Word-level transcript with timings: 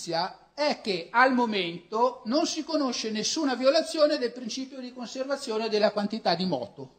Notizia 0.00 0.38
è 0.54 0.80
che 0.80 1.08
al 1.10 1.34
momento 1.34 2.22
non 2.24 2.46
si 2.46 2.64
conosce 2.64 3.10
nessuna 3.10 3.54
violazione 3.54 4.16
del 4.16 4.32
principio 4.32 4.80
di 4.80 4.92
conservazione 4.92 5.68
della 5.68 5.92
quantità 5.92 6.34
di 6.34 6.46
moto. 6.46 6.94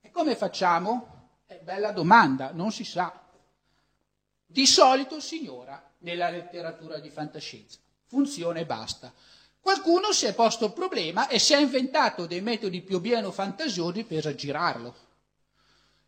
E 0.00 0.10
come 0.10 0.34
facciamo? 0.36 1.40
È 1.46 1.58
bella 1.62 1.92
domanda, 1.92 2.50
non 2.52 2.72
si 2.72 2.84
sa. 2.84 3.20
Di 4.46 4.66
solito 4.66 5.20
si 5.20 5.42
ignora 5.42 5.82
nella 5.98 6.30
letteratura 6.30 6.98
di 6.98 7.10
fantascienza. 7.10 7.78
Funziona 8.06 8.60
e 8.60 8.66
basta. 8.66 9.12
Qualcuno 9.60 10.12
si 10.12 10.26
è 10.26 10.34
posto 10.34 10.66
il 10.66 10.72
problema 10.72 11.28
e 11.28 11.38
si 11.38 11.52
è 11.54 11.58
inventato 11.58 12.26
dei 12.26 12.40
metodi 12.40 12.82
più 12.82 12.96
o 12.96 13.00
meno 13.00 13.30
fantasiosi 13.30 14.04
per 14.04 14.26
aggirarlo. 14.26 14.94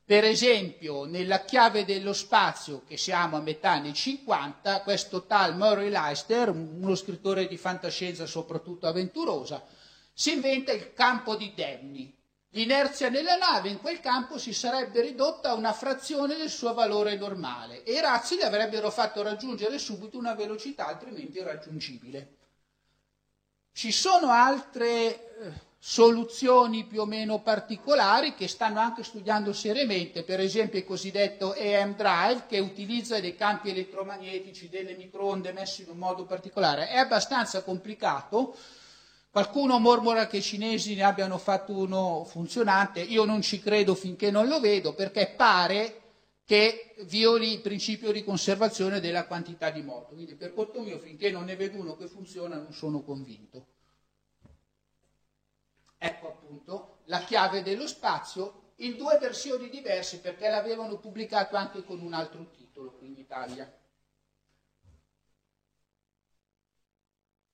Per 0.06 0.22
esempio, 0.22 1.06
nella 1.06 1.44
chiave 1.44 1.86
dello 1.86 2.12
spazio, 2.12 2.82
che 2.86 2.98
siamo 2.98 3.38
a 3.38 3.40
metà 3.40 3.70
anni 3.70 3.94
50, 3.94 4.82
questo 4.82 5.24
tal 5.24 5.56
Murray 5.56 5.88
Leister, 5.88 6.50
uno 6.50 6.94
scrittore 6.94 7.46
di 7.46 7.56
fantascienza 7.56 8.26
soprattutto 8.26 8.86
avventurosa, 8.86 9.64
si 10.12 10.32
inventa 10.32 10.72
il 10.72 10.92
campo 10.92 11.36
di 11.36 11.54
Demni. 11.54 12.14
L'inerzia 12.50 13.08
nella 13.08 13.36
nave 13.36 13.70
in 13.70 13.80
quel 13.80 14.00
campo 14.00 14.38
si 14.38 14.52
sarebbe 14.52 15.00
ridotta 15.00 15.50
a 15.50 15.54
una 15.54 15.72
frazione 15.72 16.36
del 16.36 16.50
suo 16.50 16.74
valore 16.74 17.16
normale 17.16 17.82
e 17.82 17.94
i 17.94 18.00
razzi 18.00 18.36
le 18.36 18.44
avrebbero 18.44 18.90
fatto 18.90 19.22
raggiungere 19.22 19.78
subito 19.78 20.18
una 20.18 20.34
velocità 20.34 20.86
altrimenti 20.86 21.38
irraggiungibile. 21.38 22.36
Ci 23.72 23.90
sono 23.90 24.28
altre 24.28 24.86
eh, 25.40 25.52
soluzioni 25.86 26.86
più 26.86 27.02
o 27.02 27.04
meno 27.04 27.42
particolari 27.42 28.34
che 28.34 28.48
stanno 28.48 28.80
anche 28.80 29.02
studiando 29.02 29.52
seriamente, 29.52 30.22
per 30.22 30.40
esempio 30.40 30.78
il 30.78 30.86
cosiddetto 30.86 31.52
EM 31.52 31.94
Drive 31.94 32.46
che 32.48 32.58
utilizza 32.58 33.20
dei 33.20 33.36
campi 33.36 33.68
elettromagnetici, 33.68 34.70
delle 34.70 34.96
microonde 34.96 35.52
messe 35.52 35.82
in 35.82 35.90
un 35.90 35.98
modo 35.98 36.24
particolare. 36.24 36.88
È 36.88 36.96
abbastanza 36.96 37.62
complicato, 37.62 38.56
qualcuno 39.30 39.78
mormora 39.78 40.26
che 40.26 40.38
i 40.38 40.42
cinesi 40.42 40.94
ne 40.94 41.02
abbiano 41.02 41.36
fatto 41.36 41.76
uno 41.76 42.24
funzionante, 42.24 43.00
io 43.00 43.26
non 43.26 43.42
ci 43.42 43.60
credo 43.60 43.94
finché 43.94 44.30
non 44.30 44.48
lo 44.48 44.60
vedo 44.60 44.94
perché 44.94 45.34
pare 45.36 46.00
che 46.46 46.94
violi 47.00 47.52
il 47.52 47.60
principio 47.60 48.10
di 48.10 48.24
conservazione 48.24 49.00
della 49.00 49.26
quantità 49.26 49.68
di 49.68 49.82
moto. 49.82 50.14
Quindi 50.14 50.34
per 50.34 50.54
conto 50.54 50.80
mio 50.80 50.98
finché 50.98 51.30
non 51.30 51.44
ne 51.44 51.56
vedo 51.56 51.78
uno 51.78 51.94
che 51.94 52.06
funziona 52.06 52.56
non 52.56 52.72
sono 52.72 53.02
convinto. 53.02 53.66
Ecco 56.04 56.28
appunto 56.28 56.98
la 57.06 57.20
chiave 57.20 57.62
dello 57.62 57.86
spazio 57.86 58.72
in 58.78 58.98
due 58.98 59.16
versioni 59.16 59.70
diverse 59.70 60.20
perché 60.20 60.50
l'avevano 60.50 60.98
pubblicato 60.98 61.56
anche 61.56 61.82
con 61.82 62.00
un 62.00 62.12
altro 62.12 62.50
titolo 62.50 62.92
qui 62.98 63.06
in 63.06 63.16
Italia. 63.16 63.72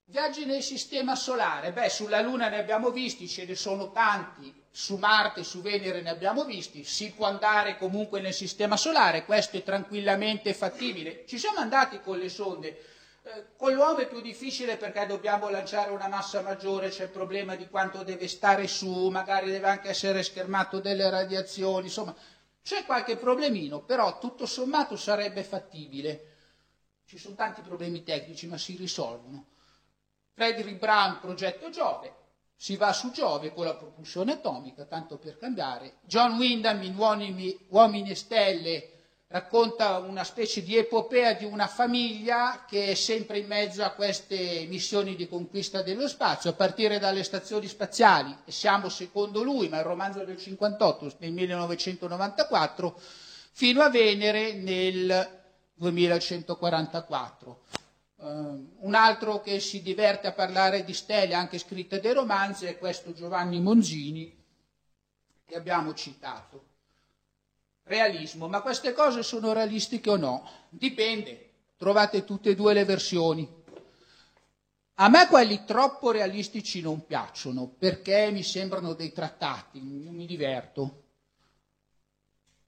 Viaggi 0.06 0.44
nel 0.46 0.62
sistema 0.62 1.14
solare, 1.14 1.72
beh 1.72 1.88
sulla 1.88 2.20
Luna 2.20 2.48
ne 2.48 2.58
abbiamo 2.58 2.90
visti, 2.90 3.28
ce 3.28 3.44
ne 3.44 3.54
sono 3.54 3.92
tanti, 3.92 4.52
su 4.72 4.96
Marte, 4.96 5.44
su 5.44 5.60
Venere 5.60 6.00
ne 6.00 6.10
abbiamo 6.10 6.44
visti, 6.44 6.82
si 6.82 7.12
può 7.12 7.26
andare 7.26 7.78
comunque 7.78 8.20
nel 8.20 8.34
sistema 8.34 8.76
solare, 8.76 9.24
questo 9.24 9.58
è 9.58 9.62
tranquillamente 9.62 10.52
fattibile. 10.54 11.24
Ci 11.28 11.38
siamo 11.38 11.58
andati 11.58 12.00
con 12.00 12.18
le 12.18 12.28
sonde, 12.28 12.84
con 13.56 13.72
l'uomo 13.72 13.98
è 13.98 14.08
più 14.08 14.20
difficile 14.20 14.76
perché 14.76 15.06
dobbiamo 15.06 15.48
lanciare 15.48 15.90
una 15.90 16.08
massa 16.08 16.40
maggiore, 16.42 16.88
c'è 16.88 17.04
il 17.04 17.10
problema 17.10 17.56
di 17.56 17.68
quanto 17.68 18.02
deve 18.02 18.28
stare 18.28 18.66
su, 18.66 19.08
magari 19.08 19.50
deve 19.50 19.68
anche 19.68 19.88
essere 19.88 20.22
schermato 20.22 20.80
delle 20.80 21.08
radiazioni, 21.08 21.86
insomma 21.86 22.14
c'è 22.62 22.84
qualche 22.84 23.16
problemino, 23.16 23.80
però 23.80 24.18
tutto 24.18 24.46
sommato 24.46 24.96
sarebbe 24.96 25.42
fattibile. 25.42 26.26
Ci 27.06 27.18
sono 27.18 27.34
tanti 27.34 27.60
problemi 27.62 28.02
tecnici 28.02 28.46
ma 28.46 28.58
si 28.58 28.76
risolvono. 28.76 29.46
Frederick 30.34 30.78
Brown, 30.78 31.18
progetto 31.20 31.70
Giove, 31.70 32.14
si 32.54 32.76
va 32.76 32.92
su 32.92 33.10
Giove 33.10 33.52
con 33.52 33.64
la 33.64 33.74
propulsione 33.74 34.32
atomica, 34.32 34.84
tanto 34.84 35.18
per 35.18 35.38
cambiare. 35.38 35.98
John 36.02 36.36
Wyndham 36.36 36.82
in 36.82 36.96
Uomini, 36.96 37.66
Uomini 37.68 38.10
e 38.10 38.14
Stelle 38.14 38.99
racconta 39.32 39.98
una 39.98 40.24
specie 40.24 40.62
di 40.62 40.76
epopea 40.76 41.34
di 41.34 41.44
una 41.44 41.68
famiglia 41.68 42.64
che 42.66 42.88
è 42.88 42.94
sempre 42.94 43.38
in 43.38 43.46
mezzo 43.46 43.84
a 43.84 43.90
queste 43.90 44.66
missioni 44.68 45.14
di 45.14 45.28
conquista 45.28 45.82
dello 45.82 46.08
spazio, 46.08 46.50
a 46.50 46.54
partire 46.54 46.98
dalle 46.98 47.22
stazioni 47.22 47.68
spaziali, 47.68 48.36
e 48.44 48.50
siamo 48.50 48.88
secondo 48.88 49.44
lui, 49.44 49.68
ma 49.68 49.78
il 49.78 49.84
romanzo 49.84 50.24
del 50.24 50.36
58, 50.36 51.16
nel 51.18 51.32
1994, 51.32 53.00
fino 53.52 53.82
a 53.82 53.90
Venere 53.90 54.54
nel 54.54 55.42
2144. 55.74 57.60
Uh, 58.16 58.76
un 58.80 58.94
altro 58.94 59.40
che 59.40 59.60
si 59.60 59.80
diverte 59.80 60.26
a 60.26 60.32
parlare 60.32 60.84
di 60.84 60.92
stelle, 60.92 61.34
anche 61.34 61.58
scritte 61.58 62.00
dei 62.00 62.12
romanzi, 62.12 62.66
è 62.66 62.76
questo 62.76 63.12
Giovanni 63.12 63.60
Monzini, 63.60 64.36
che 65.46 65.54
abbiamo 65.54 65.94
citato 65.94 66.69
realismo, 67.90 68.46
ma 68.46 68.62
queste 68.62 68.92
cose 68.92 69.22
sono 69.24 69.52
realistiche 69.52 70.10
o 70.10 70.16
no? 70.16 70.48
Dipende, 70.68 71.50
trovate 71.76 72.24
tutte 72.24 72.50
e 72.50 72.54
due 72.54 72.72
le 72.72 72.84
versioni. 72.84 73.58
A 74.94 75.08
me 75.08 75.26
quelli 75.26 75.64
troppo 75.64 76.12
realistici 76.12 76.80
non 76.80 77.04
piacciono 77.04 77.66
perché 77.66 78.30
mi 78.30 78.42
sembrano 78.42 78.92
dei 78.92 79.12
trattati, 79.12 79.80
non 79.82 80.14
mi 80.14 80.26
diverto. 80.26 81.02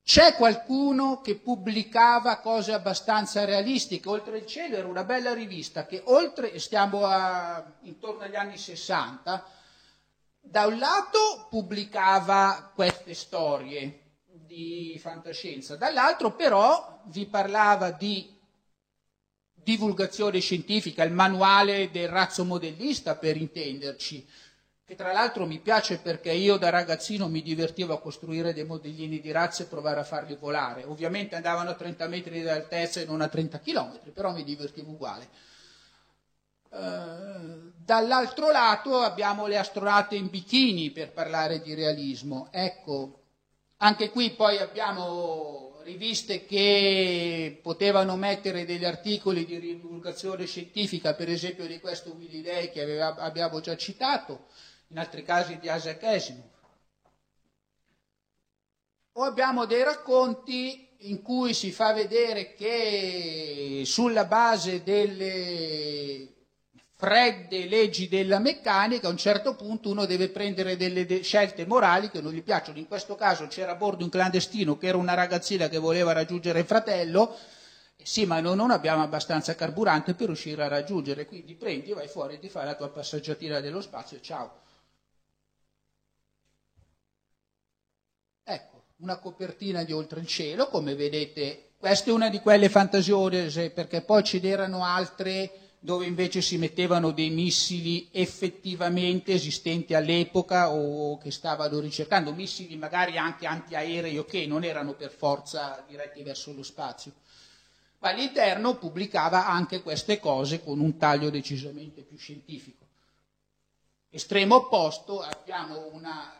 C'è 0.03 0.35
qualcuno 0.35 1.21
che 1.21 1.37
pubblicava 1.37 2.39
cose 2.39 2.73
abbastanza 2.73 3.45
realistiche, 3.45 4.09
Oltre 4.09 4.39
il 4.39 4.47
cielo 4.47 4.77
era 4.77 4.89
una 4.89 5.05
bella 5.05 5.33
rivista 5.33 5.87
che 5.87 6.03
oltre, 6.07 6.59
stiamo 6.59 7.05
a, 7.05 7.65
intorno 7.83 8.25
agli 8.25 8.35
anni 8.35 8.57
60, 8.57 9.47
da 10.41 10.67
un 10.67 10.79
lato 10.79 11.47
pubblicava 11.49 12.73
queste 12.75 13.15
storie, 13.15 14.02
di 14.53 14.99
fantascienza, 14.99 15.77
dall'altro 15.77 16.33
però 16.33 17.01
vi 17.05 17.25
parlava 17.25 17.91
di 17.91 18.39
divulgazione 19.55 20.41
scientifica, 20.41 21.05
il 21.05 21.13
manuale 21.13 21.91
del 21.91 22.09
razzo 22.09 22.45
modellista 22.45 23.17
per 23.17 23.39
intenderci, 23.39 24.29
che 24.85 24.95
tra 24.95 25.13
l'altro 25.13 25.47
mi 25.47 25.59
piace 25.59 25.99
perché 26.01 26.33
io 26.33 26.59
da 26.59 26.69
ragazzino 26.69 27.29
mi 27.29 27.41
divertivo 27.41 27.95
a 27.95 28.01
costruire 28.01 28.53
dei 28.53 28.65
modellini 28.65 29.21
di 29.21 29.31
razze 29.31 29.63
e 29.63 29.67
provare 29.67 30.01
a 30.01 30.05
farli 30.05 30.37
volare. 30.37 30.85
Ovviamente 30.85 31.35
andavano 31.35 31.71
a 31.71 31.75
30 31.75 32.07
metri 32.09 32.43
di 32.43 32.49
altezza 32.49 33.01
e 33.01 33.07
non 33.07 33.23
a 33.23 33.29
30 33.29 33.59
km, 33.61 34.01
però 34.13 34.33
mi 34.33 34.45
divertivo 34.45 34.91
uguale. 34.91 35.29
Uh, 36.69 37.73
dall'altro 37.77 38.51
lato 38.51 38.99
abbiamo 38.99 39.47
le 39.47 39.57
astronauti 39.57 40.17
in 40.17 40.29
bikini 40.29 40.91
per 40.91 41.13
parlare 41.13 41.63
di 41.63 41.73
realismo. 41.75 42.49
Ecco, 42.51 43.22
anche 43.83 44.11
qui 44.11 44.31
poi 44.31 44.59
abbiamo 44.59 45.81
riviste 45.83 46.45
che 46.45 47.59
potevano 47.61 48.17
mettere 48.17 48.65
degli 48.65 48.85
articoli 48.85 49.45
di 49.45 49.59
divulgazione 49.59 50.47
scientifica, 50.47 51.15
per 51.15 51.29
esempio 51.29 51.67
di 51.67 51.81
questo 51.81 52.13
Willy 52.13 52.43
Day 52.43 52.71
che 52.71 52.81
aveva, 52.81 53.17
abbiamo 53.17 53.61
già 53.61 53.77
citato, 53.77 54.47
in 54.89 54.99
altri 54.99 55.25
casi 55.25 55.59
di 55.59 55.69
Isaac 55.69 56.03
Asimov. 56.05 56.51
O 59.15 59.23
abbiamo 59.25 59.67
dei 59.67 59.83
racconti 59.83 60.89
in 60.99 61.21
cui 61.21 61.53
si 61.53 61.73
fa 61.73 61.93
vedere 61.93 62.55
che 62.55 63.83
sulla 63.85 64.25
base 64.27 64.85
delle 64.85 66.42
fredde 67.03 67.67
leggi 67.67 68.07
della 68.07 68.39
meccanica, 68.39 69.09
a 69.09 69.11
un 69.11 69.17
certo 69.17 69.57
punto 69.57 69.91
uno 69.91 70.05
deve 70.07 70.29
prendere 70.29 70.77
delle 70.77 71.05
de- 71.05 71.23
scelte 71.23 71.67
morali 71.67 72.11
che 72.11 72.21
non 72.21 72.33
gli 72.33 72.43
piacciono. 72.45 72.79
In 72.79 72.87
questo 72.87 73.17
caso 73.17 73.49
c'era 73.49 73.73
a 73.73 73.75
bordo 73.75 74.05
un 74.05 74.11
clandestino 74.11 74.77
che 74.79 74.87
era 74.87 74.97
una 74.97 75.15
ragazzina 75.15 75.69
che 75.69 75.79
voleva 75.79 76.13
raggiungere 76.13 76.61
il 76.61 76.65
fratello, 76.67 77.35
sì, 78.01 78.25
ma 78.25 78.39
noi 78.41 78.55
non 78.55 78.71
abbiamo 78.71 79.03
abbastanza 79.03 79.57
carburante 79.57 80.15
per 80.15 80.27
riuscire 80.27 80.63
a 80.63 80.69
raggiungere, 80.69 81.27
quindi 81.27 81.55
prendi, 81.57 81.93
vai 81.93 82.07
fuori, 82.07 82.39
ti 82.39 82.49
fai 82.49 82.67
la 82.67 82.75
tua 82.77 82.89
passeggiatina 82.91 83.59
dello 83.59 83.81
spazio 83.81 84.19
e 84.19 84.23
ciao. 84.23 84.61
Ecco, 88.45 88.85
una 88.99 89.19
copertina 89.19 89.83
di 89.85 89.93
oltre 89.93 90.21
il 90.21 90.27
cielo, 90.29 90.69
come 90.69 90.95
vedete, 90.95 91.73
questa 91.77 92.11
è 92.11 92.13
una 92.13 92.29
di 92.29 92.41
quelle 92.41 92.69
fantasiose, 92.69 93.71
perché 93.71 94.03
poi 94.03 94.23
ce 94.23 94.39
n'erano 94.41 94.85
altre 94.85 95.62
dove 95.85 96.07
invece 96.07 96.43
si 96.43 96.59
mettevano 96.59 97.11
dei 97.11 97.31
missili 97.31 98.09
effettivamente 98.13 99.33
esistenti 99.33 99.95
all'epoca 99.95 100.71
o 100.71 101.19
che 101.19 101.33
stavano 101.33 101.81
ricercando, 101.81 102.33
missili 102.33 102.77
magari 102.77 103.19
anche 103.19 103.47
antiaerei 103.47 104.17
o 104.17 104.25
che 104.25 104.47
non 104.47 104.63
erano 104.63 104.95
per 104.95 105.11
forza 105.11 105.85
diretti 105.89 106.23
verso 106.23 106.53
lo 106.53 106.63
spazio. 106.63 107.13
Ma 107.99 108.11
all'interno 108.11 108.77
pubblicava 108.77 109.49
anche 109.49 109.83
queste 109.83 110.21
cose 110.21 110.63
con 110.63 110.79
un 110.79 110.99
taglio 110.99 111.31
decisamente 111.31 112.03
più 112.03 112.17
scientifico. 112.17 112.87
Estremo 114.09 114.55
opposto 114.55 115.21
abbiamo 115.21 115.89
una, 115.91 116.33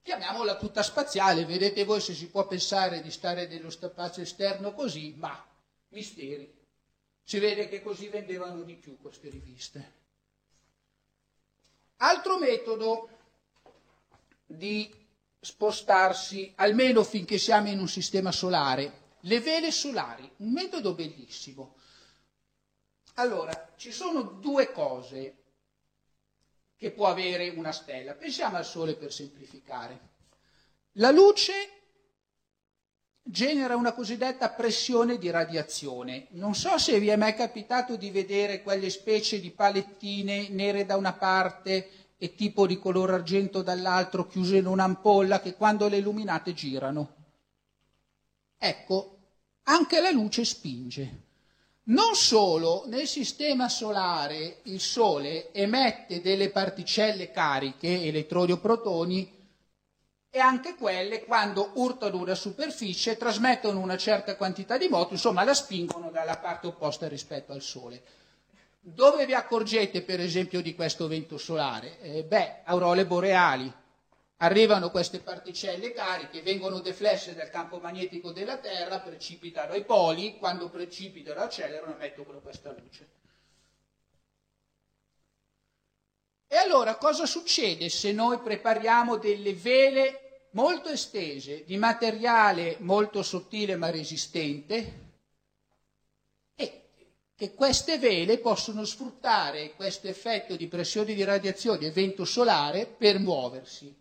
chiamiamola 0.00 0.56
tutta 0.56 0.82
spaziale, 0.82 1.44
vedete 1.44 1.84
voi 1.84 2.00
se 2.00 2.14
si 2.14 2.28
può 2.28 2.46
pensare 2.46 3.02
di 3.02 3.10
stare 3.10 3.46
nello 3.46 3.68
spazio 3.68 4.22
esterno 4.22 4.72
così, 4.72 5.12
ma 5.18 5.38
misteri. 5.88 6.55
Si 7.28 7.40
vede 7.40 7.68
che 7.68 7.82
così 7.82 8.06
vendevano 8.06 8.62
di 8.62 8.76
più 8.76 8.96
queste 9.00 9.28
riviste. 9.30 9.92
Altro 11.96 12.38
metodo 12.38 13.08
di 14.46 14.88
spostarsi, 15.40 16.52
almeno 16.54 17.02
finché 17.02 17.36
siamo 17.38 17.68
in 17.68 17.80
un 17.80 17.88
sistema 17.88 18.30
solare, 18.30 19.14
le 19.22 19.40
vele 19.40 19.72
solari, 19.72 20.30
un 20.36 20.52
metodo 20.52 20.94
bellissimo. 20.94 21.74
Allora, 23.14 23.72
ci 23.76 23.90
sono 23.90 24.22
due 24.22 24.70
cose 24.70 25.36
che 26.76 26.92
può 26.92 27.08
avere 27.08 27.48
una 27.48 27.72
stella. 27.72 28.14
Pensiamo 28.14 28.56
al 28.56 28.64
Sole 28.64 28.94
per 28.94 29.12
semplificare. 29.12 29.98
La 30.92 31.10
luce 31.10 31.85
genera 33.28 33.74
una 33.74 33.92
cosiddetta 33.92 34.50
pressione 34.50 35.18
di 35.18 35.30
radiazione. 35.30 36.28
Non 36.30 36.54
so 36.54 36.78
se 36.78 37.00
vi 37.00 37.08
è 37.08 37.16
mai 37.16 37.34
capitato 37.34 37.96
di 37.96 38.10
vedere 38.10 38.62
quelle 38.62 38.88
specie 38.88 39.40
di 39.40 39.50
palettine 39.50 40.48
nere 40.50 40.86
da 40.86 40.96
una 40.96 41.12
parte 41.12 41.90
e 42.16 42.34
tipo 42.34 42.66
di 42.66 42.78
colore 42.78 43.14
argento 43.14 43.62
dall'altro 43.62 44.26
chiuse 44.26 44.58
in 44.58 44.66
un'ampolla 44.66 45.40
che 45.40 45.54
quando 45.54 45.88
le 45.88 45.98
illuminate 45.98 46.54
girano. 46.54 47.14
Ecco, 48.56 49.18
anche 49.64 50.00
la 50.00 50.10
luce 50.10 50.44
spinge. 50.44 51.24
Non 51.88 52.14
solo 52.14 52.84
nel 52.86 53.06
sistema 53.06 53.68
solare 53.68 54.60
il 54.64 54.80
Sole 54.80 55.52
emette 55.52 56.20
delle 56.20 56.50
particelle 56.50 57.30
cariche, 57.30 58.02
elettroni 58.02 58.52
o 58.52 58.58
protoni, 58.58 59.35
e 60.30 60.38
anche 60.38 60.74
quelle 60.74 61.24
quando 61.24 61.70
urtano 61.74 62.18
una 62.18 62.34
superficie 62.34 63.16
trasmettono 63.16 63.80
una 63.80 63.96
certa 63.96 64.36
quantità 64.36 64.76
di 64.76 64.88
moto, 64.88 65.14
insomma 65.14 65.44
la 65.44 65.54
spingono 65.54 66.10
dalla 66.10 66.36
parte 66.36 66.66
opposta 66.66 67.08
rispetto 67.08 67.52
al 67.52 67.62
Sole. 67.62 68.02
Dove 68.80 69.26
vi 69.26 69.34
accorgete 69.34 70.02
per 70.02 70.20
esempio 70.20 70.60
di 70.60 70.74
questo 70.74 71.08
vento 71.08 71.38
solare? 71.38 71.98
Eh, 72.00 72.22
beh, 72.22 72.60
aurole 72.64 73.04
boreali. 73.06 73.72
Arrivano 74.38 74.90
queste 74.90 75.18
particelle 75.20 75.92
cariche, 75.92 76.42
vengono 76.42 76.80
deflesse 76.80 77.34
dal 77.34 77.48
campo 77.48 77.78
magnetico 77.78 78.32
della 78.32 78.58
Terra, 78.58 79.00
precipitano 79.00 79.72
ai 79.72 79.84
poli, 79.84 80.36
quando 80.36 80.68
precipitano 80.68 81.40
accelerano 81.40 81.92
e 81.92 81.94
emettono 81.94 82.40
questa 82.40 82.74
luce. 82.78 83.08
E 86.56 86.58
allora 86.58 86.94
cosa 86.94 87.26
succede 87.26 87.90
se 87.90 88.12
noi 88.12 88.38
prepariamo 88.38 89.16
delle 89.16 89.52
vele 89.52 90.46
molto 90.52 90.88
estese, 90.88 91.62
di 91.66 91.76
materiale 91.76 92.76
molto 92.78 93.22
sottile 93.22 93.76
ma 93.76 93.90
resistente, 93.90 95.04
che 96.54 97.52
queste 97.52 97.98
vele 97.98 98.38
possono 98.38 98.86
sfruttare 98.86 99.72
questo 99.76 100.08
effetto 100.08 100.56
di 100.56 100.66
pressione 100.66 101.12
di 101.12 101.22
radiazione 101.24 101.84
e 101.84 101.90
vento 101.90 102.24
solare 102.24 102.86
per 102.86 103.18
muoversi. 103.18 103.94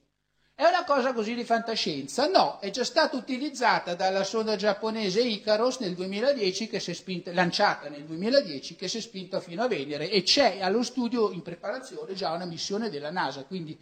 È 0.57 0.63
una 0.63 0.85
cosa 0.85 1.12
così 1.12 1.35
di 1.35 1.43
fantascienza? 1.43 2.27
No, 2.27 2.59
è 2.62 2.69
già 2.69 2.85
stata 2.85 3.17
utilizzata 3.17 3.93
dalla 3.93 4.24
sonda 4.24 4.55
giapponese 4.55 5.21
Icaros 5.21 5.79
nel 5.79 5.95
2010, 5.95 6.69
che 6.69 6.79
si 6.79 6.91
è 6.91 6.93
spinta, 6.93 7.33
lanciata 7.33 7.89
nel 7.89 8.05
2010, 8.05 8.77
che 8.77 8.88
si 8.88 9.00
è 9.00 9.01
spinta 9.01 9.41
fino 9.41 9.63
a 9.63 9.67
Venere 9.67 10.09
e 10.09 10.24
c'è 10.24 10.62
allo 10.62 10.81
studio 10.81 11.31
in 11.31 11.41
preparazione 11.41 12.13
già 12.13 12.31
una 12.31 12.45
missione 12.45 12.89
della 12.89 13.12
NASA, 13.12 13.43
quindi 13.43 13.77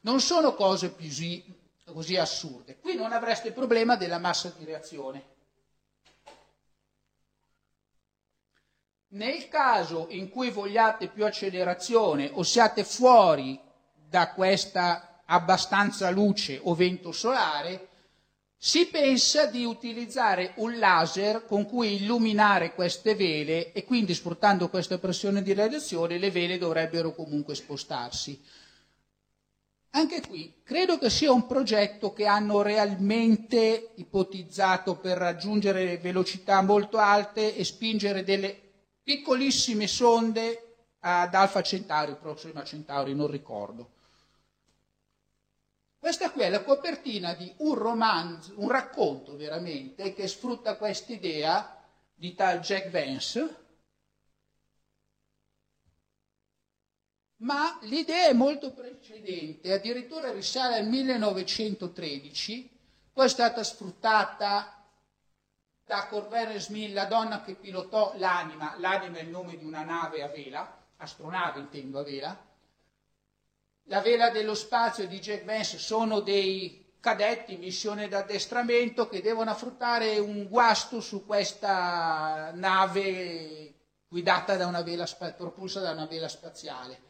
non 0.00 0.20
sono 0.20 0.54
cose 0.54 0.90
più 0.90 1.06
così 1.84 2.16
assurde. 2.16 2.78
Qui 2.80 2.96
non 2.96 3.12
avreste 3.12 3.48
il 3.48 3.54
problema 3.54 3.94
della 3.94 4.18
massa 4.18 4.52
di 4.58 4.64
reazione. 4.64 5.24
Nel 9.12 9.46
caso 9.46 10.06
in 10.10 10.28
cui 10.28 10.50
vogliate 10.50 11.06
più 11.06 11.24
accelerazione 11.24 12.30
o 12.32 12.42
siate 12.42 12.82
fuori 12.82 13.60
da 14.08 14.32
questa 14.32 15.09
abbastanza 15.30 16.10
luce 16.10 16.58
o 16.62 16.74
vento 16.74 17.12
solare, 17.12 17.88
si 18.56 18.86
pensa 18.88 19.46
di 19.46 19.64
utilizzare 19.64 20.52
un 20.56 20.78
laser 20.78 21.46
con 21.46 21.64
cui 21.64 21.94
illuminare 21.94 22.74
queste 22.74 23.14
vele 23.14 23.72
e 23.72 23.84
quindi 23.84 24.12
sfruttando 24.12 24.68
questa 24.68 24.98
pressione 24.98 25.42
di 25.42 25.54
radiazione 25.54 26.18
le 26.18 26.30
vele 26.30 26.58
dovrebbero 26.58 27.14
comunque 27.14 27.54
spostarsi. 27.54 28.38
Anche 29.92 30.20
qui 30.20 30.60
credo 30.62 30.98
che 30.98 31.08
sia 31.08 31.32
un 31.32 31.46
progetto 31.46 32.12
che 32.12 32.26
hanno 32.26 32.60
realmente 32.60 33.92
ipotizzato 33.94 34.96
per 34.96 35.16
raggiungere 35.16 35.96
velocità 35.96 36.60
molto 36.60 36.98
alte 36.98 37.56
e 37.56 37.64
spingere 37.64 38.24
delle 38.24 38.56
piccolissime 39.02 39.86
sonde 39.86 40.76
ad 41.00 41.34
Alfa 41.34 41.62
Centauri, 41.62 42.14
Proxima 42.20 42.62
Centauri, 42.62 43.14
non 43.14 43.30
ricordo. 43.30 43.92
Questa 46.00 46.30
qui 46.30 46.40
è 46.40 46.48
la 46.48 46.64
copertina 46.64 47.34
di 47.34 47.52
un 47.58 47.74
romanzo, 47.74 48.54
un 48.56 48.70
racconto 48.70 49.36
veramente, 49.36 50.14
che 50.14 50.26
sfrutta 50.26 50.76
questa 50.76 51.12
idea 51.12 51.78
di 52.14 52.34
tal 52.34 52.60
Jack 52.60 52.88
Vance, 52.88 53.56
ma 57.42 57.78
l'idea 57.82 58.28
è 58.28 58.32
molto 58.32 58.72
precedente, 58.72 59.74
addirittura 59.74 60.32
risale 60.32 60.76
al 60.76 60.86
1913, 60.86 62.70
poi 63.12 63.26
è 63.26 63.28
stata 63.28 63.62
sfruttata 63.62 64.82
da 65.84 66.06
Corvère 66.06 66.58
Smith, 66.60 66.94
la 66.94 67.04
donna 67.04 67.42
che 67.42 67.56
pilotò 67.56 68.14
l'anima, 68.16 68.74
l'anima 68.78 69.18
è 69.18 69.22
il 69.22 69.28
nome 69.28 69.58
di 69.58 69.66
una 69.66 69.82
nave 69.82 70.22
a 70.22 70.28
vela, 70.28 70.82
astronave 70.96 71.60
intendo 71.60 71.98
a 71.98 72.04
vela, 72.04 72.49
la 73.84 74.00
vela 74.00 74.30
dello 74.30 74.54
spazio 74.54 75.06
di 75.06 75.18
Jack 75.18 75.44
Vance 75.44 75.78
sono 75.78 76.20
dei 76.20 76.94
cadetti 77.00 77.54
in 77.54 77.60
missione 77.60 78.08
d'addestramento 78.08 79.08
che 79.08 79.22
devono 79.22 79.50
affrontare 79.50 80.18
un 80.18 80.46
guasto 80.48 81.00
su 81.00 81.24
questa 81.24 82.50
nave 82.54 83.74
guidata 84.06 84.56
da 84.56 84.66
una 84.66 84.82
vela, 84.82 85.06
propulsa 85.36 85.80
da 85.80 85.92
una 85.92 86.06
vela 86.06 86.28
spaziale. 86.28 87.08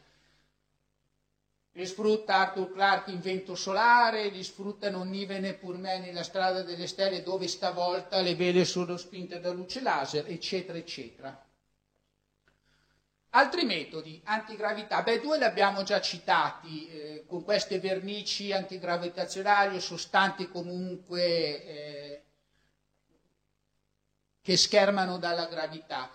Li 1.73 1.85
sfrutta 1.85 2.35
Arthur 2.35 2.73
Clarke 2.73 3.11
in 3.11 3.21
vento 3.21 3.55
solare, 3.55 4.27
li 4.27 4.43
sfruttano 4.43 5.03
Niven 5.03 5.45
e 5.45 5.53
Purman 5.53 6.01
nella 6.01 6.23
strada 6.23 6.63
delle 6.63 6.85
stelle 6.85 7.23
dove 7.23 7.47
stavolta 7.47 8.19
le 8.19 8.35
vele 8.35 8.65
sono 8.65 8.97
spinte 8.97 9.39
da 9.39 9.51
luce 9.51 9.81
laser, 9.81 10.25
eccetera, 10.27 10.77
eccetera. 10.77 11.45
Altri 13.33 13.63
metodi, 13.63 14.19
antigravità, 14.25 15.03
beh 15.03 15.21
due 15.21 15.37
li 15.37 15.45
abbiamo 15.45 15.83
già 15.83 16.01
citati, 16.01 16.89
eh, 16.89 17.23
con 17.25 17.43
queste 17.45 17.79
vernici 17.79 18.51
antigravitazionali 18.51 19.77
o 19.77 19.79
sostanti 19.79 20.49
comunque 20.49 21.63
eh, 21.63 22.23
che 24.41 24.57
schermano 24.57 25.17
dalla 25.17 25.45
gravità. 25.45 26.11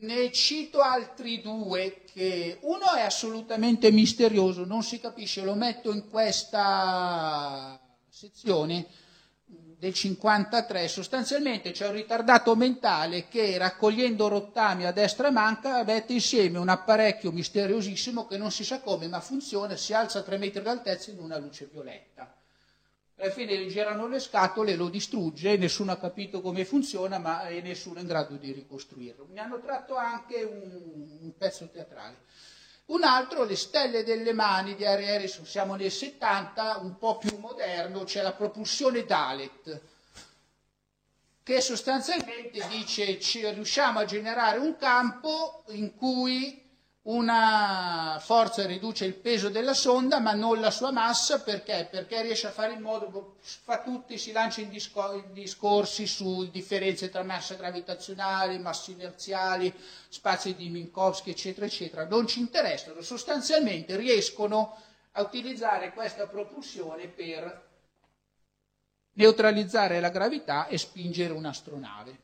Ne 0.00 0.32
cito 0.32 0.80
altri 0.80 1.42
due 1.42 2.04
che 2.10 2.56
uno 2.62 2.94
è 2.94 3.02
assolutamente 3.02 3.90
misterioso, 3.90 4.64
non 4.64 4.82
si 4.82 4.98
capisce, 4.98 5.42
lo 5.42 5.54
metto 5.54 5.92
in 5.92 6.08
questa 6.08 7.78
sezione 8.08 8.86
del 9.80 9.94
53 9.94 10.88
sostanzialmente 10.88 11.70
c'è 11.70 11.86
un 11.86 11.94
ritardato 11.94 12.54
mentale 12.54 13.28
che 13.28 13.56
raccogliendo 13.56 14.28
rottami 14.28 14.84
a 14.84 14.92
destra 14.92 15.28
e 15.28 15.30
manca 15.30 15.82
mette 15.84 16.12
insieme 16.12 16.58
un 16.58 16.68
apparecchio 16.68 17.32
misteriosissimo 17.32 18.26
che 18.26 18.36
non 18.36 18.50
si 18.50 18.62
sa 18.62 18.80
come 18.80 19.08
ma 19.08 19.20
funziona, 19.20 19.74
si 19.76 19.94
alza 19.94 20.18
a 20.18 20.22
3 20.22 20.36
metri 20.36 20.60
d'altezza 20.60 21.10
in 21.10 21.18
una 21.18 21.38
luce 21.38 21.66
violetta. 21.72 22.30
Alla 23.16 23.30
fine 23.30 23.66
girano 23.68 24.06
le 24.06 24.20
scatole, 24.20 24.76
lo 24.76 24.90
distrugge, 24.90 25.56
nessuno 25.56 25.92
ha 25.92 25.96
capito 25.96 26.42
come 26.42 26.66
funziona 26.66 27.16
ma 27.16 27.48
nessuno 27.62 27.96
è 27.96 28.00
in 28.02 28.06
grado 28.06 28.36
di 28.36 28.52
ricostruirlo. 28.52 29.28
Mi 29.30 29.38
hanno 29.38 29.60
tratto 29.60 29.96
anche 29.96 30.42
un, 30.42 31.18
un 31.22 31.36
pezzo 31.38 31.66
teatrale. 31.70 32.16
Un 32.90 33.04
altro, 33.04 33.44
le 33.44 33.54
stelle 33.54 34.02
delle 34.02 34.32
mani 34.32 34.74
di 34.74 34.84
Harry 34.84 35.08
Harrison, 35.08 35.46
siamo 35.46 35.76
nel 35.76 35.92
70, 35.92 36.78
un 36.78 36.98
po' 36.98 37.18
più 37.18 37.38
moderno, 37.38 38.02
c'è 38.02 38.20
la 38.20 38.32
propulsione 38.32 39.04
Dalet, 39.04 39.80
che 41.44 41.60
sostanzialmente 41.60 42.66
dice 42.66 43.20
ci 43.20 43.48
riusciamo 43.48 44.00
a 44.00 44.04
generare 44.04 44.58
un 44.58 44.76
campo 44.76 45.62
in 45.68 45.94
cui 45.94 46.68
una 47.02 48.18
forza 48.20 48.66
riduce 48.66 49.06
il 49.06 49.14
peso 49.14 49.48
della 49.48 49.72
sonda 49.72 50.20
ma 50.20 50.34
non 50.34 50.60
la 50.60 50.70
sua 50.70 50.90
massa 50.90 51.40
perché? 51.40 51.88
Perché 51.90 52.20
riesce 52.20 52.48
a 52.48 52.50
fare 52.50 52.74
in 52.74 52.82
modo, 52.82 53.36
fa 53.40 53.80
tutti, 53.82 54.18
si 54.18 54.32
lancia 54.32 54.60
in, 54.60 54.68
discor- 54.68 55.14
in 55.14 55.32
discorsi 55.32 56.06
su 56.06 56.50
differenze 56.50 57.08
tra 57.08 57.22
massa 57.22 57.54
gravitazionali, 57.54 58.58
masse 58.58 58.90
inerziali, 58.90 59.72
spazi 60.10 60.54
di 60.54 60.68
Minkowski 60.68 61.30
eccetera 61.30 61.64
eccetera, 61.64 62.04
non 62.04 62.26
ci 62.26 62.40
interessano, 62.40 63.00
sostanzialmente 63.00 63.96
riescono 63.96 64.76
a 65.12 65.22
utilizzare 65.22 65.92
questa 65.94 66.26
propulsione 66.26 67.06
per 67.06 67.68
neutralizzare 69.12 70.00
la 70.00 70.10
gravità 70.10 70.66
e 70.66 70.76
spingere 70.76 71.32
un'astronave, 71.32 72.18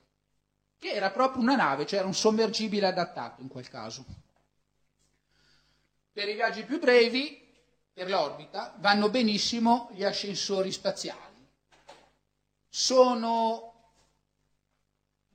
che 0.78 0.90
era 0.90 1.11
proprio 1.11 1.40
una 1.40 1.56
nave, 1.56 1.87
cioè 1.87 2.00
era 2.00 2.09
un 2.09 2.14
sommergibile 2.14 2.87
adattato 2.87 3.40
in 3.40 3.49
quel 3.49 3.68
caso. 3.68 4.04
Per 6.16 6.26
i 6.26 6.32
viaggi 6.32 6.64
più 6.64 6.78
brevi, 6.78 7.46
per 7.92 8.08
l'orbita, 8.08 8.75
vanno 8.78 9.11
benissimo 9.11 9.90
gli 9.92 10.02
ascensori 10.02 10.73
spaziali. 10.73 11.46
Sono... 12.66 13.92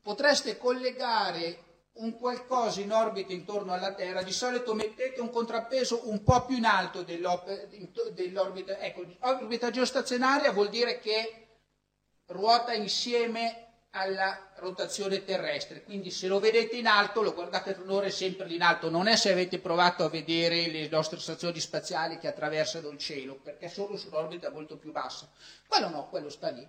Potreste 0.02 0.58
collegare 0.58 1.90
un 1.98 2.18
qualcosa 2.18 2.82
in 2.82 2.92
orbita 2.92 3.32
intorno 3.32 3.74
alla 3.74 3.94
Terra, 3.94 4.24
di 4.24 4.32
solito 4.32 4.74
mettete 4.74 5.22
un 5.22 5.30
contrappeso 5.30 6.10
un 6.10 6.24
po' 6.24 6.46
più 6.46 6.58
in 6.58 6.66
alto 6.66 7.04
dell'orbita. 7.04 8.80
Ecco, 8.80 9.06
l'orbita 9.20 9.70
geostazionaria 9.70 10.52
vuol 10.52 10.70
dire 10.70 10.98
che 10.98 11.60
ruota 12.26 12.74
insieme 12.74 13.71
alla 13.92 14.52
rotazione 14.56 15.24
terrestre. 15.24 15.84
Quindi 15.84 16.12
se 16.12 16.28
lo 16.28 16.40
vedete 16.40 16.78
in 16.78 16.88
alto, 16.88 17.22
lo 17.22 17.34
guardate 17.34 17.78
un'ora 17.82 18.10
sempre 18.10 18.48
in 18.54 18.62
alto. 18.62 18.90
Non 18.90 19.08
è 19.08 19.16
se 19.16 19.32
avete 19.32 19.60
provato 19.60 20.04
a 20.04 20.10
vedere 20.10 20.68
le 20.68 20.88
nostre 20.90 21.20
stazioni 21.20 21.60
spaziali 21.60 22.18
che 22.18 22.28
attraversano 22.28 22.90
il 22.90 22.98
cielo, 22.98 23.36
perché 23.36 23.68
sono 23.68 23.98
su 23.98 24.08
un'orbita 24.08 24.50
molto 24.50 24.78
più 24.78 24.92
bassa. 24.92 25.30
Quello 25.68 25.90
no, 25.90 26.08
quello 26.10 26.30
sta 26.30 26.50
lì. 26.50 26.68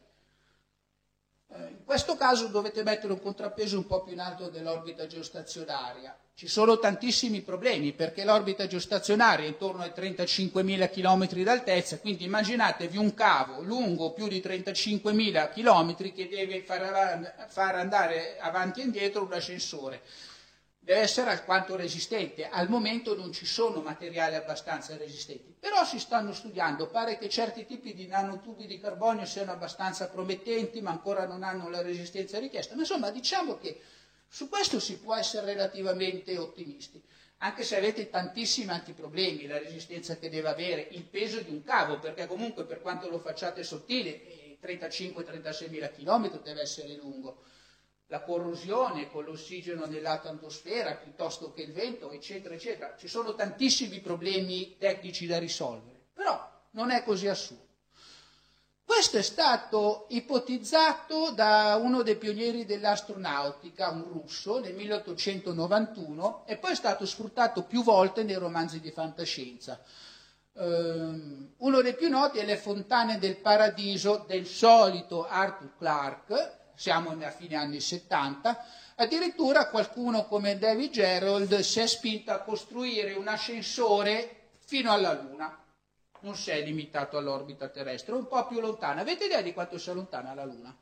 Eh, 1.49 1.69
in 1.69 1.85
questo 1.85 2.17
caso 2.17 2.49
dovete 2.49 2.83
mettere 2.83 3.12
un 3.12 3.21
contrappeso 3.21 3.76
un 3.76 3.87
po' 3.87 4.02
più 4.02 4.14
in 4.14 4.21
alto 4.21 4.49
dell'orbita 4.49 5.07
geostazionaria. 5.07 6.17
Ci 6.35 6.49
sono 6.49 6.79
tantissimi 6.79 7.43
problemi 7.43 7.93
perché 7.93 8.25
l'orbita 8.25 8.67
geostazionaria 8.67 9.45
è 9.45 9.49
intorno 9.49 9.83
ai 9.83 9.93
35.000 9.95 10.91
km 10.91 11.43
d'altezza, 11.43 11.99
quindi 11.99 12.25
immaginatevi 12.25 12.97
un 12.97 13.15
cavo 13.15 13.62
lungo 13.62 14.12
più 14.12 14.27
di 14.27 14.41
35.000 14.41 15.53
km 15.53 16.12
che 16.12 16.29
deve 16.29 16.62
far, 16.65 17.75
andare 17.77 18.39
avanti 18.41 18.81
e 18.81 18.85
indietro 18.85 19.23
un 19.23 19.33
ascensore. 19.33 20.03
Deve 20.81 20.99
essere 21.01 21.31
alquanto 21.31 21.77
resistente. 21.77 22.49
Al 22.49 22.69
momento 22.69 23.15
non 23.15 23.31
ci 23.31 23.47
sono 23.47 23.81
materiali 23.81 24.35
abbastanza 24.35 24.97
resistenti, 24.97 25.55
però 25.57 25.85
si 25.85 26.01
stanno 26.01 26.33
studiando. 26.33 26.89
Pare 26.89 27.19
che 27.19 27.29
certi 27.29 27.65
tipi 27.67 27.95
di 27.95 28.07
nanotubi 28.09 28.67
di 28.67 28.81
carbonio 28.81 29.25
siano 29.27 29.53
abbastanza 29.53 30.09
promettenti, 30.09 30.81
ma 30.81 30.91
ancora 30.91 31.25
non 31.25 31.45
hanno 31.45 31.69
la 31.69 31.83
resistenza 31.83 32.41
richiesta. 32.41 32.75
Ma 32.75 32.81
insomma, 32.81 33.11
diciamo 33.11 33.59
che 33.59 33.79
su 34.33 34.49
questo 34.49 34.81
si 34.81 34.99
può 34.99 35.15
essere 35.15 35.45
relativamente 35.45 36.39
ottimisti, 36.39 36.99
anche 37.39 37.65
se 37.65 37.77
avete 37.77 38.09
tantissimi 38.09 38.71
altri 38.71 38.95
problemi, 38.95 39.47
la 39.47 39.59
resistenza 39.59 40.17
che 40.17 40.31
deve 40.31 40.49
avere, 40.49 40.89
il 40.93 41.05
peso 41.05 41.41
di 41.41 41.51
un 41.51 41.62
cavo, 41.62 41.99
perché 41.99 42.27
comunque 42.27 42.65
per 42.65 42.81
quanto 42.81 43.11
lo 43.11 43.19
facciate 43.19 43.62
sottile, 43.62 44.57
35-36 44.59 45.69
mila 45.69 45.91
km 45.91 46.41
deve 46.41 46.62
essere 46.62 46.95
lungo, 46.95 47.43
la 48.07 48.23
corrosione 48.23 49.11
con 49.11 49.25
l'ossigeno 49.25 49.85
nell'atmosfera 49.85 50.95
piuttosto 50.95 51.53
che 51.53 51.61
il 51.61 51.73
vento, 51.73 52.11
eccetera, 52.11 52.55
eccetera. 52.55 52.97
Ci 52.97 53.09
sono 53.09 53.35
tantissimi 53.35 54.01
problemi 54.01 54.79
tecnici 54.79 55.27
da 55.27 55.39
risolvere, 55.39 56.07
però 56.15 56.43
non 56.71 56.91
è 56.91 57.03
così 57.03 57.29
assurdo. 57.29 57.72
Questo 58.85 59.17
è 59.17 59.23
stato 59.23 60.07
ipotizzato 60.11 61.31
da 61.31 61.79
uno 61.81 62.03
dei 62.03 62.17
pionieri 62.17 62.65
dell'astronautica, 62.65 63.91
un 63.91 64.05
russo, 64.05 64.61
nel 64.61 64.75
1891 64.75 66.45
e 66.47 66.57
poi 66.57 66.73
è 66.73 66.77
stato 66.77 67.07
sfruttato 67.07 67.62
più 67.62 67.83
volte 67.83 68.23
nei 68.23 68.37
romanzi 68.37 68.81
di 68.81 68.91
fantascienza. 68.91 69.81
Um, 70.55 71.55
uno 71.59 71.81
dei 71.81 71.95
più 71.95 72.11
noti 72.11 72.39
è 72.39 72.45
Le 72.45 72.59
fontane 72.59 73.19
del 73.19 73.37
paradiso 73.37 74.25
del 74.27 74.47
solito 74.47 75.27
Arthur 75.27 75.77
Clarke, 75.79 76.59
siamo 76.75 77.17
a 77.19 77.31
fine 77.31 77.57
anni 77.57 77.81
70, 77.81 78.65
addirittura 78.97 79.69
qualcuno 79.69 80.27
come 80.27 80.59
David 80.59 80.91
Gerald 80.91 81.59
si 81.61 81.81
è 81.81 81.87
spinto 81.87 82.33
a 82.33 82.41
costruire 82.41 83.15
un 83.15 83.29
ascensore 83.29 84.51
fino 84.59 84.93
alla 84.93 85.12
Luna. 85.15 85.57
Non 86.23 86.37
si 86.37 86.50
è 86.50 86.62
limitato 86.62 87.17
all'orbita 87.17 87.69
terrestre, 87.69 88.14
è 88.14 88.17
un 88.17 88.26
po' 88.26 88.47
più 88.47 88.61
lontana. 88.61 89.00
Avete 89.00 89.26
idea 89.26 89.43
di 89.43 89.52
quanto 89.52 89.79
sia 89.79 89.93
lontana 89.93 90.35
la 90.35 90.45
Luna? 90.45 90.76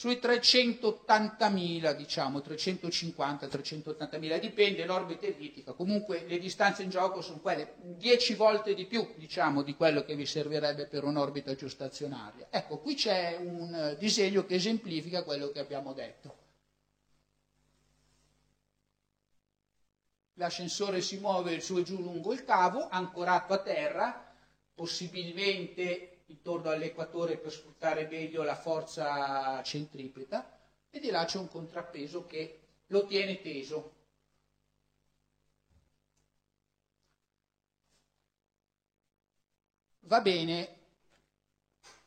sui 0.00 0.14
380.000, 0.14 1.94
diciamo, 1.94 2.38
350-380.000, 2.38 4.38
dipende 4.38 4.86
l'orbita 4.86 5.26
ellittica, 5.26 5.72
comunque 5.72 6.24
le 6.26 6.38
distanze 6.38 6.82
in 6.82 6.88
gioco 6.88 7.20
sono 7.20 7.38
quelle 7.38 7.74
10 7.98 8.34
volte 8.34 8.72
di 8.72 8.86
più, 8.86 9.06
diciamo, 9.16 9.60
di 9.60 9.74
quello 9.74 10.02
che 10.02 10.14
vi 10.14 10.24
servirebbe 10.24 10.86
per 10.86 11.04
un'orbita 11.04 11.54
geostazionaria. 11.54 12.46
Ecco, 12.48 12.78
qui 12.78 12.94
c'è 12.94 13.36
un 13.38 13.94
disegno 13.98 14.46
che 14.46 14.54
esemplifica 14.54 15.22
quello 15.22 15.50
che 15.50 15.58
abbiamo 15.58 15.92
detto. 15.92 16.34
L'ascensore 20.40 21.02
si 21.02 21.18
muove 21.18 21.60
su 21.60 21.76
e 21.76 21.82
giù 21.82 22.00
lungo 22.00 22.32
il 22.32 22.44
cavo, 22.44 22.88
ancorato 22.88 23.52
a 23.52 23.58
terra, 23.58 24.34
possibilmente 24.72 26.22
intorno 26.28 26.70
all'equatore 26.70 27.36
per 27.36 27.52
sfruttare 27.52 28.06
meglio 28.06 28.42
la 28.42 28.54
forza 28.54 29.62
centripeta 29.62 30.58
e 30.88 30.98
di 30.98 31.10
là 31.10 31.26
c'è 31.26 31.36
un 31.36 31.48
contrappeso 31.48 32.24
che 32.24 32.60
lo 32.86 33.04
tiene 33.04 33.42
teso. 33.42 33.96
Va 40.06 40.22
bene, 40.22 40.76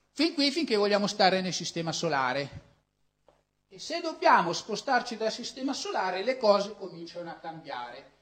fin 0.09 0.33
qui 0.33 0.49
finché 0.49 0.75
vogliamo 0.75 1.05
stare 1.05 1.39
nel 1.41 1.53
sistema 1.53 1.91
solare. 1.91 2.71
E 3.67 3.77
se 3.77 4.01
dobbiamo 4.01 4.53
spostarci 4.53 5.17
dal 5.17 5.31
sistema 5.31 5.73
solare 5.73 6.23
le 6.23 6.37
cose 6.37 6.73
cominciano 6.73 7.29
a 7.29 7.35
cambiare. 7.35 8.21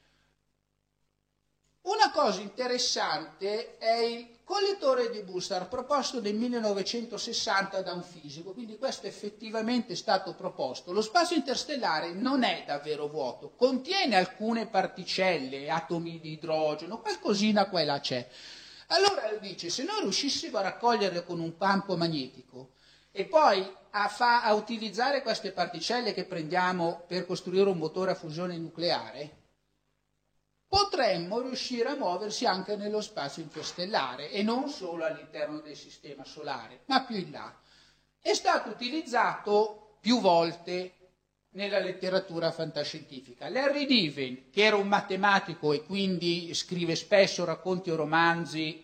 Una 1.84 2.12
cosa 2.12 2.42
interessante 2.42 3.80
è 3.80 3.96
il 4.02 4.38
collettore 4.44 5.10
di 5.10 5.24
Bussard 5.24 5.68
proposto 5.68 6.22
nel 6.22 6.36
1960 6.36 7.82
da 7.82 7.94
un 7.94 8.04
fisico, 8.04 8.54
quindi 8.54 8.78
questo 8.78 9.08
effettivamente 9.08 9.94
è 9.94 9.96
stato 9.96 10.36
proposto. 10.36 10.92
Lo 10.92 11.02
spazio 11.02 11.36
interstellare 11.36 12.12
non 12.12 12.44
è 12.44 12.66
davvero 12.68 13.08
vuoto, 13.08 13.56
contiene 13.56 14.16
alcune 14.16 14.68
particelle, 14.68 15.72
atomi 15.72 16.20
di 16.20 16.34
idrogeno, 16.34 17.00
qualcosina 17.00 17.68
qua 17.68 17.82
e 17.82 17.86
là 17.86 18.00
c'è. 18.00 18.30
Allora 18.88 19.32
dice, 19.40 19.72
se 19.72 19.84
noi 19.84 20.02
riuscissimo 20.02 20.60
a 20.60 20.62
raccoglierle 20.62 21.24
con 21.24 21.40
un 21.40 21.58
campo 21.58 21.98
magnetico 21.98 22.74
e 23.12 23.26
poi 23.26 23.68
a, 23.90 24.08
fa, 24.08 24.44
a 24.44 24.54
utilizzare 24.54 25.24
queste 25.24 25.52
particelle 25.52 26.14
che 26.14 26.26
prendiamo 26.26 27.06
per 27.08 27.26
costruire 27.26 27.70
un 27.72 27.78
motore 27.80 28.12
a 28.12 28.16
fusione 28.16 28.56
nucleare, 28.58 29.40
potremmo 30.72 31.42
riuscire 31.42 31.90
a 31.90 31.96
muoversi 31.98 32.46
anche 32.46 32.78
nello 32.78 33.01
spazio 33.01 33.44
interstellare 33.44 34.32
e 34.32 34.42
non 34.42 34.70
solo 34.70 35.04
all'interno 35.04 35.60
del 35.60 35.75
sistema 35.75 36.24
solare, 36.24 36.84
ma 36.86 37.04
più 37.04 37.18
in 37.18 37.30
là. 37.30 37.54
È 38.22 38.34
stato 38.34 38.70
utilizzato 38.70 39.98
più 40.00 40.22
volte 40.22 40.94
nella 41.56 41.80
letteratura 41.80 42.51
fantascientifica. 42.51 43.50
Larry 43.50 43.86
Niven, 43.86 44.50
che 44.50 44.63
era 44.63 44.78
un 44.78 44.88
matematico 44.88 45.74
e 45.74 45.84
quindi 45.84 46.54
scrive 46.54 46.96
spesso 46.96 47.44
racconti 47.44 47.92
o 47.92 47.98
romanzi 47.98 48.82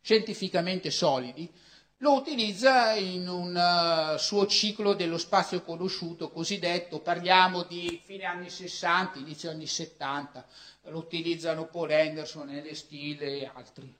scientificamente 0.00 0.90
solidi, 0.90 1.48
lo 2.04 2.12
utilizza 2.12 2.92
in 2.92 3.26
un 3.26 3.56
uh, 3.56 4.18
suo 4.18 4.46
ciclo 4.46 4.92
dello 4.92 5.16
spazio 5.16 5.62
conosciuto 5.62 6.30
cosiddetto, 6.30 7.00
parliamo 7.00 7.62
di 7.62 7.98
fine 8.04 8.24
anni 8.24 8.50
60, 8.50 9.20
inizio 9.20 9.48
anni 9.48 9.66
70, 9.66 10.46
lo 10.82 10.98
utilizzano 10.98 11.64
Paul 11.64 11.92
Anderson, 11.92 12.54
L. 12.54 12.74
Steele 12.74 13.40
e 13.40 13.50
altri. 13.54 13.96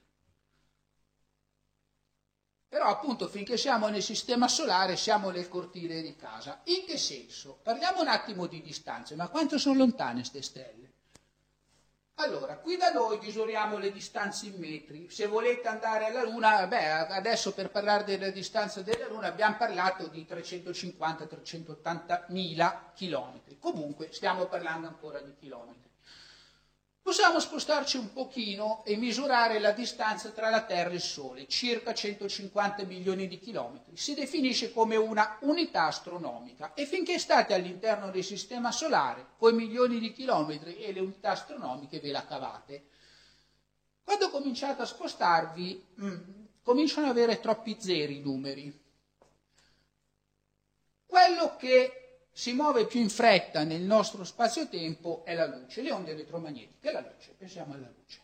Però 2.68 2.84
appunto 2.88 3.26
finché 3.26 3.56
siamo 3.56 3.88
nel 3.88 4.02
sistema 4.02 4.48
solare 4.48 4.96
siamo 4.96 5.30
nel 5.30 5.48
cortile 5.48 6.02
di 6.02 6.14
casa. 6.14 6.60
In 6.64 6.84
che 6.86 6.98
senso? 6.98 7.58
Parliamo 7.62 8.02
un 8.02 8.08
attimo 8.08 8.46
di 8.46 8.60
distanze, 8.60 9.14
ma 9.14 9.28
quanto 9.28 9.56
sono 9.56 9.78
lontane 9.78 10.18
queste 10.18 10.42
stelle? 10.42 10.83
Allora, 12.18 12.58
qui 12.58 12.76
da 12.76 12.92
noi 12.92 13.18
misuriamo 13.18 13.76
le 13.76 13.90
distanze 13.90 14.46
in 14.46 14.54
metri. 14.58 15.10
Se 15.10 15.26
volete 15.26 15.66
andare 15.66 16.06
alla 16.06 16.22
Luna, 16.22 16.64
beh, 16.66 16.88
adesso 17.12 17.52
per 17.52 17.70
parlare 17.70 18.04
della 18.04 18.30
distanza 18.30 18.82
della 18.82 19.08
Luna 19.08 19.26
abbiamo 19.26 19.56
parlato 19.56 20.06
di 20.06 20.24
350-380 20.28 22.26
mila 22.28 22.92
chilometri. 22.94 23.58
Comunque 23.58 24.12
stiamo 24.12 24.46
parlando 24.46 24.86
ancora 24.86 25.18
di 25.18 25.34
chilometri. 25.34 25.93
Possiamo 27.04 27.38
spostarci 27.38 27.98
un 27.98 28.14
pochino 28.14 28.82
e 28.86 28.96
misurare 28.96 29.58
la 29.58 29.72
distanza 29.72 30.30
tra 30.30 30.48
la 30.48 30.62
Terra 30.62 30.88
e 30.88 30.94
il 30.94 31.02
Sole, 31.02 31.46
circa 31.46 31.92
150 31.92 32.84
milioni 32.84 33.28
di 33.28 33.38
chilometri. 33.38 33.94
Si 33.94 34.14
definisce 34.14 34.72
come 34.72 34.96
una 34.96 35.36
unità 35.42 35.84
astronomica 35.84 36.72
e 36.72 36.86
finché 36.86 37.18
state 37.18 37.52
all'interno 37.52 38.10
del 38.10 38.24
Sistema 38.24 38.72
Solare, 38.72 39.26
con 39.36 39.54
milioni 39.54 39.98
di 39.98 40.14
chilometri 40.14 40.78
e 40.78 40.94
le 40.94 41.00
unità 41.00 41.32
astronomiche 41.32 42.00
ve 42.00 42.10
la 42.10 42.24
cavate. 42.24 42.86
Quando 44.02 44.30
cominciate 44.30 44.80
a 44.80 44.86
spostarvi, 44.86 45.84
mh, 45.96 46.16
cominciano 46.62 47.10
ad 47.10 47.18
avere 47.18 47.38
troppi 47.38 47.76
zeri 47.78 48.16
i 48.16 48.22
numeri. 48.22 48.82
Quello 51.04 51.54
che 51.58 52.03
si 52.36 52.52
muove 52.52 52.86
più 52.86 52.98
in 52.98 53.10
fretta 53.10 53.62
nel 53.62 53.82
nostro 53.82 54.24
spazio-tempo 54.24 55.24
è 55.24 55.34
la 55.34 55.46
luce, 55.46 55.82
le 55.82 55.92
onde 55.92 56.10
elettromagnetiche, 56.10 56.90
la 56.90 57.00
luce, 57.00 57.32
pensiamo 57.38 57.74
alla 57.74 57.88
luce. 57.96 58.22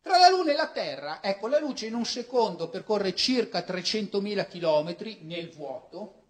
Tra 0.00 0.18
la 0.18 0.28
Luna 0.28 0.50
e 0.50 0.56
la 0.56 0.68
Terra, 0.70 1.22
ecco, 1.22 1.46
la 1.46 1.60
luce 1.60 1.86
in 1.86 1.94
un 1.94 2.04
secondo 2.04 2.68
percorre 2.68 3.14
circa 3.14 3.60
300.000 3.60 4.48
km 4.48 5.18
nel 5.20 5.50
vuoto. 5.50 6.22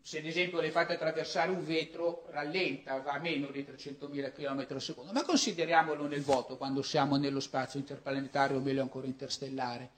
Se 0.00 0.18
ad 0.18 0.24
esempio 0.24 0.62
le 0.62 0.70
fate 0.70 0.94
attraversare 0.94 1.50
un 1.50 1.62
vetro, 1.62 2.26
rallenta, 2.30 2.98
va 3.00 3.12
a 3.12 3.18
meno 3.18 3.50
di 3.50 3.62
300.000 3.62 4.32
km 4.32 4.66
al 4.70 4.80
secondo, 4.80 5.12
ma 5.12 5.24
consideriamolo 5.24 6.06
nel 6.06 6.22
vuoto 6.22 6.56
quando 6.56 6.80
siamo 6.80 7.16
nello 7.16 7.40
spazio 7.40 7.78
interplanetario 7.78 8.56
o 8.56 8.60
meglio 8.60 8.80
ancora 8.80 9.06
interstellare. 9.06 9.90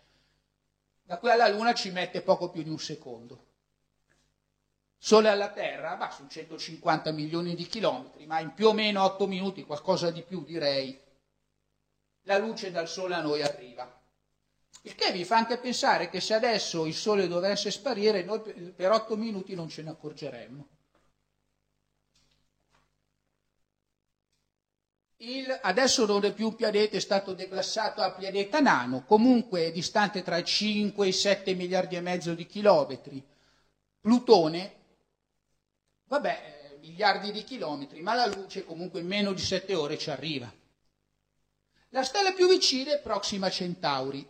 Da 1.04 1.18
qui 1.18 1.30
alla 1.30 1.46
Luna 1.46 1.72
ci 1.72 1.92
mette 1.92 2.20
poco 2.22 2.50
più 2.50 2.64
di 2.64 2.70
un 2.70 2.80
secondo. 2.80 3.45
Sole 4.98 5.28
alla 5.28 5.50
Terra, 5.50 5.96
bah, 5.96 6.11
sono 6.11 6.28
150 6.28 7.12
milioni 7.12 7.54
di 7.54 7.66
chilometri, 7.66 8.26
ma 8.26 8.40
in 8.40 8.54
più 8.54 8.68
o 8.68 8.72
meno 8.72 9.02
8 9.04 9.26
minuti, 9.26 9.64
qualcosa 9.64 10.11
di 10.11 10.22
più 10.22 10.42
direi, 10.44 10.98
la 12.22 12.38
luce 12.38 12.70
dal 12.70 12.88
Sole 12.88 13.14
a 13.14 13.20
noi 13.20 13.42
arriva. 13.42 13.88
Il 14.82 14.94
che 14.94 15.12
vi 15.12 15.24
fa 15.24 15.37
anche 15.37 15.59
pensare 15.59 16.09
che 16.09 16.20
se 16.20 16.35
adesso 16.35 16.87
il 16.87 16.94
Sole 16.94 17.28
dovesse 17.28 17.70
sparire, 17.70 18.22
noi 18.22 18.40
per 18.40 18.90
8 18.90 19.16
minuti 19.16 19.54
non 19.54 19.68
ce 19.68 19.82
ne 19.82 19.90
accorgeremmo. 19.90 20.68
Il, 25.20 25.59
adesso 25.62 26.04
non 26.04 26.24
è 26.24 26.32
più 26.32 26.48
un 26.48 26.54
pianeta, 26.54 26.96
è 26.96 27.00
stato 27.00 27.32
declassato 27.32 28.02
a 28.02 28.12
pianeta 28.12 28.61
nano, 28.61 29.04
comunque 29.04 29.72
distante 29.72 30.22
tra 30.22 30.42
5 30.42 31.06
e 31.06 31.12
7 31.12 31.54
miliardi 31.54 31.96
e 31.96 32.00
mezzo 32.00 32.35
di 32.35 32.46
chilometri. 32.46 33.24
Plutone 34.00 34.85
Vabbè, 36.09 36.71
eh, 36.73 36.79
miliardi 36.79 37.33
di 37.33 37.42
chilometri, 37.42 38.01
ma 38.01 38.14
la 38.14 38.27
luce 38.27 38.64
comunque 38.64 39.01
in 39.01 39.07
meno 39.07 39.33
di 39.33 39.42
sette 39.42 39.75
ore 39.75 39.99
ci 39.99 40.11
arriva. 40.11 40.53
La 41.90 42.05
stella 42.05 42.33
più 42.33 42.49
vicina 42.49 42.92
è 42.92 43.01
Proxima 43.01 43.51
Centauri. 43.51 44.27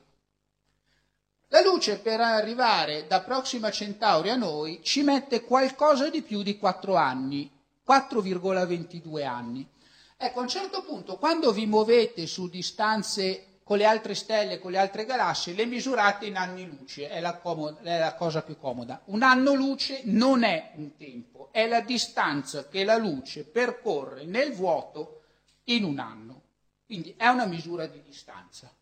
La 1.48 1.60
luce 1.60 1.98
per 1.98 2.20
arrivare 2.20 3.06
da 3.06 3.20
Proxima 3.20 3.70
Centauri 3.70 4.30
a 4.30 4.36
noi 4.36 4.80
ci 4.82 5.02
mette 5.02 5.42
qualcosa 5.42 6.08
di 6.08 6.22
più 6.22 6.42
di 6.42 6.56
4 6.56 6.96
anni, 6.96 7.50
4,22 7.86 9.24
anni. 9.24 9.68
Ecco, 10.16 10.38
a 10.38 10.42
un 10.42 10.48
certo 10.48 10.82
punto, 10.82 11.16
quando 11.18 11.52
vi 11.52 11.66
muovete 11.66 12.26
su 12.26 12.48
distanze 12.48 13.55
con 13.66 13.78
le 13.78 13.84
altre 13.84 14.14
stelle, 14.14 14.60
con 14.60 14.70
le 14.70 14.78
altre 14.78 15.04
galassie, 15.04 15.52
le 15.52 15.66
misurate 15.66 16.26
in 16.26 16.36
anni 16.36 16.68
luce, 16.68 17.08
è 17.08 17.18
la, 17.18 17.36
comoda, 17.36 17.80
è 17.80 17.98
la 17.98 18.14
cosa 18.14 18.42
più 18.42 18.56
comoda. 18.56 19.02
Un 19.06 19.24
anno 19.24 19.54
luce 19.54 20.02
non 20.04 20.44
è 20.44 20.70
un 20.76 20.96
tempo, 20.96 21.48
è 21.50 21.66
la 21.66 21.80
distanza 21.80 22.68
che 22.68 22.84
la 22.84 22.96
luce 22.96 23.42
percorre 23.42 24.24
nel 24.24 24.52
vuoto 24.52 25.22
in 25.64 25.82
un 25.82 25.98
anno. 25.98 26.42
Quindi 26.86 27.12
è 27.16 27.26
una 27.26 27.46
misura 27.46 27.88
di 27.88 28.00
distanza. 28.02 28.72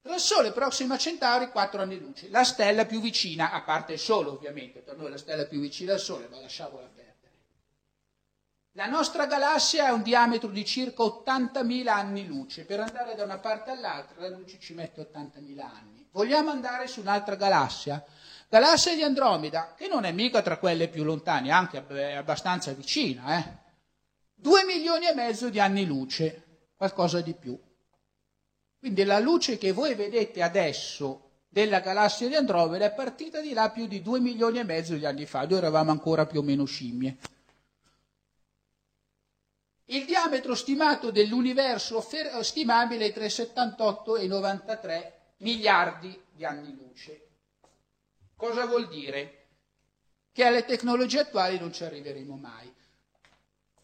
Tra 0.00 0.14
il 0.14 0.20
Sole 0.20 0.52
Prossima 0.52 0.96
Centauri 0.96 1.48
4 1.48 1.82
anni 1.82 1.98
luce, 1.98 2.28
la 2.28 2.44
stella 2.44 2.86
più 2.86 3.00
vicina, 3.00 3.50
a 3.50 3.62
parte 3.62 3.94
il 3.94 3.98
Sole 3.98 4.28
ovviamente, 4.28 4.78
per 4.78 4.96
noi 4.96 5.10
la 5.10 5.18
stella 5.18 5.44
più 5.44 5.58
vicina 5.58 5.94
al 5.94 5.98
Sole, 5.98 6.28
ma 6.30 6.38
lasciamola 6.40 6.86
perdere. 6.86 6.99
La 8.80 8.86
nostra 8.86 9.26
galassia 9.26 9.88
ha 9.88 9.92
un 9.92 10.00
diametro 10.00 10.48
di 10.48 10.64
circa 10.64 11.02
80.000 11.02 11.86
anni 11.88 12.26
luce. 12.26 12.64
Per 12.64 12.80
andare 12.80 13.14
da 13.14 13.24
una 13.24 13.36
parte 13.36 13.72
all'altra 13.72 14.22
la 14.22 14.34
luce 14.34 14.58
ci 14.58 14.72
mette 14.72 15.02
80.000 15.02 15.60
anni. 15.60 16.08
Vogliamo 16.12 16.48
andare 16.48 16.86
su 16.86 17.00
un'altra 17.00 17.34
galassia? 17.34 18.02
Galassia 18.48 18.94
di 18.94 19.02
Andromeda, 19.02 19.74
che 19.76 19.86
non 19.86 20.04
è 20.04 20.12
mica 20.12 20.40
tra 20.40 20.56
quelle 20.56 20.88
più 20.88 21.04
lontane, 21.04 21.50
anche 21.50 21.76
abbastanza 22.16 22.72
vicina, 22.72 23.36
eh? 23.36 23.58
2 24.36 24.64
milioni 24.64 25.08
e 25.08 25.14
mezzo 25.14 25.50
di 25.50 25.60
anni 25.60 25.84
luce, 25.84 26.70
qualcosa 26.74 27.20
di 27.20 27.34
più. 27.34 27.60
Quindi 28.78 29.04
la 29.04 29.18
luce 29.18 29.58
che 29.58 29.72
voi 29.72 29.94
vedete 29.94 30.40
adesso 30.40 31.42
della 31.50 31.80
galassia 31.80 32.28
di 32.28 32.34
Andromeda 32.34 32.86
è 32.86 32.94
partita 32.94 33.42
di 33.42 33.52
là 33.52 33.68
più 33.68 33.86
di 33.86 34.00
2 34.00 34.20
milioni 34.20 34.58
e 34.58 34.64
mezzo 34.64 34.94
di 34.94 35.04
anni 35.04 35.26
fa, 35.26 35.44
noi 35.44 35.58
eravamo 35.58 35.90
ancora 35.90 36.24
più 36.24 36.40
o 36.40 36.42
meno 36.42 36.64
scimmie. 36.64 37.18
Il 39.92 40.04
diametro 40.04 40.54
stimato 40.54 41.10
dell'universo 41.10 42.00
stimabile 42.42 43.06
è 43.06 43.12
tra 43.12 43.28
78 43.28 44.18
e 44.18 44.28
93 44.28 45.20
miliardi 45.38 46.26
di 46.30 46.44
anni 46.44 46.76
luce. 46.76 47.26
Cosa 48.36 48.66
vuol 48.66 48.86
dire? 48.86 49.46
Che 50.30 50.44
alle 50.44 50.64
tecnologie 50.64 51.18
attuali 51.18 51.58
non 51.58 51.72
ci 51.72 51.82
arriveremo 51.82 52.36
mai. 52.36 52.72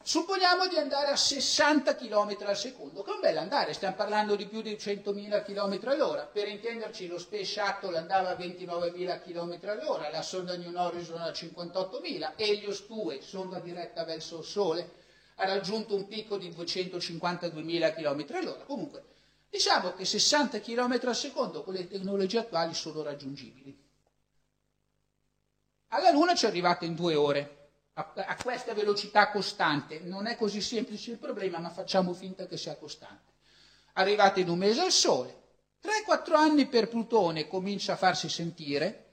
Supponiamo 0.01 0.69
di 0.69 0.77
andare 0.77 1.11
a 1.11 1.17
60 1.17 1.97
km 1.97 2.37
al 2.45 2.57
secondo, 2.57 3.03
che 3.03 3.11
è 3.11 3.15
un 3.15 3.21
bel 3.21 3.39
andare, 3.39 3.73
stiamo 3.73 3.97
parlando 3.97 4.37
di 4.37 4.47
più 4.47 4.63
di 4.63 4.75
100.000 4.75 5.43
km 5.43 5.89
all'ora. 5.89 6.23
Per 6.23 6.47
intenderci, 6.47 7.09
lo 7.09 7.19
Space 7.19 7.47
Shuttle 7.47 7.99
andava 7.99 8.29
a 8.29 8.39
29.000 8.39 9.23
km 9.23 9.59
all'ora, 9.69 10.09
la 10.11 10.23
sonda 10.23 10.57
New 10.57 10.73
Horizon 10.73 11.21
a 11.21 11.31
58.000, 11.31 12.35
Helios 12.37 12.87
2, 12.87 13.21
sonda 13.21 13.59
diretta 13.59 14.05
verso 14.05 14.39
il 14.39 14.45
Sole, 14.45 15.05
ha 15.37 15.45
raggiunto 15.45 15.95
un 15.95 16.07
picco 16.07 16.37
di 16.39 16.49
252.000 16.51 17.95
km 17.95 18.27
all'ora. 18.37 18.65
Comunque, 18.65 19.05
diciamo 19.51 19.93
che 19.95 20.05
60 20.05 20.61
km 20.61 21.01
al 21.05 21.17
secondo 21.17 21.63
con 21.63 21.75
le 21.75 21.87
tecnologie 21.87 22.39
attuali 22.39 22.75
sono 22.75 23.03
raggiungibili. 23.03 23.85
Alla 25.89 26.11
Luna 26.11 26.35
ci 26.35 26.47
arrivate 26.47 26.85
in 26.85 26.95
due 26.95 27.15
ore 27.15 27.69
a, 27.95 28.13
a 28.15 28.37
questa 28.37 28.73
velocità 28.75 29.31
costante. 29.31 30.01
Non 30.01 30.27
è 30.27 30.37
così 30.37 30.61
semplice 30.61 31.13
il 31.13 31.19
problema, 31.19 31.59
ma 31.59 31.71
facciamo 31.71 32.13
finta 32.15 32.47
che 32.47 32.57
sia 32.57 32.77
costante. 32.77 33.35
Arrivate 33.95 34.41
in 34.41 34.49
un 34.49 34.59
mese 34.59 34.83
al 34.83 34.91
Sole, 34.93 35.45
3-4 35.83 36.35
anni 36.35 36.67
per 36.67 36.89
Plutone 36.89 37.47
comincia 37.47 37.93
a 37.93 37.97
farsi 37.97 38.29
sentire. 38.29 39.05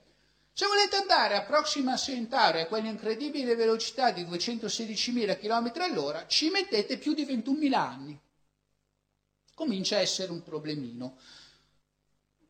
Se 0.55 0.67
volete 0.67 0.97
andare 0.97 1.35
a 1.35 1.41
Proxima 1.41 1.97
Centauri 1.97 2.61
a 2.61 2.67
quell'incredibile 2.67 3.55
velocità 3.55 4.11
di 4.11 4.21
216.000 4.23 5.39
km 5.39 5.71
all'ora, 5.81 6.27
ci 6.27 6.51
mettete 6.51 6.99
più 6.99 7.15
di 7.15 7.25
21.000 7.25 7.73
anni. 7.73 8.21
Comincia 9.55 9.95
a 9.95 10.01
essere 10.01 10.31
un 10.31 10.43
problemino. 10.43 11.17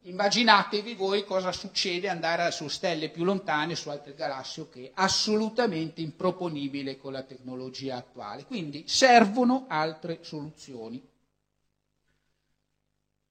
Immaginatevi 0.02 0.96
voi 0.96 1.24
cosa 1.24 1.54
succede 1.54 2.10
andare 2.10 2.52
su 2.52 2.68
stelle 2.68 3.08
più 3.08 3.24
lontane, 3.24 3.74
su 3.74 3.88
altre 3.88 4.16
galassie, 4.16 4.70
che 4.70 4.88
è 4.88 4.92
assolutamente 4.96 6.02
improponibile 6.02 6.98
con 6.98 7.14
la 7.14 7.24
tecnologia 7.24 7.96
attuale. 7.96 8.44
Quindi 8.44 8.84
servono 8.86 9.64
altre 9.70 10.20
soluzioni. 10.24 11.02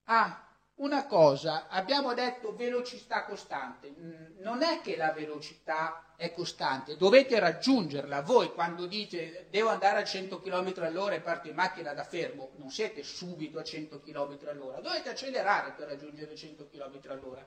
Ah, 0.04 0.51
una 0.82 1.06
cosa, 1.06 1.68
abbiamo 1.68 2.12
detto 2.12 2.54
velocità 2.54 3.24
costante, 3.24 3.88
mm, 3.88 4.40
non 4.40 4.62
è 4.62 4.80
che 4.80 4.96
la 4.96 5.12
velocità 5.12 6.14
è 6.16 6.32
costante, 6.32 6.96
dovete 6.96 7.38
raggiungerla. 7.38 8.22
Voi 8.22 8.52
quando 8.52 8.86
dite 8.86 9.46
devo 9.50 9.68
andare 9.68 10.00
a 10.00 10.04
100 10.04 10.40
km 10.40 10.74
all'ora 10.78 11.14
e 11.14 11.20
parto 11.20 11.48
in 11.48 11.54
macchina 11.54 11.94
da 11.94 12.02
fermo, 12.02 12.50
non 12.56 12.70
siete 12.70 13.04
subito 13.04 13.60
a 13.60 13.64
100 13.64 14.00
km 14.00 14.38
all'ora, 14.48 14.80
dovete 14.80 15.10
accelerare 15.10 15.72
per 15.72 15.88
raggiungere 15.88 16.34
100 16.34 16.68
km 16.68 17.00
all'ora. 17.08 17.46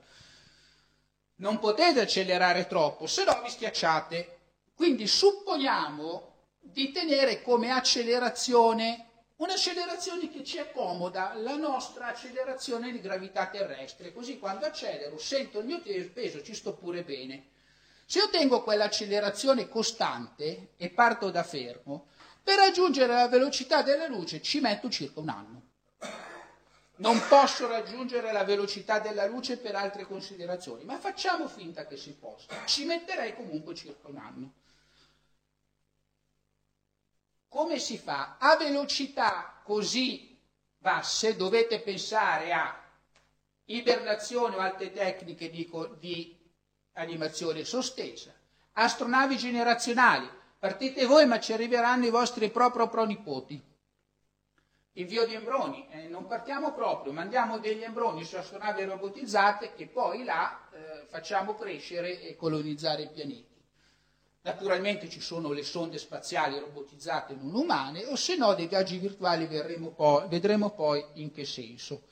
Non 1.38 1.60
potete 1.60 2.00
accelerare 2.00 2.68
troppo, 2.68 3.06
se 3.06 3.26
no 3.26 3.42
vi 3.44 3.50
schiacciate. 3.50 4.38
Quindi 4.74 5.08
supponiamo 5.08 6.34
di 6.60 6.92
tenere 6.94 7.42
come 7.42 7.72
accelerazione 7.72 9.15
Un'accelerazione 9.38 10.32
che 10.32 10.46
ci 10.46 10.60
accomoda 10.60 11.34
la 11.34 11.56
nostra 11.56 12.08
accelerazione 12.08 12.94
di 12.94 13.02
gravità 13.02 13.48
terrestre, 13.48 14.14
così 14.14 14.40
quando 14.40 14.66
accelero 14.66 15.18
sento 15.18 15.60
il 15.60 15.66
mio 15.66 15.82
peso, 15.82 16.42
ci 16.42 16.56
sto 16.56 16.74
pure 16.74 17.04
bene. 17.04 17.48
Se 18.06 18.20
io 18.20 18.30
tengo 18.30 18.64
quell'accelerazione 18.64 19.68
costante 19.68 20.70
e 20.78 20.90
parto 20.90 21.32
da 21.32 21.44
fermo, 21.44 22.08
per 22.42 22.56
raggiungere 22.56 23.12
la 23.12 23.28
velocità 23.28 23.82
della 23.82 24.08
luce 24.08 24.42
ci 24.42 24.62
metto 24.62 24.90
circa 24.90 25.20
un 25.20 25.30
anno. 25.30 25.62
Non 26.98 27.22
posso 27.28 27.68
raggiungere 27.68 28.32
la 28.32 28.46
velocità 28.46 29.00
della 29.00 29.26
luce 29.26 29.58
per 29.58 29.76
altre 29.76 30.06
considerazioni, 30.06 30.86
ma 30.86 30.98
facciamo 30.98 31.50
finta 31.50 31.86
che 31.88 31.98
si 31.98 32.14
possa. 32.14 32.64
Ci 32.64 32.86
metterei 32.86 33.36
comunque 33.36 33.76
circa 33.76 34.08
un 34.08 34.18
anno. 34.18 34.54
Come 37.56 37.80
si 37.80 37.98
fa? 37.98 38.36
A 38.38 38.58
velocità 38.58 39.62
così 39.64 40.38
basse 40.78 41.38
dovete 41.38 41.80
pensare 41.80 42.52
a 42.52 42.78
ibernazione 43.68 44.58
o 44.58 44.60
altre 44.60 44.92
tecniche 44.92 45.50
di, 45.50 45.72
di 45.98 46.38
animazione 46.96 47.64
sospesa, 47.64 48.34
astronavi 48.74 49.38
generazionali, 49.38 50.30
partite 50.60 51.06
voi 51.06 51.28
ma 51.28 51.40
ci 51.40 51.54
arriveranno 51.54 52.06
i 52.06 52.10
vostri 52.10 52.50
proprio 52.50 52.90
pronipoti. 52.90 53.64
Invio 54.98 55.26
di 55.26 55.36
embroni, 55.36 55.88
eh, 55.92 56.10
non 56.10 56.28
partiamo 56.28 56.74
proprio, 56.74 57.14
mandiamo 57.14 57.60
degli 57.60 57.84
embroni 57.84 58.26
su 58.26 58.36
astronavi 58.36 58.84
robotizzate 58.84 59.74
che 59.76 59.88
poi 59.88 60.26
là 60.26 60.68
eh, 60.74 61.06
facciamo 61.08 61.56
crescere 61.56 62.20
e 62.20 62.36
colonizzare 62.36 63.04
i 63.04 63.10
pianeti. 63.10 63.55
Naturalmente 64.46 65.10
ci 65.10 65.22
sono 65.22 65.52
le 65.52 65.64
sonde 65.64 65.98
spaziali 65.98 66.60
robotizzate 66.60 67.34
non 67.34 67.56
umane, 67.56 68.06
o 68.06 68.16
se 68.16 68.36
no 68.36 68.54
dei 68.54 68.68
viaggi 68.68 69.00
virtuali 69.00 69.48
poi, 69.96 70.28
vedremo 70.28 70.70
poi 70.70 71.04
in 71.14 71.32
che 71.32 71.46
senso. 71.46 72.04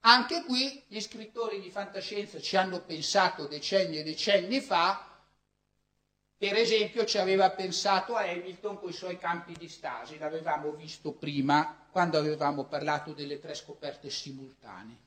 Anche 0.00 0.44
qui 0.44 0.82
gli 0.86 1.00
scrittori 1.00 1.62
di 1.62 1.70
fantascienza 1.70 2.38
ci 2.40 2.58
hanno 2.58 2.82
pensato 2.82 3.46
decenni 3.46 3.96
e 3.96 4.02
decenni 4.02 4.60
fa, 4.60 5.18
per 6.36 6.54
esempio 6.56 7.06
ci 7.06 7.16
aveva 7.16 7.50
pensato 7.52 8.14
Hamilton 8.14 8.78
con 8.78 8.90
i 8.90 8.92
suoi 8.92 9.16
campi 9.16 9.54
di 9.56 9.70
stasi, 9.70 10.18
l'avevamo 10.18 10.72
visto 10.72 11.12
prima 11.12 11.86
quando 11.90 12.18
avevamo 12.18 12.64
parlato 12.64 13.14
delle 13.14 13.40
tre 13.40 13.54
scoperte 13.54 14.10
simultanee. 14.10 14.98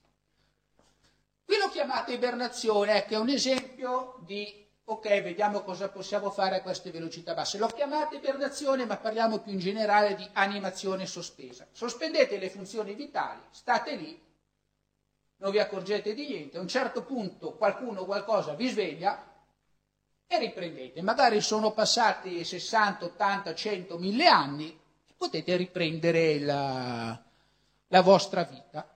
Qui 1.46 1.58
lo 1.58 1.70
chiamate 1.70 2.14
ibernazione, 2.14 2.96
ecco, 2.96 3.14
è 3.14 3.18
un 3.18 3.30
esempio 3.30 4.18
di 4.26 4.66
ok, 4.92 5.22
vediamo 5.22 5.62
cosa 5.62 5.90
possiamo 5.90 6.32
fare 6.32 6.58
a 6.58 6.62
queste 6.62 6.90
velocità 6.90 7.36
basse. 7.36 7.60
L'ho 7.60 7.68
chiamata 7.68 8.16
ibernazione, 8.16 8.86
ma 8.86 8.98
parliamo 8.98 9.38
più 9.38 9.52
in 9.52 9.60
generale 9.60 10.16
di 10.16 10.28
animazione 10.34 11.06
sospesa. 11.06 11.68
Sospendete 11.72 12.40
le 12.40 12.50
funzioni 12.50 12.96
vitali, 12.96 13.40
state 13.52 13.96
lì, 13.96 14.20
non 15.38 15.52
vi 15.52 15.60
accorgete 15.60 16.16
di 16.16 16.28
niente, 16.28 16.58
a 16.58 16.62
un 16.62 16.68
certo 16.68 17.04
punto 17.04 17.54
qualcuno 17.54 18.04
qualcosa 18.06 18.56
vi 18.56 18.68
sveglia 18.68 19.24
e 20.26 20.40
riprendete. 20.40 21.04
Magari 21.04 21.40
sono 21.40 21.72
passati 21.72 22.44
60, 22.44 23.06
80, 23.06 23.54
100, 23.54 23.98
1000 23.98 24.28
anni, 24.28 24.80
potete 25.16 25.56
riprendere 25.56 26.40
la, 26.40 27.22
la 27.88 28.02
vostra 28.02 28.44
vita. 28.44 28.92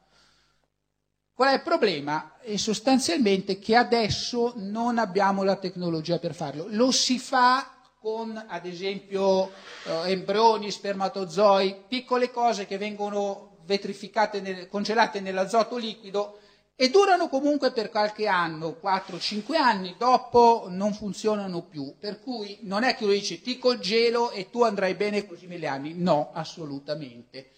Qual 1.35 1.49
è 1.49 1.53
il 1.53 1.61
problema? 1.63 2.37
È 2.39 2.55
sostanzialmente 2.57 3.57
che 3.57 3.75
adesso 3.75 4.53
non 4.57 4.99
abbiamo 4.99 5.41
la 5.41 5.55
tecnologia 5.55 6.19
per 6.19 6.35
farlo. 6.35 6.67
Lo 6.69 6.91
si 6.91 7.17
fa 7.17 7.73
con, 7.99 8.39
ad 8.47 8.65
esempio, 8.67 9.49
eh, 9.85 10.11
embrioni, 10.11 10.69
spermatozoi, 10.69 11.85
piccole 11.87 12.29
cose 12.29 12.67
che 12.67 12.77
vengono 12.77 13.57
vetrificate, 13.65 14.41
nel, 14.41 14.67
congelate 14.67 15.21
nell'azoto 15.21 15.77
liquido 15.77 16.37
e 16.75 16.91
durano 16.91 17.29
comunque 17.29 17.71
per 17.71 17.89
qualche 17.89 18.27
anno, 18.27 18.77
4-5 18.79 19.55
anni, 19.55 19.95
dopo 19.97 20.65
non 20.69 20.93
funzionano 20.93 21.63
più. 21.63 21.95
Per 21.97 22.19
cui 22.19 22.59
non 22.61 22.83
è 22.83 22.95
che 22.95 23.05
uno 23.05 23.13
dice 23.13 23.41
ti 23.41 23.57
congelo 23.57 24.29
e 24.29 24.51
tu 24.51 24.61
andrai 24.61 24.93
bene 24.93 25.25
così 25.25 25.47
mille 25.47 25.67
anni. 25.67 25.95
No, 25.95 26.29
assolutamente. 26.33 27.53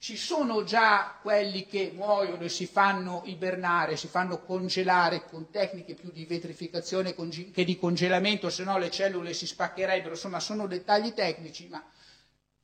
Ci 0.00 0.16
sono 0.16 0.62
già 0.62 1.18
quelli 1.20 1.66
che 1.66 1.90
muoiono 1.92 2.44
e 2.44 2.48
si 2.48 2.66
fanno 2.66 3.22
ibernare, 3.24 3.96
si 3.96 4.06
fanno 4.06 4.38
congelare 4.38 5.24
con 5.24 5.50
tecniche 5.50 5.94
più 5.94 6.12
di 6.12 6.24
vetrificazione 6.24 7.16
che 7.16 7.64
di 7.64 7.76
congelamento, 7.76 8.48
se 8.48 8.62
no 8.62 8.78
le 8.78 8.90
cellule 8.90 9.34
si 9.34 9.44
spaccherebbero, 9.44 10.10
insomma 10.10 10.38
sono 10.38 10.68
dettagli 10.68 11.12
tecnici, 11.12 11.66
ma 11.66 11.84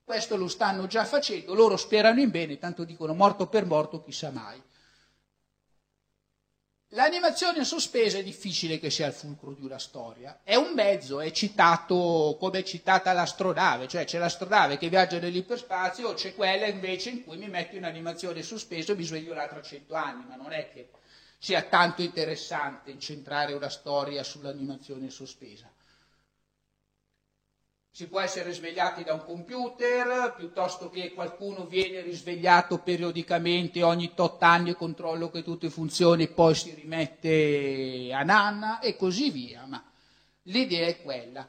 questo 0.05 0.37
lo 0.37 0.47
stanno 0.47 0.87
già 0.87 1.05
facendo, 1.05 1.55
loro 1.55 1.77
sperano 1.77 2.21
in 2.21 2.31
bene, 2.31 2.57
tanto 2.57 2.85
dicono 2.85 3.15
morto 3.15 3.49
per 3.49 3.67
morto, 3.67 4.01
chissà 4.01 4.31
mai. 4.31 4.63
L'animazione 6.95 7.65
sospesa 7.65 8.19
è 8.19 8.23
difficile 8.23 8.79
che 8.79 8.89
sia 8.89 9.09
il 9.09 9.13
fulcro 9.13 9.53
di 9.53 9.65
una 9.65 9.81
storia, 9.81 10.43
è 10.45 10.55
un 10.55 10.75
mezzo, 10.75 11.19
è 11.19 11.33
citato 11.33 12.37
come 12.39 12.61
è 12.61 12.63
citata 12.63 13.13
l'astronave, 13.13 13.89
cioè 13.89 14.05
c'è 14.05 14.17
l'astronave 14.17 14.79
che 14.79 14.89
viaggia 14.89 15.19
nell'iperspazio 15.19 16.15
c'è 16.15 16.37
quella 16.37 16.67
invece 16.67 17.11
in 17.11 17.25
cui 17.25 17.37
mi 17.37 17.49
metto 17.49 17.75
in 17.75 17.85
animazione 17.85 18.45
sospesa 18.45 18.93
e 18.93 18.97
mi 18.97 19.03
sveglio 19.03 19.35
là 19.35 19.49
tra 19.49 19.61
cento 19.61 19.95
anni, 19.95 20.25
ma 20.29 20.37
non 20.37 20.53
è 20.53 20.71
che 20.73 20.91
sia 21.37 21.63
tanto 21.63 22.01
interessante 22.01 22.93
incentrare 22.93 23.55
una 23.55 23.71
storia 23.71 24.23
sull'animazione 24.23 25.11
sospesa. 25.11 25.74
Si 27.97 28.09
può 28.09 28.19
essere 28.19 28.53
svegliati 28.53 29.05
da 29.05 29.13
un 29.13 29.25
computer, 29.25 30.35
piuttosto 30.37 30.91
che 30.91 31.13
qualcuno 31.13 31.65
viene 31.65 32.01
risvegliato 32.01 32.79
periodicamente 32.79 33.85
ogni 33.85 34.15
tot 34.15 34.43
anni 34.43 34.71
e 34.71 34.75
controllo 34.75 35.31
che 35.31 35.45
tutto 35.45 35.71
funzioni, 35.71 36.27
poi 36.27 36.57
si 36.57 36.75
rimette 36.75 38.11
a 38.13 38.25
nanna 38.25 38.81
e 38.81 38.97
così 38.97 39.31
via. 39.31 39.65
Ma 39.67 39.81
l'idea 40.43 40.89
è 40.89 41.03
quella. 41.03 41.49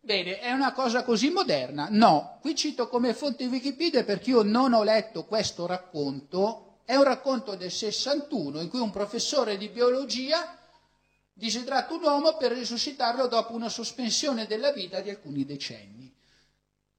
Bene, 0.00 0.38
è 0.38 0.52
una 0.52 0.72
cosa 0.72 1.04
così 1.04 1.28
moderna? 1.28 1.88
No, 1.90 2.38
qui 2.40 2.54
cito 2.54 2.88
come 2.88 3.12
fonte 3.12 3.44
Wikipedia 3.44 4.04
perché 4.04 4.30
io 4.30 4.42
non 4.42 4.72
ho 4.72 4.82
letto 4.84 5.26
questo 5.26 5.66
racconto, 5.66 6.78
è 6.86 6.94
un 6.94 7.04
racconto 7.04 7.56
del 7.56 7.70
61 7.70 8.62
in 8.62 8.70
cui 8.70 8.80
un 8.80 8.90
professore 8.90 9.58
di 9.58 9.68
biologia 9.68 10.63
disidrata 11.34 11.92
un 11.92 12.02
uomo 12.02 12.36
per 12.36 12.52
risuscitarlo 12.52 13.26
dopo 13.26 13.54
una 13.54 13.68
sospensione 13.68 14.46
della 14.46 14.72
vita 14.72 15.00
di 15.00 15.10
alcuni 15.10 15.44
decenni. 15.44 16.12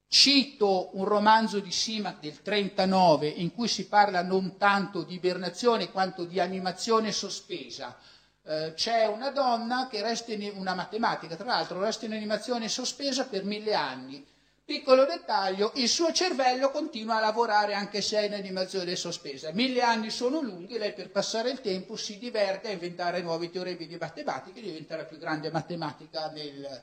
Cito 0.08 0.90
un 0.92 1.04
romanzo 1.04 1.58
di 1.58 1.72
Simac 1.72 2.20
del 2.20 2.40
39 2.42 3.26
in 3.26 3.52
cui 3.52 3.66
si 3.66 3.88
parla 3.88 4.22
non 4.22 4.56
tanto 4.56 5.02
di 5.02 5.14
ibernazione 5.14 5.90
quanto 5.90 6.24
di 6.24 6.38
animazione 6.38 7.10
sospesa. 7.10 7.98
Eh, 8.44 8.74
c'è 8.76 9.06
una 9.06 9.30
donna 9.30 9.88
che 9.88 10.02
resta 10.02 10.32
in 10.32 10.52
una 10.54 10.74
matematica, 10.74 11.34
tra 11.34 11.46
l'altro, 11.46 11.80
resta 11.80 12.04
in 12.04 12.12
animazione 12.12 12.68
sospesa 12.68 13.26
per 13.26 13.42
mille 13.42 13.74
anni 13.74 14.24
Piccolo 14.66 15.04
dettaglio, 15.04 15.70
il 15.76 15.88
suo 15.88 16.12
cervello 16.12 16.72
continua 16.72 17.18
a 17.18 17.20
lavorare 17.20 17.72
anche 17.72 18.02
se 18.02 18.18
è 18.18 18.26
in 18.26 18.34
animazione 18.34 18.96
sospesa. 18.96 19.52
Mille 19.52 19.80
anni 19.80 20.10
sono 20.10 20.40
lunghi, 20.40 20.76
lei 20.76 20.92
per 20.92 21.12
passare 21.12 21.50
il 21.50 21.60
tempo 21.60 21.94
si 21.94 22.18
diverte 22.18 22.66
a 22.66 22.72
inventare 22.72 23.22
nuovi 23.22 23.48
teoremi 23.48 23.86
di 23.86 23.96
matematica 23.96 24.58
e 24.58 24.62
diventa 24.62 24.96
la 24.96 25.04
più 25.04 25.18
grande 25.18 25.52
matematica 25.52 26.26
del, 26.26 26.82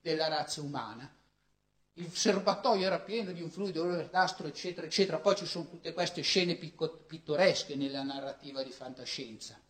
della 0.00 0.28
razza 0.28 0.62
umana. 0.62 1.06
Il 1.96 2.10
serbatoio 2.10 2.86
era 2.86 2.98
pieno 2.98 3.30
di 3.32 3.42
un 3.42 3.50
fluido 3.50 4.08
nastro, 4.10 4.46
eccetera, 4.46 4.86
eccetera. 4.86 5.18
Poi 5.18 5.36
ci 5.36 5.44
sono 5.44 5.68
tutte 5.68 5.92
queste 5.92 6.22
scene 6.22 6.54
pittoresche 6.54 7.76
nella 7.76 8.04
narrativa 8.04 8.62
di 8.62 8.70
fantascienza. 8.70 9.60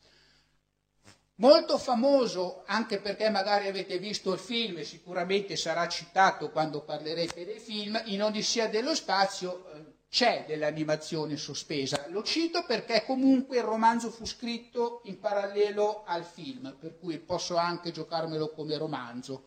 Molto 1.41 1.79
famoso, 1.79 2.65
anche 2.67 2.99
perché 2.99 3.31
magari 3.31 3.69
avete 3.69 3.99
visto 3.99 4.33
il 4.33 4.41
film 4.41 4.79
e 4.79 4.85
sicuramente 4.85 5.55
sarà 5.55 5.87
citato 5.87 6.51
quando 6.51 6.83
parlerete 6.83 7.45
dei 7.45 7.61
film, 7.61 8.01
in 8.07 8.25
Odissea 8.25 8.67
dello 8.67 8.93
Spazio 8.93 9.71
eh, 9.71 9.85
c'è 10.11 10.45
dell'animazione 10.49 11.37
sospesa. 11.37 12.07
Lo 12.09 12.25
cito 12.25 12.65
perché 12.67 13.05
comunque 13.05 13.59
il 13.59 13.63
romanzo 13.63 14.11
fu 14.11 14.27
scritto 14.27 15.03
in 15.05 15.21
parallelo 15.21 16.03
al 16.07 16.25
film, 16.25 16.77
per 16.77 16.99
cui 16.99 17.19
posso 17.19 17.55
anche 17.57 17.93
giocarmelo 17.93 18.49
come 18.51 18.77
romanzo, 18.77 19.45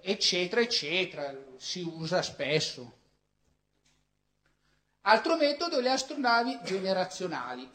eccetera, 0.00 0.62
eccetera, 0.62 1.36
si 1.58 1.82
usa 1.82 2.22
spesso. 2.22 2.99
Altro 5.04 5.36
metodo, 5.36 5.80
le 5.80 5.92
astronavi 5.92 6.58
generazionali. 6.62 7.70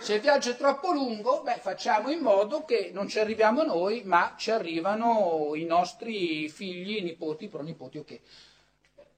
Se 0.00 0.14
il 0.14 0.20
viaggio 0.20 0.50
è 0.50 0.56
troppo 0.56 0.92
lungo, 0.92 1.42
beh, 1.42 1.58
facciamo 1.60 2.08
in 2.08 2.20
modo 2.20 2.64
che 2.64 2.90
non 2.94 3.08
ci 3.08 3.18
arriviamo 3.18 3.64
noi, 3.64 4.02
ma 4.04 4.34
ci 4.38 4.52
arrivano 4.52 5.56
i 5.56 5.64
nostri 5.64 6.48
figli, 6.48 7.02
nipoti, 7.02 7.48
pronipoti, 7.48 7.98
ok. 7.98 8.20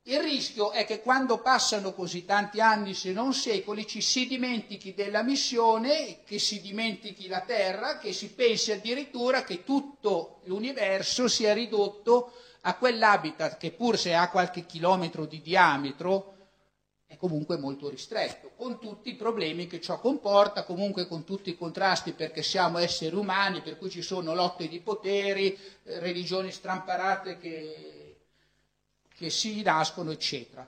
Il 0.04 0.20
rischio 0.20 0.70
è 0.70 0.86
che 0.86 1.02
quando 1.02 1.42
passano 1.42 1.92
così 1.92 2.24
tanti 2.24 2.62
anni, 2.62 2.94
se 2.94 3.12
non 3.12 3.34
secoli, 3.34 3.86
ci 3.86 4.00
si 4.00 4.26
dimentichi 4.26 4.94
della 4.94 5.22
missione, 5.22 6.22
che 6.24 6.38
si 6.38 6.62
dimentichi 6.62 7.28
la 7.28 7.42
Terra, 7.42 7.98
che 7.98 8.14
si 8.14 8.30
pensi 8.30 8.72
addirittura 8.72 9.44
che 9.44 9.64
tutto 9.64 10.40
l'universo 10.44 11.28
sia 11.28 11.52
ridotto 11.52 12.32
a 12.62 12.74
quell'habitat 12.74 13.58
che 13.58 13.70
pur 13.70 13.98
se 13.98 14.14
ha 14.14 14.30
qualche 14.30 14.64
chilometro 14.64 15.26
di 15.26 15.42
diametro, 15.42 16.38
è 17.10 17.16
comunque 17.16 17.58
molto 17.58 17.88
ristretto, 17.88 18.52
con 18.54 18.78
tutti 18.78 19.08
i 19.08 19.16
problemi 19.16 19.66
che 19.66 19.80
ciò 19.80 19.98
comporta, 19.98 20.62
comunque 20.62 21.08
con 21.08 21.24
tutti 21.24 21.50
i 21.50 21.56
contrasti 21.56 22.12
perché 22.12 22.40
siamo 22.40 22.78
esseri 22.78 23.16
umani, 23.16 23.62
per 23.62 23.78
cui 23.78 23.90
ci 23.90 24.00
sono 24.00 24.32
lotte 24.32 24.68
di 24.68 24.78
poteri, 24.78 25.52
eh, 25.82 25.98
religioni 25.98 26.52
stramparate 26.52 27.36
che, 27.36 28.16
che 29.12 29.28
si 29.28 29.60
nascono, 29.62 30.12
eccetera. 30.12 30.64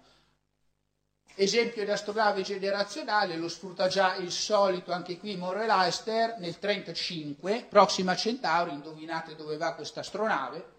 Esempio 1.36 1.84
di 1.84 1.90
astronave 1.92 2.42
generazionale 2.42 3.36
lo 3.36 3.48
sfrutta 3.48 3.86
già 3.86 4.16
il 4.16 4.32
solito, 4.32 4.90
anche 4.90 5.18
qui 5.18 5.36
Morel 5.36 5.68
Leister, 5.68 6.38
nel 6.40 6.56
1935, 6.60 7.66
Proxima 7.68 8.16
Centauri, 8.16 8.72
indovinate 8.72 9.36
dove 9.36 9.56
va 9.56 9.74
questa 9.74 10.00
astronave, 10.00 10.71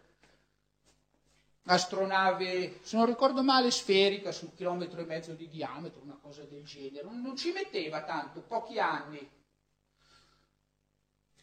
astronave, 1.66 2.80
se 2.82 2.98
non 2.98 3.06
ricordo 3.06 3.42
male, 3.44 3.72
sferica 3.72 4.32
su 4.32 4.46
un 4.46 4.56
chilometro 4.56 5.02
e 5.02 5.06
mezzo 5.06 5.34
di 5.34 5.48
diametro, 5.48 6.02
una 6.04 6.18
cosa 6.22 6.44
del 6.44 6.64
genere. 6.64 7.08
Non 7.10 7.36
ci 7.36 7.52
metteva 7.52 8.04
tanto, 8.04 8.42
pochi 8.42 8.80
anni. 8.80 9.30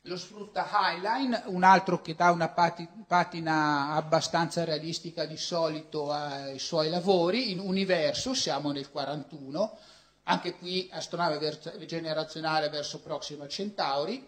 Lo 0.05 0.17
sfrutta 0.17 0.67
Highline, 0.73 1.43
un 1.47 1.63
altro 1.63 2.01
che 2.01 2.15
dà 2.15 2.31
una 2.31 2.49
patina 2.49 3.93
abbastanza 3.93 4.65
realistica 4.65 5.27
di 5.27 5.37
solito 5.37 6.11
ai 6.11 6.59
suoi 6.59 6.89
lavori. 6.89 7.51
In 7.51 7.59
Universo 7.59 8.33
siamo 8.33 8.73
nel 8.73 8.91
41, 8.91 9.79
anche 10.25 10.57
qui 10.57 10.89
astronave 10.91 11.59
generazionale 11.87 12.71
verso 12.71 13.01
Proxima 13.01 13.47
Centauri. 13.47 14.27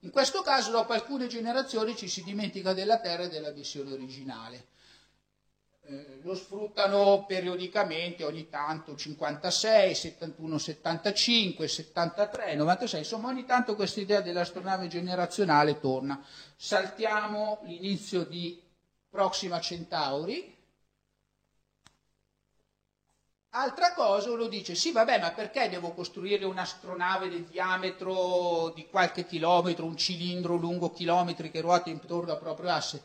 In 0.00 0.10
questo 0.10 0.42
caso, 0.42 0.70
dopo 0.70 0.92
alcune 0.92 1.26
generazioni, 1.26 1.96
ci 1.96 2.06
si 2.06 2.22
dimentica 2.22 2.74
della 2.74 3.00
Terra 3.00 3.24
e 3.24 3.28
della 3.28 3.50
missione 3.50 3.92
originale. 3.92 4.66
Eh, 5.90 6.20
lo 6.22 6.34
sfruttano 6.34 7.24
periodicamente, 7.26 8.22
ogni 8.22 8.50
tanto 8.50 8.94
56, 8.94 9.94
71, 9.94 10.58
75, 10.58 11.66
73, 11.66 12.54
96, 12.56 13.00
insomma 13.00 13.28
ogni 13.28 13.46
tanto 13.46 13.74
questa 13.74 14.00
idea 14.00 14.20
dell'astronave 14.20 14.86
generazionale 14.88 15.80
torna. 15.80 16.22
Saltiamo 16.56 17.60
l'inizio 17.62 18.24
di 18.24 18.62
Proxima 19.08 19.60
Centauri. 19.60 20.54
Altra 23.52 23.94
cosa, 23.94 24.30
uno 24.30 24.46
dice, 24.46 24.74
sì 24.74 24.92
vabbè, 24.92 25.18
ma 25.20 25.30
perché 25.32 25.70
devo 25.70 25.92
costruire 25.92 26.44
un'astronave 26.44 27.30
di 27.30 27.46
diametro 27.48 28.72
di 28.74 28.86
qualche 28.88 29.24
chilometro, 29.24 29.86
un 29.86 29.96
cilindro 29.96 30.56
lungo 30.56 30.92
chilometri 30.92 31.50
che 31.50 31.62
ruota 31.62 31.88
intorno 31.88 32.32
al 32.32 32.38
proprio 32.38 32.70
asse? 32.70 33.02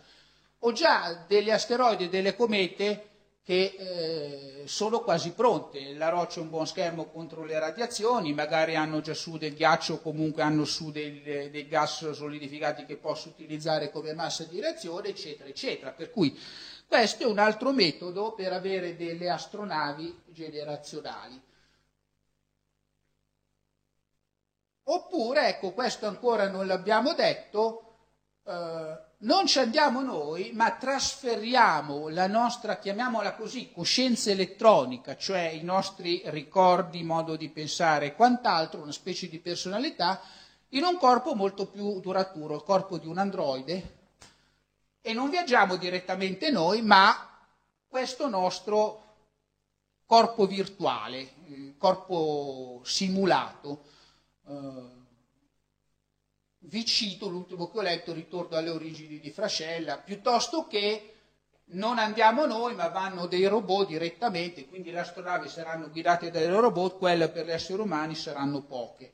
Ho 0.66 0.72
già 0.72 1.26
degli 1.28 1.50
asteroidi 1.50 2.06
e 2.06 2.10
delle 2.10 2.36
comete 2.36 3.10
che 3.44 3.76
eh, 3.78 4.68
sono 4.68 5.02
quasi 5.02 5.32
pronte. 5.32 5.94
La 5.96 6.08
roccia 6.08 6.40
è 6.40 6.44
un 6.44 6.50
buon 6.50 6.66
schermo 6.66 7.10
contro 7.10 7.44
le 7.44 7.60
radiazioni, 7.60 8.34
magari 8.34 8.76
hanno 8.76 9.02
già 9.02 9.14
su 9.14 9.38
del 9.38 9.54
ghiaccio 9.54 9.96
o 9.96 10.02
comunque 10.02 10.42
hanno 10.42 10.64
su 10.64 10.92
dei, 10.92 11.22
dei 11.22 11.68
gas 11.68 12.10
solidificati 12.12 12.86
che 12.86 12.96
posso 12.96 13.28
utilizzare 13.28 13.92
come 13.92 14.14
massa 14.14 14.46
di 14.46 14.62
reazione, 14.62 15.10
eccetera, 15.10 15.50
eccetera. 15.50 15.92
Per 15.92 16.10
cui 16.10 16.38
questo 16.88 17.24
è 17.24 17.26
un 17.26 17.40
altro 17.40 17.72
metodo 17.72 18.32
per 18.32 18.54
avere 18.54 18.96
delle 18.96 19.30
astronavi 19.30 20.22
generazionali. 20.28 21.42
Oppure, 24.86 25.48
ecco, 25.48 25.72
questo 25.72 26.08
ancora 26.08 26.48
non 26.50 26.66
l'abbiamo 26.68 27.14
detto, 27.14 27.96
eh, 28.46 28.98
non 29.24 29.48
ci 29.48 29.60
andiamo 29.60 30.02
noi, 30.02 30.52
ma 30.54 30.72
trasferiamo 30.72 32.10
la 32.10 32.28
nostra, 32.28 32.78
chiamiamola 32.78 33.36
così, 33.36 33.72
coscienza 33.72 34.32
elettronica, 34.32 35.16
cioè 35.16 35.48
i 35.48 35.64
nostri 35.64 36.22
ricordi, 36.26 37.04
modo 37.04 37.36
di 37.36 37.50
pensare 37.50 38.08
e 38.08 38.16
quant'altro, 38.16 38.82
una 38.82 38.92
specie 38.92 39.30
di 39.30 39.40
personalità, 39.40 40.20
in 40.70 40.84
un 40.84 40.98
corpo 40.98 41.36
molto 41.36 41.68
più 41.68 42.00
duraturo, 42.00 42.56
il 42.56 42.64
corpo 42.64 42.98
di 42.98 43.08
un 43.08 43.18
androide, 43.18 43.98
e 45.02 45.14
non 45.14 45.30
viaggiamo 45.30 45.76
direttamente 45.78 46.50
noi, 46.50 46.82
ma 46.82 47.30
questo 47.88 48.28
nostro 48.28 49.02
corpo 50.06 50.46
virtuale, 50.46 51.76
corpo 51.78 52.82
simulato. 52.84 53.84
Vi 56.66 56.86
cito 56.86 57.28
l'ultimo 57.28 57.70
che 57.70 57.78
ho 57.78 57.82
letto, 57.82 58.14
Ritorno 58.14 58.56
alle 58.56 58.70
origini 58.70 59.20
di 59.20 59.32
Frascella, 59.32 59.98
piuttosto 59.98 60.66
che 60.66 61.14
non 61.74 61.98
andiamo 61.98 62.46
noi, 62.46 62.74
ma 62.74 62.88
vanno 62.88 63.26
dei 63.26 63.46
robot 63.48 63.88
direttamente, 63.88 64.66
quindi 64.68 64.90
le 64.92 65.00
astronavi 65.00 65.50
saranno 65.50 65.90
guidate 65.90 66.32
dai 66.32 66.48
robot, 66.48 66.98
quelle 66.98 67.28
per 67.30 67.46
gli 67.46 67.52
esseri 67.52 67.82
umani 67.82 68.16
saranno 68.16 68.62
poche. 68.62 69.12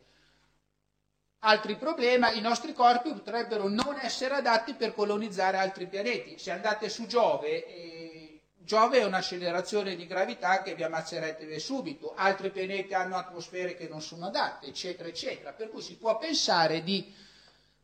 Altri 1.39 1.75
problema, 1.77 2.31
i 2.31 2.41
nostri 2.41 2.71
corpi 2.73 3.13
potrebbero 3.13 3.67
non 3.67 3.97
essere 3.99 4.35
adatti 4.35 4.75
per 4.75 4.93
colonizzare 4.93 5.57
altri 5.57 5.87
pianeti. 5.87 6.37
Se 6.37 6.51
andate 6.51 6.87
su 6.87 7.07
Giove, 7.07 7.65
eh, 7.65 8.41
Giove 8.57 8.99
è 8.99 9.05
un'accelerazione 9.05 9.95
di 9.95 10.05
gravità 10.05 10.61
che 10.61 10.75
vi 10.75 10.83
ammazzerete 10.83 11.57
subito, 11.57 12.13
altri 12.15 12.51
pianeti 12.51 12.93
hanno 12.93 13.15
atmosfere 13.15 13.73
che 13.73 13.87
non 13.87 14.01
sono 14.01 14.27
adatte, 14.27 14.67
eccetera, 14.67 15.09
eccetera. 15.09 15.53
Per 15.53 15.69
cui 15.69 15.81
si 15.81 15.95
può 15.97 16.15
pensare 16.17 16.83
di 16.83 17.27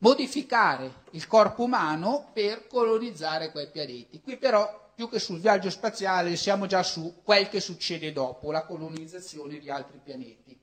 modificare 0.05 1.01
il 1.11 1.25
corpo 1.25 1.63
umano 1.63 2.29
per 2.31 2.67
colonizzare 2.67 3.49
quei 3.49 3.71
pianeti. 3.71 4.21
Qui 4.21 4.37
però, 4.37 4.91
più 4.93 5.09
che 5.09 5.17
sul 5.17 5.39
viaggio 5.39 5.71
spaziale, 5.71 6.35
siamo 6.35 6.67
già 6.67 6.83
su 6.83 7.21
quel 7.23 7.49
che 7.49 7.59
succede 7.59 8.13
dopo, 8.13 8.51
la 8.51 8.65
colonizzazione 8.65 9.57
di 9.57 9.67
altri 9.71 9.99
pianeti. 10.03 10.59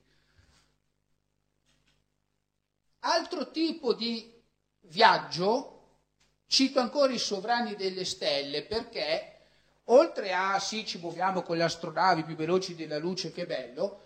Altro 2.99 3.51
tipo 3.51 3.93
di 3.93 4.31
viaggio, 4.79 5.97
cito 6.47 6.79
ancora 6.79 7.11
i 7.11 7.19
sovrani 7.19 7.75
delle 7.75 8.05
stelle 8.05 8.63
perché 8.63 9.39
oltre 9.87 10.31
a 10.33 10.57
sì 10.59 10.85
ci 10.85 10.99
muoviamo 10.99 11.41
con 11.41 11.57
le 11.57 11.63
astronavi 11.63 12.23
più 12.23 12.35
veloci 12.35 12.75
della 12.75 12.97
luce, 12.97 13.33
che 13.33 13.45
bello, 13.45 14.02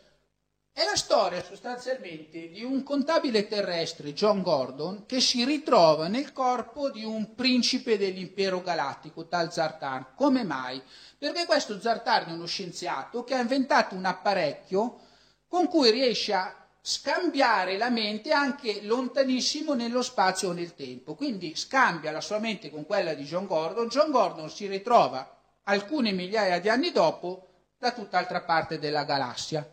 è 0.78 0.86
la 0.86 0.96
storia 0.96 1.44
sostanzialmente 1.44 2.50
di 2.50 2.64
un 2.64 2.84
contabile 2.84 3.48
terrestre, 3.48 4.14
John 4.14 4.44
Gordon, 4.44 5.08
che 5.08 5.20
si 5.20 5.44
ritrova 5.44 6.08
nel 6.08 6.32
corpo 6.32 6.92
di 6.92 7.04
un 7.04 7.34
principe 7.34 7.98
dell'impero 7.98 8.62
galattico, 8.62 9.26
tal 9.26 9.52
Zartan. 9.52 10.10
Come 10.14 10.44
mai? 10.44 10.80
Perché 11.18 11.48
questo 11.48 11.82
Zartan 11.82 12.26
è 12.28 12.32
uno 12.32 12.46
scienziato 12.46 13.24
che 13.24 13.34
ha 13.34 13.42
inventato 13.42 13.96
un 13.96 14.06
apparecchio 14.06 15.00
con 15.48 15.68
cui 15.68 15.90
riesce 15.90 16.34
a 16.34 16.56
scambiare 16.80 17.76
la 17.76 17.90
mente 17.90 18.32
anche 18.32 18.84
lontanissimo 18.84 19.74
nello 19.74 20.04
spazio 20.04 20.50
o 20.50 20.54
nel 20.54 20.76
tempo. 20.76 21.16
Quindi 21.16 21.56
scambia 21.56 22.12
la 22.12 22.22
sua 22.22 22.38
mente 22.38 22.70
con 22.70 22.86
quella 22.86 23.16
di 23.16 23.24
John 23.24 23.48
Gordon. 23.48 23.88
John 23.88 24.12
Gordon 24.12 24.48
si 24.52 24.68
ritrova 24.68 25.42
alcune 25.64 26.12
migliaia 26.12 26.60
di 26.60 26.70
anni 26.70 26.92
dopo 26.92 27.48
da 27.80 27.92
tutt'altra 27.92 28.42
parte 28.42 28.78
della 28.78 29.06
galassia. 29.06 29.68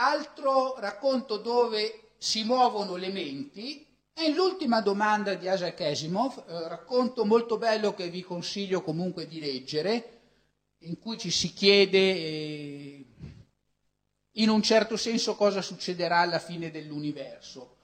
Altro 0.00 0.78
racconto 0.78 1.38
dove 1.38 2.10
si 2.18 2.44
muovono 2.44 2.94
le 2.94 3.08
menti 3.08 3.84
è 4.12 4.30
l'ultima 4.30 4.80
domanda 4.80 5.34
di 5.34 5.46
Isaac 5.48 5.80
Asimov, 5.80 6.44
eh, 6.46 6.68
racconto 6.68 7.24
molto 7.24 7.58
bello 7.58 7.94
che 7.94 8.08
vi 8.08 8.22
consiglio 8.22 8.82
comunque 8.82 9.26
di 9.26 9.40
leggere, 9.40 10.20
in 10.82 10.98
cui 11.00 11.18
ci 11.18 11.30
si 11.30 11.52
chiede 11.52 11.98
eh, 11.98 13.06
in 14.32 14.48
un 14.48 14.62
certo 14.62 14.96
senso 14.96 15.34
cosa 15.34 15.62
succederà 15.62 16.18
alla 16.18 16.38
fine 16.38 16.70
dell'universo. 16.70 17.77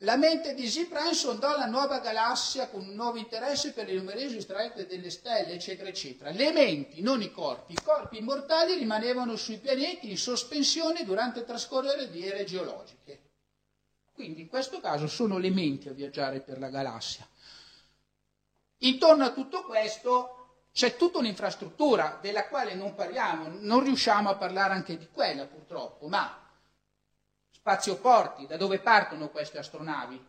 La 0.00 0.16
mente 0.16 0.52
di 0.52 0.68
Zipran 0.68 1.14
sondò 1.14 1.56
la 1.56 1.64
nuova 1.64 2.00
galassia 2.00 2.68
con 2.68 2.86
un 2.86 2.94
nuovo 2.94 3.16
interesse 3.16 3.72
per 3.72 3.86
le 3.86 3.94
numerose 3.94 4.42
strette 4.42 4.86
delle 4.86 5.08
stelle, 5.08 5.54
eccetera, 5.54 5.88
eccetera. 5.88 6.30
Le 6.30 6.52
menti, 6.52 7.00
non 7.00 7.22
i 7.22 7.30
corpi. 7.30 7.72
I 7.72 7.82
corpi 7.82 8.18
immortali 8.18 8.74
rimanevano 8.74 9.36
sui 9.36 9.56
pianeti 9.56 10.10
in 10.10 10.18
sospensione 10.18 11.04
durante 11.04 11.38
il 11.38 11.44
trascorrere 11.46 12.10
di 12.10 12.26
ere 12.26 12.44
geologiche. 12.44 13.22
Quindi 14.12 14.42
in 14.42 14.48
questo 14.48 14.80
caso 14.80 15.06
sono 15.06 15.38
le 15.38 15.50
menti 15.50 15.88
a 15.88 15.92
viaggiare 15.92 16.40
per 16.40 16.58
la 16.58 16.68
galassia. 16.68 17.26
Intorno 18.80 19.24
a 19.24 19.32
tutto 19.32 19.64
questo 19.64 20.66
c'è 20.72 20.96
tutta 20.96 21.18
un'infrastruttura 21.18 22.18
della 22.20 22.48
quale 22.48 22.74
non 22.74 22.94
parliamo, 22.94 23.48
non 23.60 23.82
riusciamo 23.82 24.28
a 24.28 24.36
parlare 24.36 24.74
anche 24.74 24.98
di 24.98 25.08
quella 25.10 25.46
purtroppo, 25.46 26.06
ma 26.06 26.45
spazioporti, 27.66 28.46
da 28.46 28.56
dove 28.56 28.78
partono 28.78 29.28
queste 29.28 29.58
astronavi? 29.58 30.24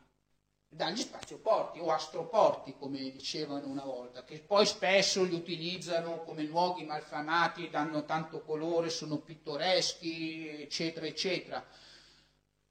Dagli 0.69 0.97
spazioporti 0.97 1.77
o 1.79 1.91
astroporti, 1.91 2.75
come 2.79 2.97
dicevano 3.11 3.67
una 3.67 3.83
volta, 3.83 4.23
che 4.23 4.39
poi 4.39 4.65
spesso 4.65 5.23
li 5.23 5.35
utilizzano 5.35 6.23
come 6.23 6.41
luoghi 6.41 6.83
malfamati, 6.83 7.69
danno 7.69 8.05
tanto 8.05 8.41
colore, 8.41 8.89
sono 8.89 9.17
pittoreschi, 9.17 10.63
eccetera, 10.63 11.05
eccetera 11.05 11.63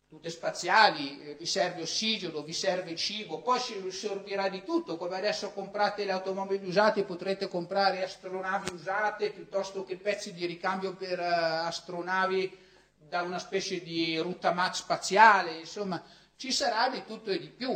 tutte 0.08 0.30
spaziali, 0.30 1.20
eh, 1.20 1.34
vi 1.34 1.46
serve 1.46 1.82
ossigeno, 1.82 2.42
vi 2.42 2.52
serve 2.52 2.94
cibo, 2.94 3.42
poi 3.42 3.58
si 3.58 3.90
servirà 3.90 4.48
di 4.48 4.62
tutto, 4.62 4.96
come 4.96 5.16
adesso 5.16 5.50
comprate 5.50 6.04
le 6.04 6.12
automobili 6.12 6.64
usate 6.66 7.02
potrete 7.02 7.48
comprare 7.48 8.04
astronavi 8.04 8.72
usate 8.72 9.30
piuttosto 9.30 9.84
che 9.84 9.96
pezzi 9.96 10.32
di 10.32 10.46
ricambio 10.46 10.94
per 10.94 11.18
uh, 11.18 11.66
astronavi 11.66 12.65
da 13.08 13.22
una 13.22 13.38
specie 13.38 13.82
di 13.82 14.16
routamat 14.18 14.74
spaziale, 14.74 15.58
insomma 15.58 16.02
ci 16.36 16.52
sarà 16.52 16.88
di 16.88 17.04
tutto 17.04 17.30
e 17.30 17.38
di 17.38 17.48
più. 17.48 17.70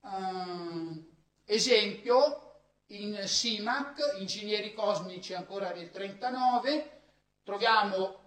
Uh, 0.00 1.10
esempio, 1.44 2.42
in 2.88 3.20
SIMAC, 3.24 4.16
Ingegneri 4.18 4.74
Cosmici 4.74 5.34
ancora 5.34 5.68
nel 5.72 5.90
1939, 5.92 7.00
troviamo 7.42 8.20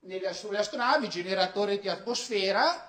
nelle, 0.00 0.32
sulle 0.32 0.58
astronavi, 0.58 1.08
generatore 1.08 1.78
di 1.78 1.88
atmosfera, 1.88 2.88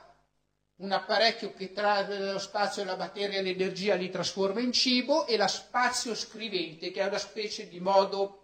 un 0.78 0.92
apparecchio 0.92 1.54
che 1.54 1.72
trae 1.72 2.06
dallo 2.06 2.40
spazio 2.40 2.84
la 2.84 2.96
materia 2.96 3.40
e 3.40 3.44
l'energia 3.44 3.96
li 3.96 4.10
trasforma 4.10 4.60
in 4.60 4.72
cibo 4.72 5.28
e 5.28 5.38
la 5.38 5.48
spazio 5.48 6.16
scrivente 6.16 6.92
che 6.92 7.02
è 7.02 7.08
una 7.08 7.20
specie 7.20 7.68
di 7.68 7.80
modo 7.80 8.43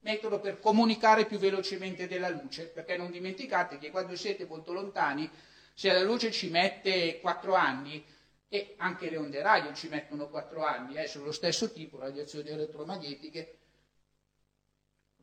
metodo 0.00 0.40
per 0.40 0.60
comunicare 0.60 1.26
più 1.26 1.38
velocemente 1.38 2.06
della 2.06 2.28
luce, 2.28 2.64
perché 2.64 2.96
non 2.96 3.10
dimenticate 3.10 3.78
che 3.78 3.90
quando 3.90 4.16
siete 4.16 4.46
molto 4.46 4.72
lontani, 4.72 5.28
se 5.74 5.92
la 5.92 6.02
luce 6.02 6.30
ci 6.30 6.48
mette 6.48 7.20
4 7.20 7.54
anni, 7.54 8.04
e 8.48 8.74
anche 8.78 9.10
le 9.10 9.18
onde 9.18 9.42
radio 9.42 9.74
ci 9.74 9.88
mettono 9.88 10.28
4 10.28 10.64
anni, 10.64 10.96
eh, 10.96 11.06
sono 11.06 11.26
lo 11.26 11.32
stesso 11.32 11.70
tipo, 11.72 11.98
radiazioni 11.98 12.48
elettromagnetiche, 12.48 13.58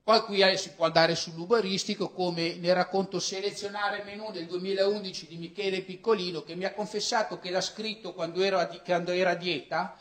poi 0.06 0.22
qui 0.22 0.42
eh, 0.42 0.56
si 0.56 0.70
può 0.74 0.86
andare 0.86 1.16
sull'umoristico 1.16 2.12
come 2.12 2.58
nel 2.58 2.76
racconto 2.76 3.20
Selezionare 3.20 4.04
menù 4.04 4.30
del 4.32 4.46
2011 4.46 5.26
di 5.26 5.38
Michele 5.38 5.82
Piccolino 5.82 6.44
che 6.44 6.54
mi 6.54 6.66
ha 6.66 6.74
confessato 6.74 7.40
che 7.40 7.50
l'ha 7.50 7.60
scritto 7.60 8.14
quando 8.14 8.44
era, 8.44 8.68
quando 8.68 9.10
era 9.10 9.32
a 9.32 9.36
dieta 9.36 9.98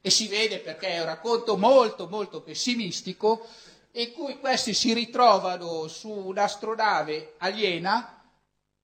e 0.00 0.10
si 0.10 0.26
vede 0.26 0.58
perché 0.58 0.88
è 0.88 0.98
un 0.98 1.06
racconto 1.06 1.56
molto 1.56 2.08
molto 2.08 2.42
pessimistico 2.42 3.46
in 3.96 4.12
cui 4.12 4.38
questi 4.38 4.74
si 4.74 4.92
ritrovano 4.92 5.86
su 5.88 6.10
un'astronave 6.10 7.34
aliena 7.38 8.14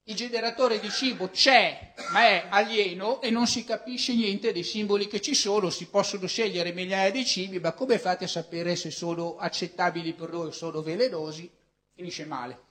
il 0.05 0.17
generatore 0.17 0.81
di 0.81 0.91
cibo 0.91 1.31
c'è, 1.31 1.95
ma 2.11 2.23
è 2.23 2.47
alieno 2.49 3.21
e 3.21 3.31
non 3.31 3.47
si 3.47 3.65
capisce 3.65 4.13
niente 4.13 4.53
dei 4.53 4.65
simboli 4.65 5.07
che 5.07 5.21
ci 5.21 5.35
sono, 5.35 5.71
si 5.71 5.87
possono 5.87 6.27
scegliere 6.27 6.73
migliaia 6.73 7.13
di 7.13 7.25
cibi, 7.25 7.61
ma 7.61 7.73
come 7.73 7.99
fate 7.99 8.25
a 8.25 8.29
sapere 8.29 8.75
se 8.75 8.91
sono 8.91 9.37
accettabili 9.37 10.15
per 10.15 10.31
noi 10.31 10.49
o 10.49 10.51
sono 10.51 10.83
velenosi? 10.83 11.49
Finisce 11.95 12.25
male. 12.25 12.63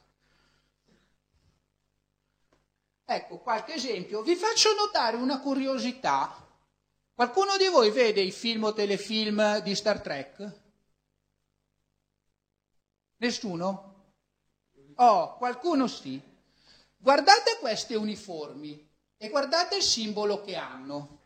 Ecco 3.05 3.37
qualche 3.37 3.75
esempio. 3.75 4.21
Vi 4.21 4.35
faccio 4.35 4.73
notare 4.75 5.15
una 5.15 5.39
curiosità. 5.39 6.45
Qualcuno 7.13 7.55
di 7.57 7.67
voi 7.67 7.89
vede 7.91 8.21
i 8.21 8.31
film 8.31 8.65
o 8.65 8.73
telefilm 8.73 9.61
di 9.61 9.75
Star 9.75 10.01
Trek? 10.01 10.68
Nessuno? 13.19 14.13
Oh, 14.95 15.37
qualcuno 15.37 15.87
sì. 15.87 16.21
Guardate 16.97 17.57
queste 17.59 17.95
uniformi 17.95 18.87
e 19.17 19.29
guardate 19.29 19.77
il 19.77 19.83
simbolo 19.83 20.41
che 20.41 20.55
hanno, 20.55 21.19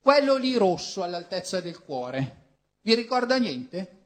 quello 0.00 0.36
lì 0.36 0.56
rosso 0.56 1.02
all'altezza 1.02 1.60
del 1.60 1.78
cuore. 1.82 2.40
Vi 2.80 2.94
ricorda 2.94 3.38
niente? 3.38 4.00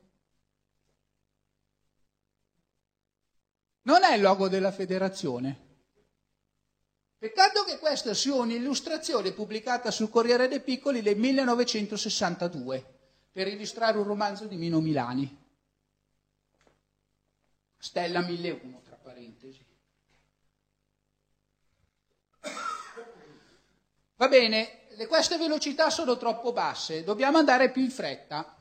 Non 3.83 4.03
è 4.03 4.15
il 4.15 4.21
logo 4.21 4.49
della 4.49 4.73
federazione. 4.73 5.65
Peccato 7.19 7.65
che 7.65 7.79
questa 7.79 8.15
sia 8.15 8.35
un'illustrazione 8.35 9.33
pubblicata 9.33 9.91
sul 9.91 10.11
Corriere 10.11 10.49
dei 10.49 10.61
Piccoli 10.61 11.03
del 11.03 11.17
1962 11.17 12.95
per 13.33 13.49
illustrare 13.49 13.99
un 13.99 14.05
romanzo 14.05 14.47
di 14.47 14.57
Mino 14.57 14.81
Milani. 14.81 15.45
Stella 17.79 18.21
1001, 18.21 18.83
tra 18.83 18.97
parentesi. 18.97 19.65
Va 24.17 24.29
bene, 24.29 24.87
queste 25.09 25.37
velocità 25.37 25.91
sono 25.91 26.17
troppo 26.17 26.53
basse, 26.53 27.05
dobbiamo 27.05 27.39
andare 27.39 27.71
più 27.71 27.83
in 27.83 27.91
fretta. 27.91 28.57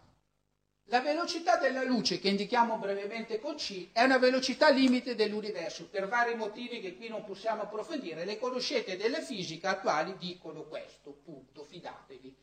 La 0.89 1.01
velocità 1.01 1.57
della 1.57 1.83
luce, 1.83 2.19
che 2.19 2.29
indichiamo 2.29 2.77
brevemente 2.77 3.39
con 3.39 3.55
C, 3.55 3.91
è 3.91 4.03
una 4.03 4.19
velocità 4.19 4.69
limite 4.69 5.15
dell'universo, 5.15 5.87
per 5.87 6.07
vari 6.07 6.35
motivi 6.35 6.79
che 6.79 6.95
qui 6.95 7.07
non 7.07 7.23
possiamo 7.23 7.63
approfondire. 7.63 8.25
Le 8.25 8.37
conoscete 8.37 8.95
delle 8.95 9.23
fisiche 9.23 9.65
attuali 9.65 10.15
dicono 10.19 10.63
questo, 10.63 11.11
punto, 11.23 11.63
fidatevi. 11.63 12.35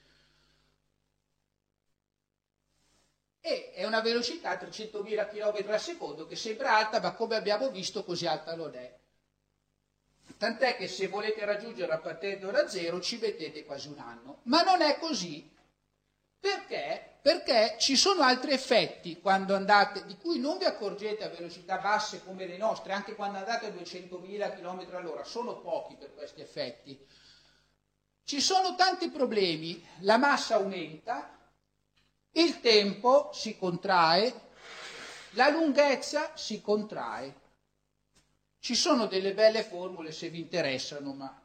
E 3.44 3.72
è 3.72 3.84
una 3.84 4.00
velocità 4.00 4.54
300.000 4.54 5.28
km 5.28 5.70
al 5.72 5.80
secondo 5.80 6.28
che 6.28 6.36
sembra 6.36 6.76
alta, 6.76 7.00
ma 7.00 7.12
come 7.12 7.34
abbiamo 7.34 7.70
visto 7.70 8.04
così 8.04 8.24
alta 8.26 8.54
non 8.54 8.72
è. 8.72 9.00
Tant'è 10.38 10.76
che 10.76 10.86
se 10.86 11.08
volete 11.08 11.44
raggiungerla 11.44 11.98
partendo 11.98 12.52
da 12.52 12.68
zero 12.68 13.00
ci 13.00 13.18
mettete 13.18 13.64
quasi 13.64 13.88
un 13.88 13.98
anno. 13.98 14.38
Ma 14.44 14.62
non 14.62 14.80
è 14.80 14.96
così. 14.96 15.50
Perché? 16.38 17.18
Perché 17.20 17.76
ci 17.78 17.96
sono 17.96 18.22
altri 18.22 18.52
effetti 18.52 19.20
quando 19.20 19.56
andate, 19.56 20.04
di 20.06 20.16
cui 20.16 20.38
non 20.38 20.58
vi 20.58 20.64
accorgete 20.64 21.24
a 21.24 21.28
velocità 21.28 21.78
basse 21.78 22.22
come 22.24 22.46
le 22.46 22.56
nostre, 22.56 22.92
anche 22.92 23.16
quando 23.16 23.38
andate 23.38 23.66
a 23.66 23.70
200.000 23.70 24.56
km 24.56 24.94
all'ora, 24.94 25.24
sono 25.24 25.60
pochi 25.60 25.96
per 25.96 26.14
questi 26.14 26.40
effetti. 26.40 26.98
Ci 28.24 28.40
sono 28.40 28.76
tanti 28.76 29.10
problemi, 29.10 29.84
la 30.00 30.16
massa 30.16 30.56
aumenta, 30.56 31.38
il 32.32 32.60
tempo 32.60 33.30
si 33.32 33.56
contrae, 33.58 34.32
la 35.30 35.48
lunghezza 35.48 36.32
si 36.34 36.60
contrae. 36.60 37.40
Ci 38.58 38.74
sono 38.74 39.06
delle 39.06 39.34
belle 39.34 39.62
formule 39.64 40.12
se 40.12 40.28
vi 40.28 40.40
interessano, 40.40 41.12
ma 41.12 41.42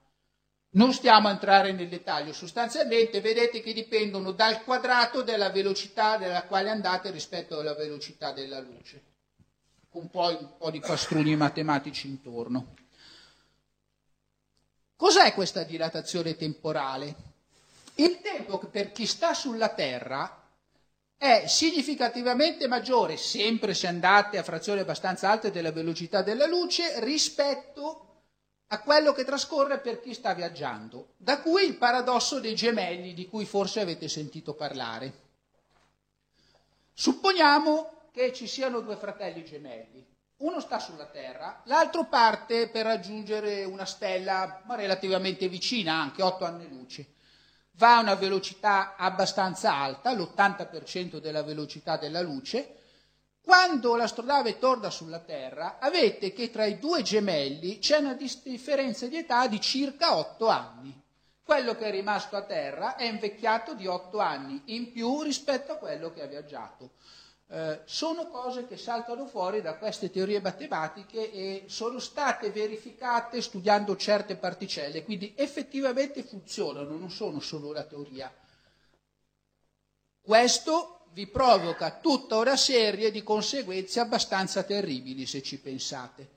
non 0.71 0.93
stiamo 0.93 1.27
a 1.27 1.31
entrare 1.31 1.71
nel 1.71 1.89
dettaglio. 1.89 2.31
Sostanzialmente 2.31 3.21
vedete 3.21 3.61
che 3.61 3.73
dipendono 3.73 4.31
dal 4.31 4.63
quadrato 4.63 5.23
della 5.23 5.49
velocità 5.49 6.17
della 6.17 6.43
quale 6.43 6.69
andate 6.69 7.09
rispetto 7.09 7.59
alla 7.59 7.73
velocità 7.73 8.31
della 8.31 8.59
luce, 8.59 9.03
con 9.89 10.09
poi 10.09 10.35
un 10.35 10.57
po' 10.57 10.69
di 10.69 10.79
pastrugni 10.79 11.35
matematici 11.35 12.07
intorno. 12.07 12.75
Cos'è 14.95 15.33
questa 15.33 15.63
dilatazione 15.63 16.35
temporale? 16.35 17.15
Il 17.95 18.19
tempo 18.21 18.59
per 18.59 18.91
chi 18.91 19.05
sta 19.05 19.33
sulla 19.33 19.69
Terra 19.69 20.46
è 21.17 21.47
significativamente 21.47 22.67
maggiore, 22.67 23.17
sempre 23.17 23.73
se 23.73 23.87
andate 23.87 24.37
a 24.37 24.43
frazioni 24.43 24.81
abbastanza 24.81 25.29
alte 25.31 25.49
della 25.49 25.71
velocità 25.71 26.21
della 26.21 26.45
luce, 26.45 26.99
rispetto 27.03 28.03
a 28.67 28.79
quello 28.81 29.13
che 29.13 29.23
trascorre 29.23 29.79
per 29.79 29.99
chi 29.99 30.13
sta 30.13 30.33
viaggiando. 30.33 31.13
Da 31.17 31.39
cui 31.41 31.63
il 31.63 31.77
paradosso 31.77 32.39
dei 32.39 32.53
gemelli 32.53 33.13
di 33.13 33.27
cui 33.27 33.45
forse 33.45 33.79
avete 33.79 34.07
sentito 34.07 34.53
parlare. 34.53 35.25
Supponiamo 36.93 38.09
che 38.11 38.31
ci 38.33 38.47
siano 38.47 38.81
due 38.81 38.95
fratelli 38.95 39.43
gemelli. 39.43 40.05
Uno 40.37 40.59
sta 40.59 40.77
sulla 40.77 41.07
Terra, 41.07 41.61
l'altro 41.65 42.05
parte 42.05 42.69
per 42.69 42.85
raggiungere 42.85 43.63
una 43.63 43.85
stella 43.85 44.61
relativamente 44.67 45.47
vicina, 45.47 45.93
anche 45.93 46.21
8 46.21 46.45
anni 46.45 46.67
luce. 46.67 47.07
Va 47.77 47.97
a 47.97 48.01
una 48.01 48.15
velocità 48.15 48.95
abbastanza 48.95 49.73
alta, 49.73 50.11
l'80% 50.11 51.19
della 51.19 51.43
velocità 51.43 51.95
della 51.97 52.21
luce. 52.21 52.75
Quando 53.39 53.95
l'astronave 53.95 54.57
torna 54.57 54.89
sulla 54.89 55.19
Terra, 55.19 55.77
avete 55.79 56.33
che 56.33 56.49
tra 56.49 56.65
i 56.65 56.79
due 56.79 57.03
gemelli 57.03 57.77
c'è 57.77 57.97
una 57.97 58.13
differenza 58.13 59.05
di 59.05 59.17
età 59.17 59.47
di 59.47 59.61
circa 59.61 60.17
8 60.17 60.47
anni. 60.47 61.01
Quello 61.43 61.75
che 61.75 61.85
è 61.85 61.91
rimasto 61.91 62.35
a 62.35 62.41
Terra 62.41 62.95
è 62.95 63.05
invecchiato 63.05 63.75
di 63.75 63.85
8 63.85 64.17
anni 64.19 64.61
in 64.65 64.91
più 64.91 65.21
rispetto 65.21 65.71
a 65.71 65.77
quello 65.77 66.11
che 66.11 66.23
ha 66.23 66.27
viaggiato. 66.27 66.93
Eh, 67.49 67.81
sono 67.85 68.27
cose 68.27 68.67
che 68.67 68.75
saltano 68.75 69.25
fuori 69.25 69.61
da 69.61 69.75
queste 69.77 70.11
teorie 70.11 70.41
matematiche 70.41 71.31
e 71.31 71.63
sono 71.67 71.97
state 71.99 72.49
verificate 72.49 73.41
studiando 73.41 73.95
certe 73.95 74.35
particelle, 74.35 75.03
quindi 75.05 75.33
effettivamente 75.35 76.23
funzionano, 76.23 76.97
non 76.97 77.09
sono 77.09 77.39
solo 77.39 77.71
la 77.71 77.83
teoria. 77.83 78.33
Questo 80.21 81.05
vi 81.13 81.25
provoca 81.27 81.99
tutta 82.01 82.37
una 82.37 82.57
serie 82.57 83.11
di 83.11 83.23
conseguenze 83.23 84.01
abbastanza 84.01 84.63
terribili, 84.63 85.25
se 85.25 85.41
ci 85.41 85.57
pensate. 85.57 86.35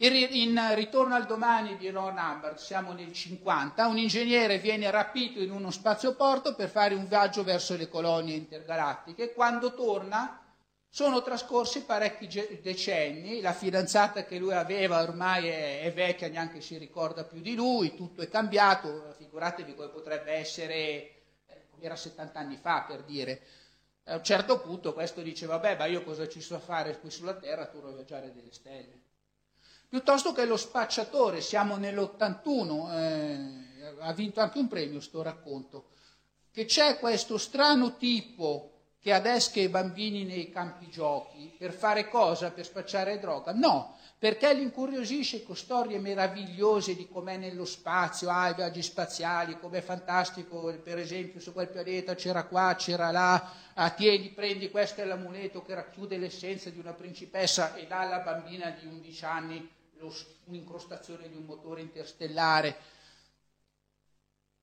In 0.00 0.74
Ritorno 0.74 1.16
al 1.16 1.26
domani 1.26 1.76
di 1.76 1.90
Ron 1.90 2.16
Hubbard, 2.16 2.58
siamo 2.58 2.92
nel 2.92 3.12
50, 3.12 3.88
un 3.88 3.98
ingegnere 3.98 4.58
viene 4.58 4.88
rapito 4.92 5.40
in 5.40 5.50
uno 5.50 5.72
spazioporto 5.72 6.54
per 6.54 6.68
fare 6.68 6.94
un 6.94 7.08
viaggio 7.08 7.42
verso 7.42 7.76
le 7.76 7.88
colonie 7.88 8.36
intergalattiche. 8.36 9.32
Quando 9.32 9.74
torna 9.74 10.40
sono 10.88 11.20
trascorsi 11.20 11.82
parecchi 11.82 12.28
decenni, 12.62 13.40
la 13.40 13.52
fidanzata 13.52 14.24
che 14.24 14.38
lui 14.38 14.52
aveva 14.52 15.02
ormai 15.02 15.48
è, 15.48 15.80
è 15.80 15.92
vecchia, 15.92 16.28
neanche 16.28 16.60
si 16.60 16.78
ricorda 16.78 17.24
più 17.24 17.40
di 17.40 17.56
lui, 17.56 17.96
tutto 17.96 18.22
è 18.22 18.28
cambiato, 18.28 19.16
figuratevi 19.18 19.74
come 19.74 19.88
potrebbe 19.88 20.30
essere, 20.30 20.74
eh, 20.74 21.66
era 21.80 21.96
70 21.96 22.38
anni 22.38 22.56
fa 22.56 22.84
per 22.86 23.02
dire. 23.02 23.42
A 24.04 24.14
un 24.14 24.22
certo 24.22 24.60
punto 24.60 24.94
questo 24.94 25.22
dice, 25.22 25.46
vabbè, 25.46 25.76
ma 25.76 25.86
io 25.86 26.04
cosa 26.04 26.28
ci 26.28 26.40
so 26.40 26.56
fare 26.60 27.00
qui 27.00 27.10
sulla 27.10 27.34
Terra, 27.34 27.66
torno 27.66 27.88
a 27.88 27.94
viaggiare 27.94 28.32
delle 28.32 28.52
stelle 28.52 29.06
piuttosto 29.88 30.32
che 30.32 30.44
lo 30.44 30.56
spacciatore, 30.56 31.40
siamo 31.40 31.76
nell'81, 31.76 32.92
eh, 32.92 33.96
ha 34.00 34.12
vinto 34.12 34.40
anche 34.40 34.58
un 34.58 34.68
premio 34.68 35.00
sto 35.00 35.22
racconto, 35.22 35.88
che 36.52 36.66
c'è 36.66 36.98
questo 36.98 37.38
strano 37.38 37.96
tipo 37.96 38.72
che 39.00 39.12
adesca 39.12 39.60
i 39.60 39.68
bambini 39.68 40.24
nei 40.24 40.50
campi 40.50 40.88
giochi 40.90 41.54
per 41.56 41.72
fare 41.72 42.08
cosa? 42.08 42.50
Per 42.50 42.64
spacciare 42.64 43.18
droga? 43.20 43.52
No, 43.52 43.96
perché 44.18 44.52
li 44.52 44.62
incuriosisce 44.62 45.44
con 45.44 45.56
storie 45.56 45.98
meravigliose 46.00 46.96
di 46.96 47.08
com'è 47.08 47.36
nello 47.36 47.64
spazio, 47.64 48.28
ah, 48.28 48.50
i 48.50 48.54
viaggi 48.54 48.82
spaziali, 48.82 49.58
com'è 49.58 49.80
fantastico, 49.80 50.76
per 50.82 50.98
esempio 50.98 51.40
su 51.40 51.52
quel 51.52 51.68
pianeta 51.68 52.16
c'era 52.16 52.44
qua, 52.44 52.74
c'era 52.76 53.12
là, 53.12 53.52
ah, 53.74 53.90
tieni, 53.90 54.30
prendi, 54.30 54.70
questo 54.70 55.00
è 55.00 55.04
l'amuleto 55.04 55.62
che 55.62 55.74
racchiude 55.74 56.18
l'essenza 56.18 56.68
di 56.68 56.78
una 56.80 56.92
principessa 56.92 57.74
e 57.76 57.86
dà 57.86 58.00
alla 58.00 58.18
bambina 58.18 58.70
di 58.70 58.86
11 58.86 59.24
anni 59.24 59.76
lo, 59.98 60.14
un'incrostazione 60.44 61.28
di 61.28 61.36
un 61.36 61.44
motore 61.44 61.80
interstellare. 61.80 62.76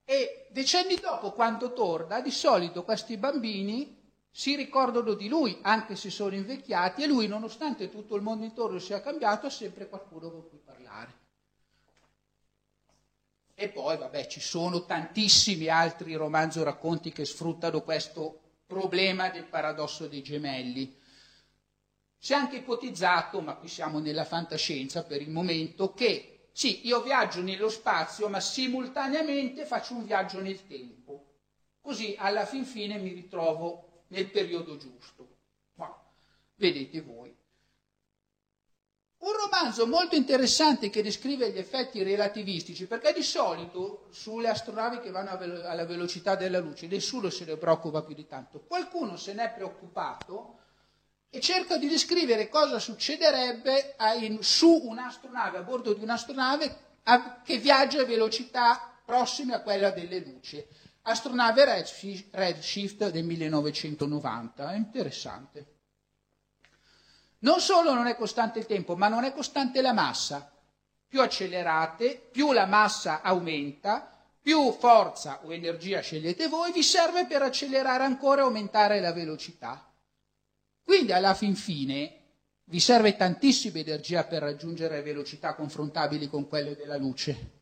E 0.03 0.47
decenni 0.51 0.95
dopo, 0.95 1.31
quando 1.31 1.73
torna, 1.73 2.21
di 2.21 2.31
solito 2.31 2.83
questi 2.83 3.17
bambini 3.17 4.03
si 4.29 4.55
ricordano 4.55 5.13
di 5.13 5.27
lui, 5.27 5.57
anche 5.61 5.95
se 5.95 6.09
sono 6.09 6.36
invecchiati, 6.36 7.03
e 7.03 7.07
lui, 7.07 7.27
nonostante 7.27 7.89
tutto 7.89 8.15
il 8.15 8.21
mondo 8.21 8.43
intorno 8.43 8.79
sia 8.79 9.01
cambiato, 9.01 9.47
ha 9.47 9.49
sempre 9.49 9.88
qualcuno 9.88 10.29
con 10.29 10.49
cui 10.49 10.59
parlare. 10.59 11.23
E 13.55 13.69
poi, 13.69 13.97
vabbè, 13.97 14.27
ci 14.27 14.41
sono 14.41 14.86
tantissimi 14.86 15.69
altri 15.69 16.15
romanzi 16.15 16.59
o 16.59 16.63
racconti 16.63 17.13
che 17.13 17.23
sfruttano 17.23 17.81
questo 17.81 18.41
problema 18.65 19.29
del 19.29 19.45
paradosso 19.45 20.07
dei 20.07 20.21
gemelli. 20.21 21.03
Si 22.26 22.34
è 22.34 22.36
anche 22.38 22.55
ipotizzato, 22.55 23.39
ma 23.39 23.53
qui 23.53 23.67
siamo 23.67 23.99
nella 23.99 24.26
fantascienza 24.26 25.03
per 25.03 25.21
il 25.21 25.30
momento, 25.30 25.93
che 25.93 26.47
sì, 26.53 26.88
io 26.88 27.03
viaggio 27.03 27.43
nello 27.43 27.69
spazio, 27.69 28.30
ma 28.30 28.39
simultaneamente 28.39 29.63
faccio 29.63 29.93
un 29.93 30.05
viaggio 30.05 30.41
nel 30.41 30.65
tempo. 30.65 31.34
Così 31.80 32.15
alla 32.17 32.47
fin 32.47 32.65
fine 32.65 32.97
mi 32.97 33.13
ritrovo 33.13 34.05
nel 34.07 34.28
periodo 34.32 34.76
giusto. 34.76 35.36
Ma 35.76 35.95
vedete 36.55 36.99
voi. 37.01 37.32
Un 39.17 39.32
romanzo 39.32 39.86
molto 39.86 40.15
interessante 40.15 40.89
che 40.89 41.03
descrive 41.03 41.51
gli 41.51 41.59
effetti 41.59 42.01
relativistici, 42.01 42.88
perché 42.88 43.13
di 43.13 43.21
solito 43.21 44.07
sulle 44.09 44.49
astronavi 44.49 44.99
che 44.99 45.11
vanno 45.11 45.30
alla 45.30 45.86
velocità 45.86 46.36
della 46.36 46.57
luce 46.57 46.88
nessuno 46.88 47.30
se 47.30 47.45
ne 47.45 47.55
preoccupa 47.55 48.01
più 48.01 48.15
di 48.15 48.26
tanto. 48.26 48.61
Qualcuno 48.61 49.15
se 49.15 49.36
n'è 49.36 49.53
preoccupato 49.53 50.63
e 51.36 51.41
cerca 51.41 51.75
di 51.75 51.89
descrivere 51.89 52.47
cosa 52.47 52.79
succederebbe 52.79 53.97
su 54.39 54.83
un'astronave, 54.86 55.57
a 55.57 55.63
bordo 55.63 55.91
di 55.91 56.01
un'astronave 56.01 56.77
che 57.43 57.57
viaggia 57.57 58.01
a 58.01 58.05
velocità 58.05 58.93
prossime 59.03 59.53
a 59.53 59.59
quella 59.61 59.89
delle 59.91 60.19
luci. 60.19 60.65
Astronave 61.01 61.65
Redshift, 61.65 62.33
Redshift 62.33 63.09
del 63.09 63.25
1990, 63.25 64.71
è 64.71 64.75
interessante. 64.77 65.73
Non 67.39 67.59
solo 67.59 67.93
non 67.93 68.07
è 68.07 68.15
costante 68.15 68.59
il 68.59 68.65
tempo, 68.65 68.95
ma 68.95 69.09
non 69.09 69.25
è 69.25 69.33
costante 69.33 69.81
la 69.81 69.91
massa. 69.91 70.49
Più 71.05 71.21
accelerate, 71.21 72.29
più 72.31 72.53
la 72.53 72.65
massa 72.65 73.21
aumenta, 73.21 74.09
più 74.41 74.71
forza 74.71 75.41
o 75.43 75.51
energia 75.53 75.99
scegliete 75.99 76.47
voi, 76.47 76.71
vi 76.71 76.81
serve 76.81 77.25
per 77.25 77.41
accelerare 77.41 78.05
ancora 78.05 78.41
e 78.41 78.45
aumentare 78.45 79.01
la 79.01 79.11
velocità. 79.11 79.89
Quindi 80.86 81.11
alla 81.13 81.33
fin 81.33 81.55
fine 81.55 82.13
vi 82.65 82.79
serve 82.79 83.15
tantissima 83.15 83.79
energia 83.79 84.23
per 84.23 84.43
raggiungere 84.43 85.01
velocità 85.01 85.55
confrontabili 85.55 86.27
con 86.29 86.47
quelle 86.47 86.75
della 86.75 86.95
luce, 86.95 87.53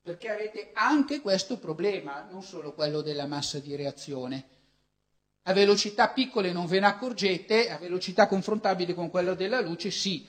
perché 0.00 0.30
avete 0.30 0.70
anche 0.72 1.20
questo 1.20 1.58
problema, 1.58 2.26
non 2.30 2.42
solo 2.42 2.72
quello 2.72 3.02
della 3.02 3.26
massa 3.26 3.58
di 3.58 3.76
reazione. 3.76 4.48
A 5.42 5.52
velocità 5.52 6.08
piccole 6.08 6.50
non 6.50 6.64
ve 6.64 6.80
ne 6.80 6.86
accorgete, 6.86 7.70
a 7.70 7.76
velocità 7.76 8.26
confrontabili 8.26 8.94
con 8.94 9.10
quella 9.10 9.34
della 9.34 9.60
luce 9.60 9.90
sì. 9.90 10.26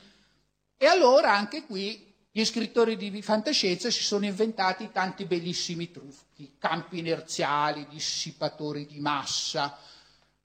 E 0.76 0.86
allora 0.86 1.34
anche 1.34 1.64
qui 1.64 2.14
gli 2.30 2.44
scrittori 2.44 2.98
di 2.98 3.22
fantascienza 3.22 3.90
si 3.90 4.04
sono 4.04 4.26
inventati 4.26 4.90
tanti 4.92 5.24
bellissimi 5.24 5.92
trucchi, 5.92 6.56
campi 6.58 7.00
inerziali, 7.00 7.88
dissipatori 7.90 8.86
di 8.86 9.00
massa, 9.00 9.78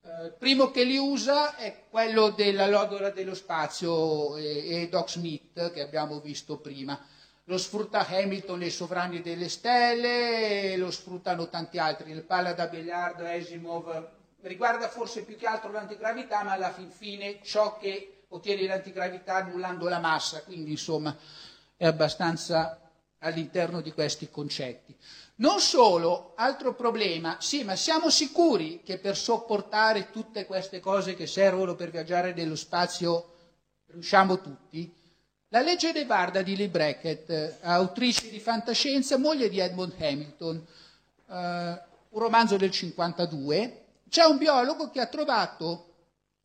eh, 0.07 0.31
primo 0.31 0.71
che 0.71 0.85
li 0.85 0.97
usa 0.97 1.57
è 1.57 1.83
quello 1.91 2.31
della 2.31 2.69
lodola 2.69 3.11
dello 3.11 3.35
spazio 3.35 4.37
e, 4.37 4.83
e 4.83 4.89
Doc 4.89 5.11
Smith 5.11 5.73
che 5.73 5.81
abbiamo 5.81 6.21
visto 6.21 6.59
prima. 6.59 6.99
lo 7.49 7.59
sfrutta 7.59 8.07
Hamilton 8.07 8.63
e 8.63 8.67
i 8.67 8.71
sovrani 8.71 9.21
delle 9.21 9.49
stelle, 9.49 10.77
lo 10.77 10.91
sfruttano 10.91 11.49
tanti 11.49 11.79
altri, 11.79 12.11
il 12.11 12.23
palla 12.23 12.53
da 12.53 12.67
biliardo, 12.67 13.25
Asimov, 13.25 14.09
riguarda 14.43 14.89
forse 14.89 15.23
più 15.23 15.37
che 15.37 15.47
altro 15.47 15.71
l'antigravità, 15.71 16.43
ma 16.43 16.53
alla 16.53 16.73
fin 16.73 16.91
fine 16.91 17.39
ciò 17.43 17.79
che 17.79 18.25
ottiene 18.29 18.67
l'antigravità 18.67 19.37
annullando 19.37 19.89
la 19.89 20.01
massa, 20.01 20.43
quindi 20.43 20.73
insomma 20.73 21.17
è 21.77 21.87
abbastanza 21.87 22.81
all'interno 23.19 23.81
di 23.81 23.93
questi 23.93 24.29
concetti. 24.29 24.97
Non 25.39 25.61
solo, 25.61 26.33
altro 26.37 26.75
problema, 26.75 27.37
sì, 27.41 27.63
ma 27.63 27.77
siamo 27.77 28.09
sicuri 28.09 28.81
che 28.83 28.99
per 28.99 29.17
sopportare 29.17 30.11
tutte 30.11 30.47
queste 30.47 30.81
cose 30.81 31.15
che 31.15 31.27
servono 31.27 31.75
per 31.75 31.91
viaggiare 31.91 32.33
nello 32.33 32.57
spazio 32.57 33.33
riusciamo 33.89 34.41
tutti? 34.41 34.91
La 35.49 35.61
legge 35.61 35.93
de 35.93 36.07
Varda 36.07 36.41
di 36.41 36.57
Lee 36.57 36.71
Brackett, 36.71 37.59
autrice 37.61 38.31
di 38.31 38.41
fantascienza, 38.41 39.19
moglie 39.19 39.51
di 39.51 39.59
Edmund 39.59 39.95
Hamilton, 39.99 40.67
eh, 41.29 41.35
un 41.35 42.21
romanzo 42.21 42.57
del 42.57 42.71
52, 42.71 43.85
c'è 44.09 44.25
un 44.25 44.39
biologo 44.39 44.89
che 44.89 45.01
ha 45.01 45.07
trovato 45.07 45.95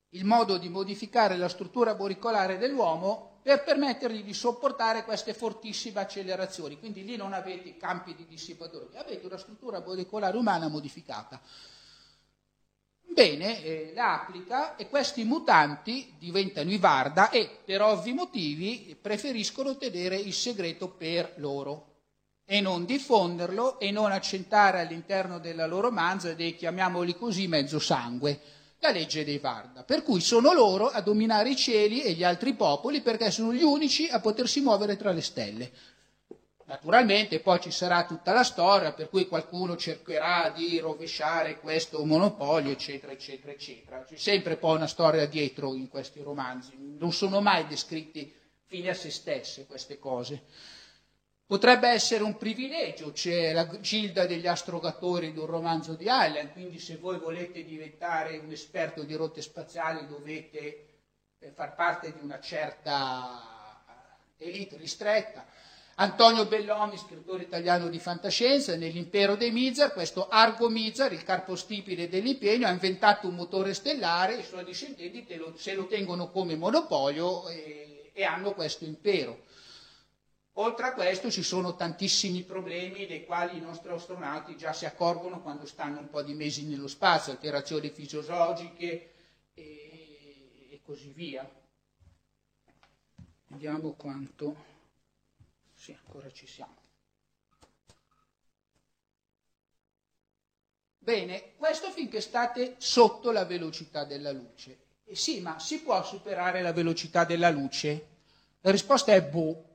il 0.10 0.26
modo 0.26 0.58
di 0.58 0.68
modificare 0.68 1.38
la 1.38 1.48
struttura 1.48 1.96
molecolare 1.96 2.58
dell'uomo 2.58 3.31
per 3.42 3.64
permettergli 3.64 4.24
di 4.24 4.34
sopportare 4.34 5.04
queste 5.04 5.34
fortissime 5.34 6.00
accelerazioni. 6.00 6.78
Quindi 6.78 7.04
lì 7.04 7.16
non 7.16 7.34
avete 7.34 7.78
campi 7.78 8.16
di 8.16 8.26
dissipatori, 8.28 8.96
avete 8.96 9.26
una 9.26 9.38
struttura 9.38 9.80
molecolare 9.80 10.38
umana 10.38 10.68
modificata. 10.68 11.42
Bene, 13.04 13.64
eh, 13.64 13.92
la 13.94 14.22
applica 14.22 14.76
e 14.78 14.88
questi 14.88 15.26
mutanti 15.26 16.14
diventano 16.18 16.72
i 16.72 16.78
Varda 16.78 17.30
e 17.30 17.60
per 17.66 17.82
ovvi 17.82 18.14
motivi 18.14 18.98
preferiscono 19.00 19.76
tenere 19.76 20.16
il 20.16 20.34
segreto 20.34 20.88
per 20.88 21.34
loro 21.36 21.88
e 22.46 22.62
non 22.62 22.86
diffonderlo 22.86 23.80
e 23.80 23.92
non 23.92 24.12
accentare 24.12 24.80
all'interno 24.80 25.40
della 25.40 25.66
loro 25.66 25.92
manza 25.92 26.34
dei, 26.34 26.56
chiamiamoli 26.56 27.18
così, 27.18 27.48
mezzo 27.48 27.80
sangue 27.80 28.40
la 28.82 28.90
legge 28.90 29.24
dei 29.24 29.38
Varda, 29.38 29.84
per 29.84 30.02
cui 30.02 30.20
sono 30.22 30.54
loro 30.54 30.88
a 30.88 31.02
dominare 31.02 31.52
i 31.52 31.56
cieli 31.56 32.02
e 32.02 32.14
gli 32.14 32.24
altri 32.24 32.56
popoli 32.56 33.02
perché 33.02 33.30
sono 33.30 33.54
gli 33.54 33.62
unici 33.62 34.08
a 34.08 34.20
potersi 34.20 34.60
muovere 34.60 34.98
tra 34.98 35.12
le 35.12 35.22
stelle. 35.22 35.72
Naturalmente 36.66 37.40
poi 37.42 37.60
ci 37.60 37.70
sarà 37.70 38.06
tutta 38.06 38.34
la 38.34 38.44
storia 38.44 38.92
per 38.94 39.10
cui 39.10 39.28
qualcuno 39.28 39.76
cercherà 39.76 40.52
di 40.56 40.80
rovesciare 40.80 41.60
questo 41.60 42.04
monopolio, 42.06 42.72
eccetera, 42.72 43.12
eccetera, 43.12 43.52
eccetera. 43.52 44.04
C'è 44.04 44.16
sempre 44.16 44.58
poi 44.58 44.78
una 44.78 44.88
storia 44.88 45.28
dietro 45.28 45.76
in 45.76 45.88
questi 45.88 46.22
romanzi, 46.22 46.72
non 46.78 47.12
sono 47.12 47.40
mai 47.40 47.68
descritti 47.68 48.34
fine 48.66 48.90
a 48.90 48.94
se 48.96 49.12
stesse 49.12 49.68
queste 49.68 50.00
cose. 50.00 50.44
Potrebbe 51.52 51.90
essere 51.90 52.24
un 52.24 52.38
privilegio, 52.38 53.12
c'è 53.12 53.52
la 53.52 53.68
gilda 53.82 54.26
degli 54.26 54.48
astrogatori 54.48 55.34
di 55.34 55.40
un 55.40 55.48
romanzo 55.48 55.96
di 55.96 56.08
Allen, 56.08 56.54
quindi 56.54 56.80
se 56.80 56.96
voi 56.96 57.20
volete 57.20 57.66
diventare 57.66 58.38
un 58.38 58.50
esperto 58.54 59.04
di 59.04 59.14
rotte 59.16 59.42
spaziali 59.42 60.08
dovete 60.08 60.88
eh, 61.40 61.52
far 61.52 61.76
parte 61.76 62.14
di 62.14 62.24
una 62.24 62.40
certa 62.40 63.84
elite 64.38 64.78
ristretta. 64.78 65.46
Antonio 65.96 66.46
Bellomi, 66.46 66.96
scrittore 66.98 67.44
italiano 67.44 67.90
di 67.90 68.00
fantascienza, 68.00 68.78
nell'impero 68.78 69.36
dei 69.36 69.52
Mizar, 69.52 69.92
questo 69.92 70.30
Argo 70.30 70.70
Mizar, 70.70 71.12
il 71.12 71.26
carpostipite 71.26 72.08
dell'impegno, 72.08 72.66
ha 72.66 72.72
inventato 72.72 73.28
un 73.28 73.36
motore 73.36 73.74
stellare 73.74 74.36
i 74.36 74.44
suoi 74.44 74.64
discendenti 74.64 75.28
se 75.58 75.74
lo 75.74 75.86
tengono 75.88 76.30
come 76.30 76.56
monopolio 76.56 77.50
e, 77.50 78.10
e 78.14 78.24
hanno 78.24 78.54
questo 78.54 78.86
impero. 78.86 79.50
Oltre 80.62 80.86
a 80.86 80.94
questo 80.94 81.32
ci 81.32 81.42
sono 81.42 81.76
tantissimi 81.76 82.44
problemi 82.44 83.08
dei 83.08 83.26
quali 83.26 83.58
i 83.58 83.62
nostri 83.62 83.90
astronauti 83.92 84.56
già 84.56 84.74
si 84.74 84.86
accorgono 84.86 85.42
quando 85.42 85.66
stanno 85.66 85.98
un 85.98 86.08
po' 86.12 86.22
di 86.22 86.36
mesi 86.36 86.68
nello 86.68 86.88
spazio, 86.88 87.32
alterazioni 87.32 87.90
fisiologiche 87.90 89.12
e, 89.56 90.68
e 90.70 90.80
così 90.86 91.10
via. 91.14 91.50
Vediamo 93.48 93.94
quanto... 93.94 94.56
Sì, 95.74 95.98
ancora 96.00 96.32
ci 96.32 96.46
siamo. 96.46 96.76
Bene, 101.00 101.54
questo 101.58 101.90
finché 101.90 102.22
state 102.22 102.76
sotto 102.78 103.32
la 103.32 103.46
velocità 103.46 104.04
della 104.06 104.32
luce. 104.32 104.78
E 105.06 105.16
sì, 105.16 105.42
ma 105.42 105.58
si 105.58 105.82
può 105.82 106.04
superare 106.04 106.62
la 106.62 106.72
velocità 106.72 107.26
della 107.26 107.50
luce? 107.50 108.10
La 108.62 108.70
risposta 108.70 109.12
è 109.12 109.24
boh 109.24 109.70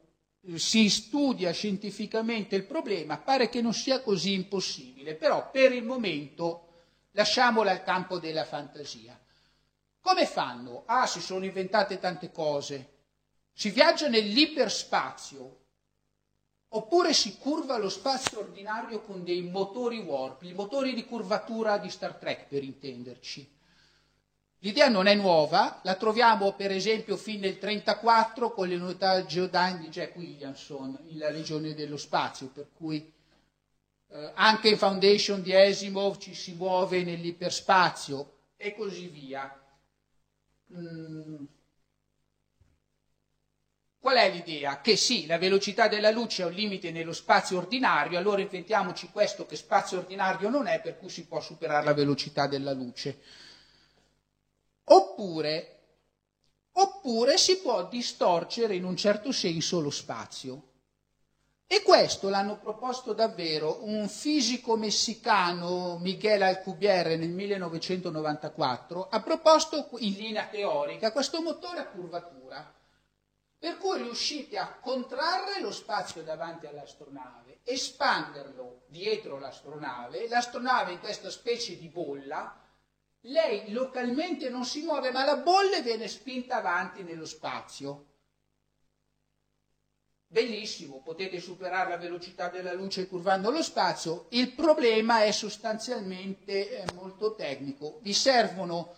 si 0.55 0.89
studia 0.89 1.51
scientificamente 1.51 2.55
il 2.55 2.65
problema, 2.65 3.19
pare 3.19 3.49
che 3.49 3.61
non 3.61 3.75
sia 3.75 4.01
così 4.01 4.33
impossibile, 4.33 5.15
però 5.15 5.51
per 5.51 5.73
il 5.73 5.85
momento 5.85 6.69
lasciamola 7.13 7.73
al 7.73 7.83
campo 7.83 8.19
della 8.19 8.45
fantasia. 8.45 9.19
Come 10.01 10.27
fanno? 10.27 10.85
Ah, 10.87 11.07
si 11.07 11.21
sono 11.21 11.45
inventate 11.45 11.99
tante 11.99 12.31
cose. 12.31 12.95
Si 13.53 13.71
viaggia 13.71 14.09
nell'iperspazio, 14.09 15.65
oppure 16.69 17.13
si 17.13 17.39
curva 17.39 17.79
lo 17.79 17.89
spazio 17.89 18.41
ordinario 18.41 19.01
con 19.01 19.25
dei 19.25 19.43
motori 19.43 19.99
warp, 19.99 20.43
i 20.43 20.53
motori 20.53 20.95
di 20.95 21.05
curvatura 21.05 21.79
di 21.79 21.91
Star 21.91 22.15
Trek 22.15 22.47
per 22.47 22.63
intenderci. 22.63 23.56
L'idea 24.61 24.89
non 24.89 25.07
è 25.07 25.15
nuova, 25.15 25.81
la 25.83 25.95
troviamo 25.95 26.53
per 26.53 26.71
esempio 26.71 27.17
fin 27.17 27.41
nel 27.41 27.59
1934 27.61 28.53
con 28.53 28.69
le 28.69 28.77
unità 28.77 29.25
Geodyne 29.25 29.81
di 29.81 29.89
Jack 29.89 30.17
Williamson 30.17 30.99
in 31.09 31.19
La 31.19 31.31
Legione 31.31 31.75
dello 31.75 31.97
Spazio, 31.97 32.49
per 32.49 32.69
cui 32.75 33.13
eh, 34.09 34.31
anche 34.35 34.69
in 34.71 34.79
Foundation 34.79 35.43
di 35.43 35.55
Asimov 35.55 36.19
ci 36.19 36.35
si 36.35 36.55
muove 36.55 37.05
nell'iperspazio 37.05 38.33
e 38.57 38.75
così 38.75 39.09
via. 39.09 39.61
Mm. 40.75 41.45
Qual 43.99 44.17
è 44.17 44.31
l'idea? 44.31 44.81
Che 44.81 44.97
sì, 44.97 45.27
la 45.27 45.37
velocità 45.37 45.89
della 45.89 46.11
luce 46.11 46.43
è 46.43 46.47
un 46.47 46.53
limite 46.53 46.93
nello 46.93 47.13
spazio 47.13 47.59
ordinario, 47.59 48.19
allora 48.19 48.41
inventiamoci 48.41 49.09
questo 49.11 49.47
che 49.47 49.57
spazio 49.57 49.99
ordinario 49.99 50.49
non 50.49 50.69
è, 50.69 50.81
per 50.81 50.97
cui 50.97 51.09
si 51.09 51.27
può 51.27 51.41
superare 51.41 51.85
la 51.85 51.93
velocità 51.93 52.47
della 52.47 52.73
luce. 52.73 53.19
Oppure, 54.89 55.79
oppure 56.73 57.39
si 57.39 57.59
può 57.59 57.89
distorcere 57.89 58.77
in 58.77 58.85
un 58.85 58.97
certo 58.97 59.33
senso 59.33 59.81
lo 59.81 59.91
spazio. 59.91 60.63
E 61.67 61.83
questo 61.83 62.29
l'hanno 62.29 62.59
proposto 62.59 63.13
davvero 63.13 63.85
un 63.85 64.09
fisico 64.09 64.77
messicano, 64.77 65.99
Miguel 65.99 66.43
Alcubierre, 66.43 67.17
nel 67.17 67.31
1994, 67.31 69.09
ha 69.09 69.21
proposto 69.21 69.89
in 69.99 70.13
linea 70.13 70.47
teorica 70.47 71.11
questo 71.11 71.43
motore 71.43 71.81
a 71.81 71.89
curvatura, 71.89 72.73
per 73.59 73.79
cui 73.79 73.97
riuscite 73.97 74.59
a 74.59 74.79
contrarre 74.79 75.61
lo 75.61 75.73
spazio 75.73 76.23
davanti 76.23 76.67
all'astronave, 76.67 77.59
espanderlo 77.65 78.83
dietro 78.87 79.41
l'astronave, 79.41 80.29
l'astronave 80.29 80.93
in 80.93 81.01
questa 81.01 81.31
specie 81.31 81.77
di 81.77 81.89
bolla, 81.89 82.61
lei 83.27 83.73
localmente 83.73 84.49
non 84.49 84.65
si 84.65 84.83
muove, 84.83 85.11
ma 85.11 85.25
la 85.25 85.37
bolla 85.37 85.81
viene 85.81 86.09
spinta 86.09 86.57
avanti 86.57 87.03
nello 87.03 87.27
spazio. 87.27 88.05
Bellissimo, 90.29 91.01
potete 91.03 91.41
superare 91.41 91.91
la 91.91 91.97
velocità 91.97 92.49
della 92.49 92.73
luce 92.73 93.07
curvando 93.07 93.51
lo 93.51 93.63
spazio. 93.63 94.27
Il 94.31 94.53
problema 94.53 95.23
è 95.23 95.31
sostanzialmente 95.31 96.83
eh, 96.83 96.93
molto 96.95 97.35
tecnico. 97.35 98.01
Vi 98.03 98.13
servono 98.13 98.95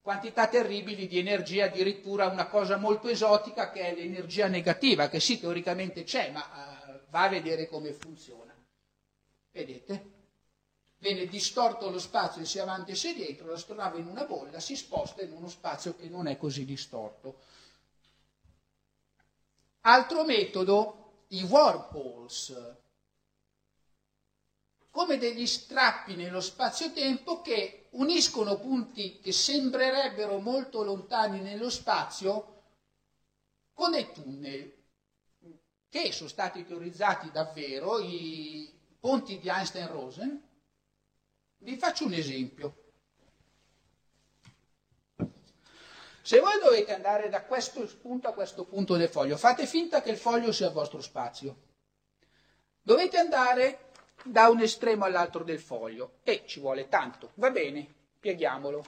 quantità 0.00 0.46
terribili 0.46 1.06
di 1.06 1.18
energia, 1.18 1.66
addirittura 1.66 2.28
una 2.28 2.46
cosa 2.46 2.76
molto 2.76 3.08
esotica 3.08 3.70
che 3.70 3.80
è 3.80 3.94
l'energia 3.94 4.46
negativa, 4.46 5.08
che 5.08 5.20
sì, 5.20 5.38
teoricamente 5.38 6.04
c'è, 6.04 6.30
ma 6.30 6.40
uh, 6.40 7.10
va 7.10 7.22
a 7.24 7.28
vedere 7.28 7.68
come 7.68 7.92
funziona. 7.92 8.54
Vedete? 9.50 10.19
Viene 11.00 11.26
distorto 11.26 11.90
lo 11.90 11.98
spazio 11.98 12.44
sia 12.44 12.62
avanti 12.62 12.94
sia 12.94 13.14
dietro, 13.14 13.48
l'astronave 13.48 13.98
in 13.98 14.06
una 14.06 14.24
bolla 14.24 14.60
si 14.60 14.76
sposta 14.76 15.22
in 15.22 15.32
uno 15.32 15.48
spazio 15.48 15.96
che 15.96 16.08
non 16.08 16.26
è 16.26 16.36
così 16.36 16.64
distorto. 16.64 17.40
Altro 19.80 20.24
metodo, 20.24 21.24
i 21.28 21.42
wormholes, 21.42 22.54
come 24.90 25.16
degli 25.16 25.46
strappi 25.46 26.16
nello 26.16 26.40
spazio-tempo 26.40 27.40
che 27.40 27.88
uniscono 27.92 28.58
punti 28.58 29.20
che 29.20 29.32
sembrerebbero 29.32 30.38
molto 30.38 30.82
lontani 30.82 31.40
nello 31.40 31.70
spazio 31.70 32.62
con 33.72 33.92
dei 33.92 34.12
tunnel 34.12 34.76
che 35.88 36.12
sono 36.12 36.28
stati 36.28 36.66
teorizzati 36.66 37.30
davvero, 37.30 37.98
i 38.00 38.70
ponti 39.00 39.38
di 39.38 39.48
Einstein-Rosen, 39.48 40.49
vi 41.60 41.76
faccio 41.76 42.04
un 42.04 42.12
esempio. 42.12 42.74
Se 46.22 46.38
voi 46.38 46.60
dovete 46.62 46.94
andare 46.94 47.28
da 47.28 47.42
questo 47.44 47.84
punto 48.00 48.28
a 48.28 48.34
questo 48.34 48.64
punto 48.64 48.96
del 48.96 49.08
foglio, 49.08 49.36
fate 49.36 49.66
finta 49.66 50.02
che 50.02 50.10
il 50.10 50.16
foglio 50.16 50.52
sia 50.52 50.66
il 50.66 50.72
vostro 50.72 51.00
spazio. 51.00 51.68
Dovete 52.82 53.18
andare 53.18 53.90
da 54.24 54.48
un 54.48 54.60
estremo 54.60 55.04
all'altro 55.04 55.44
del 55.44 55.60
foglio 55.60 56.18
e 56.22 56.44
ci 56.46 56.60
vuole 56.60 56.88
tanto. 56.88 57.32
Va 57.34 57.50
bene, 57.50 57.86
pieghiamolo. 58.20 58.84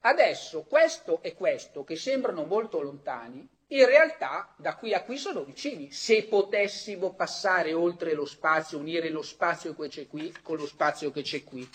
Adesso 0.00 0.62
questo 0.64 1.22
e 1.22 1.34
questo, 1.34 1.84
che 1.84 1.96
sembrano 1.96 2.44
molto 2.44 2.80
lontani, 2.80 3.48
in 3.72 3.86
realtà 3.86 4.52
da 4.56 4.76
qui 4.76 4.94
a 4.94 5.02
qui 5.02 5.16
sono 5.16 5.44
vicini. 5.44 5.90
Se 5.92 6.24
potessimo 6.24 7.12
passare 7.12 7.72
oltre 7.72 8.14
lo 8.14 8.24
spazio, 8.24 8.78
unire 8.78 9.10
lo 9.10 9.22
spazio 9.22 9.74
che 9.74 9.88
c'è 9.88 10.06
qui 10.06 10.34
con 10.42 10.56
lo 10.56 10.66
spazio 10.66 11.10
che 11.10 11.22
c'è 11.22 11.44
qui, 11.44 11.68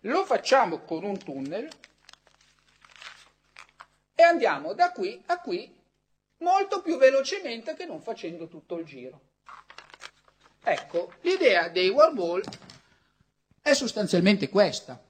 lo 0.00 0.24
facciamo 0.24 0.80
con 0.80 1.04
un 1.04 1.18
tunnel 1.18 1.68
e 4.14 4.22
andiamo 4.22 4.74
da 4.74 4.92
qui 4.92 5.22
a 5.26 5.40
qui 5.40 5.82
molto 6.38 6.82
più 6.82 6.98
velocemente 6.98 7.74
che 7.74 7.86
non 7.86 8.02
facendo 8.02 8.48
tutto 8.48 8.78
il 8.78 8.84
giro. 8.84 9.20
Ecco, 10.62 11.12
l'idea 11.20 11.68
dei 11.68 11.90
wormhole 11.90 12.44
è 13.60 13.72
sostanzialmente 13.72 14.48
questa. 14.48 15.00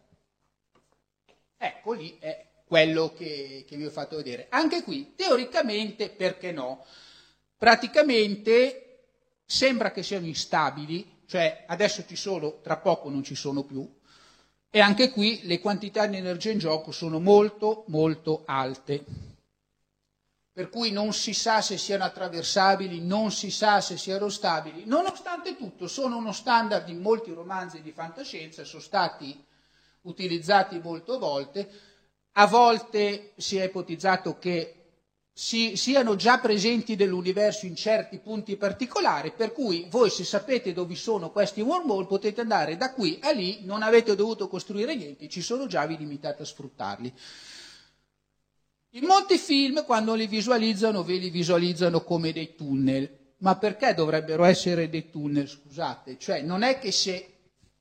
Ecco 1.57 1.93
lì 1.93 2.19
è 2.19 2.53
quello 2.75 3.13
che, 3.17 3.65
che 3.69 3.77
vi 3.77 3.87
ho 3.87 3.91
fatto 3.91 4.17
vedere. 4.17 4.49
Anche 4.49 4.83
qui, 4.83 5.13
teoricamente, 5.15 6.11
perché 6.11 6.51
no? 6.51 6.85
Praticamente 7.57 9.03
sembra 9.47 9.93
che 9.93 10.03
siano 10.03 10.27
instabili, 10.27 11.21
cioè 11.27 11.67
adesso 11.69 12.05
ci 12.05 12.17
sono, 12.17 12.61
tra 12.63 12.79
poco 12.79 13.11
non 13.11 13.23
ci 13.23 13.37
sono 13.37 13.63
più, 13.63 13.89
e 14.71 14.81
anche 14.81 15.13
qui 15.13 15.43
le 15.45 15.61
quantità 15.61 16.05
di 16.07 16.17
energia 16.17 16.51
in 16.51 16.59
gioco 16.59 16.91
sono 16.91 17.21
molto 17.21 17.85
molto 17.87 18.43
alte. 18.45 19.05
Per 20.53 20.69
cui 20.69 20.91
non 20.91 21.13
si 21.13 21.33
sa 21.33 21.61
se 21.61 21.79
siano 21.79 22.03
attraversabili, 22.03 23.01
non 23.01 23.31
si 23.31 23.53
sa 23.53 23.81
se 23.81 23.97
siano 23.97 24.29
stabili. 24.29 24.83
Nonostante 24.85 25.57
tutto, 25.57 25.87
sono 25.87 26.17
uno 26.17 26.33
standard 26.33 26.89
in 26.89 27.01
molti 27.01 27.33
romanzi 27.33 27.83
di 27.83 27.93
fantascienza, 27.93 28.65
sono 28.65 28.83
stati 28.83 29.45
utilizzati 30.03 30.81
molte 30.81 31.17
volte. 31.19 31.93
A 32.37 32.47
volte 32.47 33.33
si 33.37 33.57
è 33.57 33.65
ipotizzato 33.65 34.39
che 34.39 34.75
si, 35.33 35.77
siano 35.77 36.15
già 36.17 36.39
presenti 36.39 36.95
nell'universo 36.97 37.67
in 37.67 37.75
certi 37.75 38.19
punti 38.19 38.57
particolari, 38.57 39.33
per 39.33 39.53
cui 39.53 39.87
voi 39.91 40.11
se 40.11 40.25
sapete 40.25 40.73
dove 40.73 40.95
sono 40.95 41.31
questi 41.31 41.61
wormhole 41.61 42.07
potete 42.07 42.41
andare 42.41 42.77
da 42.77 42.93
qui 42.93 43.19
a 43.23 43.31
lì, 43.31 43.65
non 43.65 43.83
avete 43.83 44.15
dovuto 44.15 44.49
costruire 44.49 44.95
niente, 44.95 45.29
ci 45.29 45.43
sono 45.43 45.67
già, 45.67 45.87
vi 45.87 45.97
limitate 45.97 46.43
a 46.43 46.47
sfruttarli. 46.47 47.13
In 48.91 49.05
molti 49.07 49.39
film, 49.39 49.85
quando 49.85 50.15
li 50.15 50.29
visualizzano, 50.29 51.03
ve 51.03 51.17
li 51.17 51.31
visualizzano 51.31 52.03
come 52.03 52.33
dei 52.33 52.55
tunnel. 52.55 53.23
Ma 53.39 53.57
perché 53.57 53.93
dovrebbero 53.93 54.45
essere 54.45 54.89
dei 54.89 55.11
tunnel? 55.11 55.49
Scusate, 55.49 56.17
cioè 56.17 56.43
non 56.43 56.63
è 56.63 56.79
che 56.79 56.93
se 56.93 57.33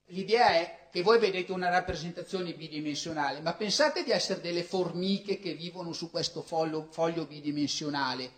l'idea 0.05 0.47
è 0.49 0.82
che 0.93 1.01
voi 1.01 1.17
vedete 1.17 1.51
una 1.51 1.69
rappresentazione 1.69 2.53
bidimensionale, 2.53 3.39
ma 3.39 3.55
pensate 3.55 4.03
di 4.03 4.11
essere 4.11 4.41
delle 4.41 4.61
formiche 4.61 5.39
che 5.39 5.55
vivono 5.55 5.91
su 5.91 6.11
questo 6.11 6.43
foglio, 6.43 6.87
foglio 6.91 7.25
bidimensionale 7.25 8.31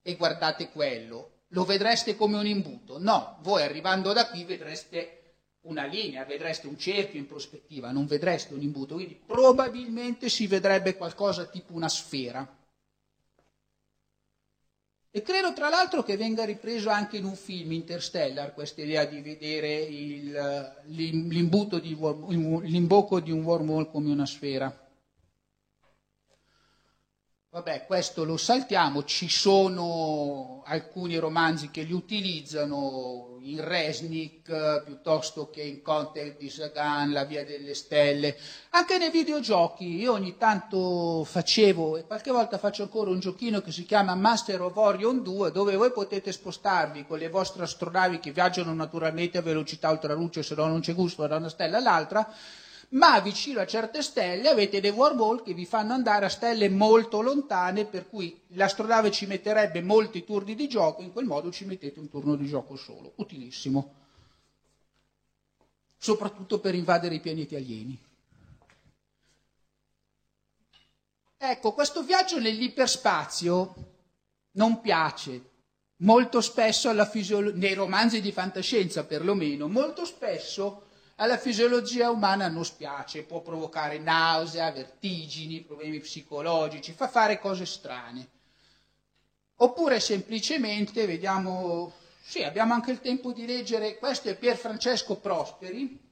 e 0.00 0.16
guardate 0.16 0.70
quello, 0.70 1.40
lo 1.48 1.64
vedreste 1.66 2.16
come 2.16 2.38
un 2.38 2.46
imbuto? 2.46 2.98
No, 2.98 3.36
voi 3.42 3.60
arrivando 3.60 4.14
da 4.14 4.30
qui 4.30 4.44
vedreste 4.44 5.34
una 5.64 5.84
linea, 5.84 6.24
vedreste 6.24 6.68
un 6.68 6.78
cerchio 6.78 7.18
in 7.18 7.26
prospettiva, 7.26 7.90
non 7.90 8.06
vedreste 8.06 8.54
un 8.54 8.62
imbuto, 8.62 8.94
quindi 8.94 9.20
probabilmente 9.26 10.30
si 10.30 10.46
vedrebbe 10.46 10.96
qualcosa 10.96 11.44
tipo 11.44 11.74
una 11.74 11.90
sfera. 11.90 12.48
E 15.12 15.22
credo 15.22 15.52
tra 15.52 15.68
l'altro 15.68 16.04
che 16.04 16.16
venga 16.16 16.44
ripreso 16.44 16.88
anche 16.88 17.16
in 17.16 17.24
un 17.24 17.34
film 17.34 17.72
Interstellar 17.72 18.54
questa 18.54 18.82
idea 18.82 19.04
di 19.04 19.20
vedere 19.20 19.74
il, 19.80 20.82
di, 20.84 21.28
l'imbocco 21.28 21.80
di 21.80 23.32
un 23.32 23.42
wormhole 23.42 23.90
come 23.90 24.10
una 24.10 24.26
sfera. 24.26 24.72
Vabbè, 27.52 27.86
questo 27.86 28.22
lo 28.22 28.36
saltiamo, 28.36 29.02
ci 29.02 29.28
sono 29.28 30.62
alcuni 30.64 31.16
romanzi 31.16 31.72
che 31.72 31.82
li 31.82 31.92
utilizzano, 31.92 33.29
in 33.42 33.64
Resnick 33.64 34.82
piuttosto 34.84 35.50
che 35.50 35.62
in 35.62 35.82
Contact 35.82 36.38
di 36.38 36.50
Sagan, 36.50 37.12
La 37.12 37.24
via 37.24 37.44
delle 37.44 37.74
stelle, 37.74 38.36
anche 38.70 38.98
nei 38.98 39.10
videogiochi. 39.10 39.96
Io 39.96 40.12
ogni 40.12 40.36
tanto 40.36 41.24
facevo 41.24 41.96
e 41.96 42.04
qualche 42.04 42.30
volta 42.30 42.58
faccio 42.58 42.82
ancora 42.82 43.10
un 43.10 43.20
giochino 43.20 43.60
che 43.60 43.72
si 43.72 43.84
chiama 43.84 44.14
Master 44.14 44.60
of 44.62 44.76
Orion 44.76 45.22
2 45.22 45.50
dove 45.50 45.76
voi 45.76 45.92
potete 45.92 46.32
spostarvi 46.32 47.06
con 47.06 47.18
le 47.18 47.28
vostre 47.28 47.62
astronavi 47.62 48.20
che 48.20 48.32
viaggiano 48.32 48.74
naturalmente 48.74 49.38
a 49.38 49.42
velocità 49.42 49.90
ultraluce, 49.90 50.42
se 50.42 50.54
no 50.54 50.66
non 50.66 50.80
c'è 50.80 50.94
gusto 50.94 51.26
da 51.26 51.36
una 51.36 51.48
stella 51.48 51.78
all'altra 51.78 52.28
ma 52.90 53.20
vicino 53.20 53.60
a 53.60 53.66
certe 53.66 54.02
stelle 54.02 54.48
avete 54.48 54.80
dei 54.80 54.90
wormhole 54.90 55.42
che 55.42 55.54
vi 55.54 55.66
fanno 55.66 55.92
andare 55.92 56.24
a 56.24 56.28
stelle 56.28 56.68
molto 56.68 57.20
lontane, 57.20 57.84
per 57.84 58.08
cui 58.08 58.40
l'astronave 58.48 59.10
ci 59.10 59.26
metterebbe 59.26 59.80
molti 59.82 60.24
turni 60.24 60.54
di 60.54 60.68
gioco, 60.68 61.02
in 61.02 61.12
quel 61.12 61.26
modo 61.26 61.52
ci 61.52 61.64
mettete 61.66 62.00
un 62.00 62.08
turno 62.08 62.34
di 62.34 62.46
gioco 62.46 62.76
solo. 62.76 63.12
Utilissimo. 63.16 63.94
Soprattutto 65.96 66.58
per 66.58 66.74
invadere 66.74 67.16
i 67.16 67.20
pianeti 67.20 67.54
alieni. 67.54 67.98
Ecco, 71.42 71.72
questo 71.72 72.02
viaggio 72.02 72.38
nell'iperspazio 72.40 73.74
non 74.52 74.80
piace. 74.80 75.48
Molto 75.98 76.40
spesso 76.40 76.92
fisiolo- 77.06 77.54
nei 77.54 77.74
romanzi 77.74 78.20
di 78.20 78.32
fantascienza 78.32 79.04
perlomeno, 79.04 79.68
molto 79.68 80.04
spesso 80.04 80.88
alla 81.20 81.36
fisiologia 81.36 82.10
umana 82.10 82.48
non 82.48 82.64
spiace, 82.64 83.24
può 83.24 83.42
provocare 83.42 83.98
nausea, 83.98 84.72
vertigini, 84.72 85.60
problemi 85.60 86.00
psicologici, 86.00 86.92
fa 86.92 87.08
fare 87.08 87.38
cose 87.38 87.66
strane. 87.66 88.26
Oppure 89.56 90.00
semplicemente, 90.00 91.06
vediamo, 91.06 91.92
sì, 92.22 92.42
abbiamo 92.42 92.72
anche 92.72 92.90
il 92.90 93.00
tempo 93.00 93.32
di 93.32 93.44
leggere, 93.44 93.98
questo 93.98 94.30
è 94.30 94.34
Pier 94.34 94.56
Francesco 94.56 95.16
Prosperi, 95.16 96.08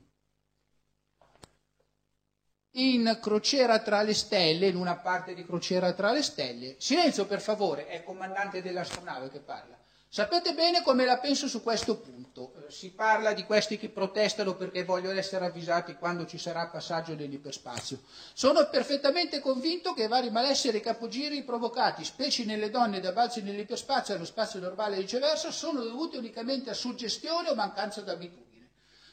in 2.72 3.18
Crociera 3.22 3.78
tra 3.78 4.02
le 4.02 4.12
stelle, 4.14 4.66
in 4.66 4.76
una 4.76 4.96
parte 4.96 5.32
di 5.32 5.42
Crociera 5.42 5.94
tra 5.94 6.12
le 6.12 6.22
stelle. 6.22 6.76
Silenzio 6.78 7.24
per 7.24 7.40
favore, 7.40 7.86
è 7.86 7.96
il 7.96 8.04
comandante 8.04 8.60
dell'astronave 8.60 9.30
che 9.30 9.40
parla. 9.40 9.87
Sapete 10.10 10.54
bene 10.54 10.82
come 10.82 11.04
la 11.04 11.18
penso 11.18 11.48
su 11.48 11.62
questo 11.62 11.98
punto. 11.98 12.54
Eh, 12.66 12.70
si 12.72 12.92
parla 12.92 13.34
di 13.34 13.44
questi 13.44 13.76
che 13.76 13.90
protestano 13.90 14.54
perché 14.54 14.82
vogliono 14.82 15.18
essere 15.18 15.44
avvisati 15.44 15.96
quando 15.96 16.24
ci 16.24 16.38
sarà 16.38 16.66
passaggio 16.68 17.14
nell'iperspazio. 17.14 18.00
Sono 18.32 18.66
perfettamente 18.70 19.40
convinto 19.40 19.92
che 19.92 20.08
vari 20.08 20.30
malesseri 20.30 20.78
e 20.78 20.80
capogiri 20.80 21.42
provocati, 21.42 22.04
specie 22.04 22.46
nelle 22.46 22.70
donne 22.70 23.00
da 23.00 23.12
balzi 23.12 23.42
nell'iperspazio 23.42 24.14
nello 24.14 24.24
spazio 24.24 24.60
normale 24.60 24.96
e 24.96 25.00
viceversa, 25.00 25.50
sono 25.50 25.82
dovuti 25.82 26.16
unicamente 26.16 26.70
a 26.70 26.74
suggestione 26.74 27.50
o 27.50 27.54
mancanza 27.54 28.00
d'abitudine. 28.00 28.70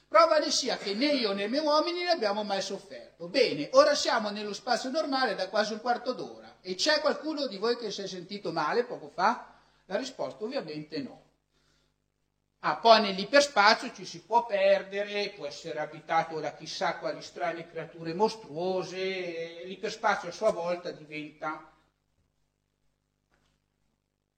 Prova 0.08 0.38
ne 0.38 0.50
sia 0.50 0.78
che 0.78 0.94
né 0.94 1.08
io 1.08 1.34
né 1.34 1.44
i 1.44 1.50
miei 1.50 1.66
uomini 1.66 2.04
ne 2.04 2.12
abbiamo 2.12 2.46
mai 2.46 2.62
sofferto. 2.62 3.28
Bene, 3.28 3.68
ora 3.74 3.96
siamo 3.96 4.30
nello 4.30 4.54
spazio 4.54 4.90
normale 4.90 5.36
da 5.36 5.50
quasi 5.50 5.74
un 5.74 5.82
quarto 5.82 6.14
d'ora 6.14 6.60
e 6.62 6.76
c'è 6.76 7.02
qualcuno 7.02 7.48
di 7.48 7.58
voi 7.58 7.76
che 7.76 7.92
si 7.92 8.02
è 8.02 8.08
sentito 8.08 8.54
male 8.54 8.86
poco 8.86 9.12
fa? 9.14 9.55
La 9.86 9.98
risposta 9.98 10.44
ovviamente 10.44 11.02
no. 11.02 11.24
Ah, 12.60 12.78
poi 12.78 13.02
nell'iperspazio 13.02 13.94
ci 13.94 14.06
si 14.06 14.22
può 14.22 14.46
perdere, 14.46 15.34
può 15.36 15.46
essere 15.46 15.78
abitato 15.80 16.40
da 16.40 16.56
chissà 16.56 16.98
quali 16.98 17.22
strane 17.22 17.70
creature 17.70 18.16
mostruose, 18.16 19.64
l'iperspazio 19.66 20.30
a 20.30 20.32
sua 20.32 20.52
volta 20.52 20.90
diventa 20.90 21.72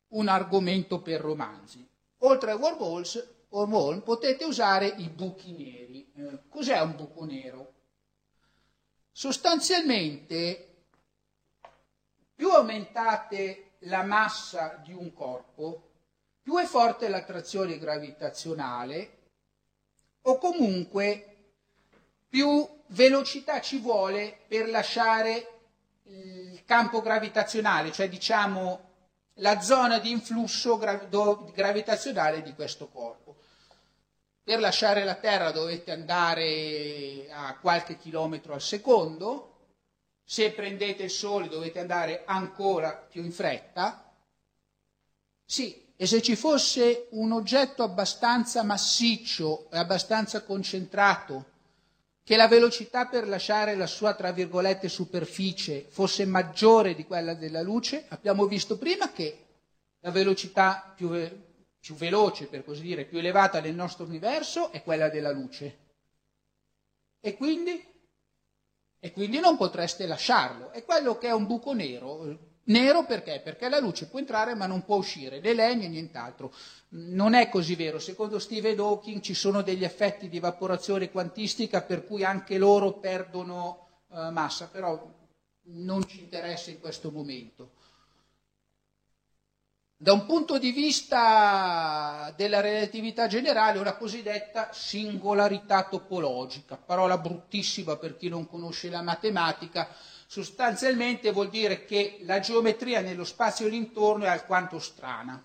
un 0.09 0.27
argomento 0.27 1.01
per 1.01 1.21
romanzi. 1.21 1.87
Oltre 2.19 2.51
ai 2.51 2.57
wormholes, 2.57 3.45
wormhole, 3.49 4.01
potete 4.01 4.43
usare 4.43 4.87
i 4.87 5.07
buchi 5.07 5.51
neri. 5.53 6.11
Eh, 6.13 6.49
cos'è 6.49 6.79
un 6.81 6.95
buco 6.97 7.23
nero? 7.23 7.73
Sostanzialmente, 9.11 10.85
più 12.35 12.49
aumentate 12.49 13.66
la 13.82 14.03
massa 14.03 14.80
di 14.84 14.93
un 14.93 15.13
corpo, 15.13 15.91
più 16.41 16.57
è 16.57 16.65
forte 16.65 17.09
l'attrazione 17.09 17.78
gravitazionale 17.78 19.15
o 20.21 20.38
comunque 20.38 21.38
più 22.28 22.67
velocità 22.88 23.61
ci 23.61 23.80
vuole 23.80 24.39
per 24.47 24.69
lasciare 24.69 25.51
il 26.03 26.63
campo 26.65 27.01
gravitazionale, 27.01 27.91
cioè 27.91 28.09
diciamo 28.09 28.86
la 29.36 29.59
zona 29.59 29.99
di 29.99 30.09
influsso 30.09 30.78
gravitazionale 30.78 32.41
di 32.41 32.53
questo 32.53 32.88
corpo. 32.88 33.36
Per 34.43 34.59
lasciare 34.59 35.03
la 35.03 35.15
Terra 35.15 35.51
dovete 35.51 35.91
andare 35.91 37.28
a 37.30 37.57
qualche 37.59 37.97
chilometro 37.97 38.53
al 38.53 38.61
secondo, 38.61 39.57
se 40.30 40.51
prendete 40.51 41.03
il 41.03 41.09
sole 41.09 41.47
dovete 41.47 41.80
andare 41.80 42.23
ancora 42.25 42.91
più 42.91 43.23
in 43.23 43.32
fretta. 43.32 44.13
Sì, 45.45 45.86
e 45.95 46.05
se 46.05 46.21
ci 46.21 46.36
fosse 46.36 47.07
un 47.11 47.32
oggetto 47.32 47.82
abbastanza 47.82 48.61
massiccio 48.61 49.71
e 49.71 49.78
abbastanza 49.78 50.43
concentrato, 50.43 51.45
che 52.25 52.36
la 52.36 52.49
velocità 52.49 53.05
per 53.07 53.25
lasciare 53.25 53.75
la 53.75 53.88
sua, 53.88 54.15
tra 54.15 54.34
virgolette, 54.34 54.89
superficie 54.89 55.86
fosse 55.88 56.25
maggiore 56.25 56.93
di 56.93 57.05
quella 57.05 57.34
della 57.34 57.61
luce, 57.61 58.03
abbiamo 58.09 58.47
visto 58.47 58.78
prima 58.78 59.13
che 59.13 59.45
la 59.99 60.11
velocità 60.11 60.91
più, 60.93 61.09
più 61.80 61.95
veloce, 61.95 62.47
per 62.47 62.65
così 62.65 62.82
dire, 62.82 63.05
più 63.05 63.19
elevata 63.19 63.61
del 63.61 63.75
nostro 63.75 64.03
universo 64.03 64.73
è 64.73 64.84
quella 64.84 65.07
della 65.07 65.32
luce. 65.32 65.78
E 67.21 67.38
quindi 67.38 67.95
e 68.99 69.11
quindi 69.11 69.39
non 69.39 69.57
potreste 69.57 70.05
lasciarlo. 70.07 70.71
È 70.71 70.83
quello 70.83 71.17
che 71.17 71.27
è 71.27 71.33
un 71.33 71.45
buco 71.45 71.73
nero. 71.73 72.45
Nero 72.63 73.05
perché? 73.05 73.39
Perché 73.43 73.69
la 73.69 73.79
luce 73.79 74.07
può 74.07 74.19
entrare 74.19 74.53
ma 74.53 74.65
non 74.65 74.83
può 74.83 74.97
uscire, 74.97 75.39
né 75.39 75.53
lei 75.53 75.77
né 75.77 75.87
nient'altro. 75.87 76.51
Non 76.89 77.33
è 77.33 77.49
così 77.49 77.75
vero. 77.75 77.99
Secondo 77.99 78.39
Stephen 78.39 78.79
Hawking 78.79 79.21
ci 79.21 79.33
sono 79.33 79.61
degli 79.61 79.83
effetti 79.83 80.27
di 80.27 80.37
evaporazione 80.37 81.09
quantistica 81.09 81.81
per 81.81 82.05
cui 82.05 82.25
anche 82.25 82.57
loro 82.57 82.93
perdono 82.99 84.03
uh, 84.07 84.31
massa, 84.31 84.67
però 84.67 85.15
non 85.69 86.05
ci 86.07 86.19
interessa 86.19 86.69
in 86.69 86.79
questo 86.79 87.11
momento. 87.11 87.71
Da 89.99 90.13
un 90.13 90.27
punto 90.27 90.59
di 90.59 90.71
vista 90.71 92.31
della 92.37 92.61
relatività 92.61 93.25
generale, 93.25 93.79
una 93.79 93.95
cosiddetta 93.95 94.69
singolarità 94.71 95.87
topologica, 95.89 96.77
parola 96.77 97.17
bruttissima 97.17 97.95
per 97.95 98.15
chi 98.15 98.29
non 98.29 98.47
conosce 98.47 98.91
la 98.91 99.01
matematica, 99.01 99.89
sostanzialmente 100.27 101.31
vuol 101.31 101.49
dire 101.49 101.83
che 101.85 102.19
la 102.25 102.39
geometria 102.39 103.01
nello 103.01 103.23
spazio 103.23 103.67
d'intorno 103.67 104.25
è 104.25 104.27
alquanto 104.27 104.77
strana. 104.77 105.43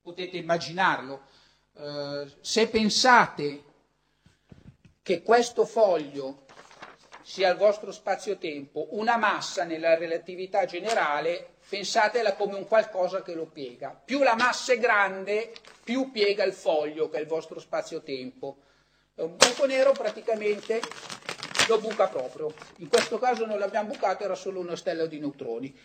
Potete 0.00 0.38
immaginarlo. 0.38 1.20
Eh, 1.74 2.26
se 2.40 2.68
pensate 2.68 3.64
che 5.02 5.20
questo 5.20 5.66
foglio 5.66 6.46
sia 7.20 7.50
il 7.50 7.58
vostro 7.58 7.92
spazio-tempo 7.92 8.88
una 8.92 9.18
massa 9.18 9.64
nella 9.64 9.94
relatività 9.94 10.64
generale, 10.64 11.56
pensatela 11.68 12.34
come 12.34 12.54
un 12.54 12.66
qualcosa 12.66 13.22
che 13.22 13.34
lo 13.34 13.46
piega. 13.46 13.90
Più 13.90 14.22
la 14.22 14.34
massa 14.34 14.72
è 14.72 14.78
grande, 14.78 15.52
più 15.84 16.10
piega 16.10 16.44
il 16.44 16.54
foglio, 16.54 17.10
che 17.10 17.18
è 17.18 17.20
il 17.20 17.26
vostro 17.26 17.60
spazio-tempo. 17.60 18.62
Un 19.16 19.36
buco 19.36 19.66
nero 19.66 19.92
praticamente 19.92 20.80
lo 21.68 21.78
buca 21.78 22.08
proprio. 22.08 22.54
In 22.76 22.88
questo 22.88 23.18
caso 23.18 23.44
non 23.44 23.58
l'abbiamo 23.58 23.88
bucato, 23.88 24.24
era 24.24 24.34
solo 24.34 24.60
una 24.60 24.76
stella 24.76 25.06
di 25.06 25.18
neutroni. 25.18 25.78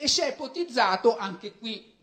E 0.00 0.06
si 0.06 0.20
è 0.20 0.28
ipotizzato, 0.28 1.16
anche 1.16 1.52
qui 1.54 1.97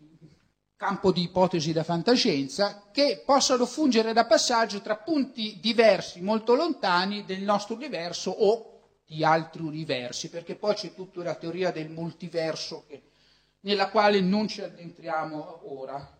campo 0.76 1.10
di 1.10 1.22
ipotesi 1.22 1.72
da 1.72 1.82
fantascienza, 1.82 2.88
che 2.92 3.22
possano 3.24 3.64
fungere 3.64 4.12
da 4.12 4.26
passaggio 4.26 4.82
tra 4.82 4.96
punti 4.96 5.58
diversi, 5.60 6.20
molto 6.20 6.54
lontani 6.54 7.24
del 7.24 7.42
nostro 7.42 7.74
universo 7.74 8.30
o 8.30 8.72
di 9.06 9.24
altri 9.24 9.62
universi, 9.62 10.28
perché 10.28 10.54
poi 10.54 10.74
c'è 10.74 10.94
tutta 10.94 11.22
la 11.22 11.34
teoria 11.34 11.70
del 11.70 11.88
multiverso 11.88 12.84
che, 12.86 13.02
nella 13.60 13.88
quale 13.88 14.20
non 14.20 14.48
ci 14.48 14.60
addentriamo 14.60 15.60
ora. 15.72 16.14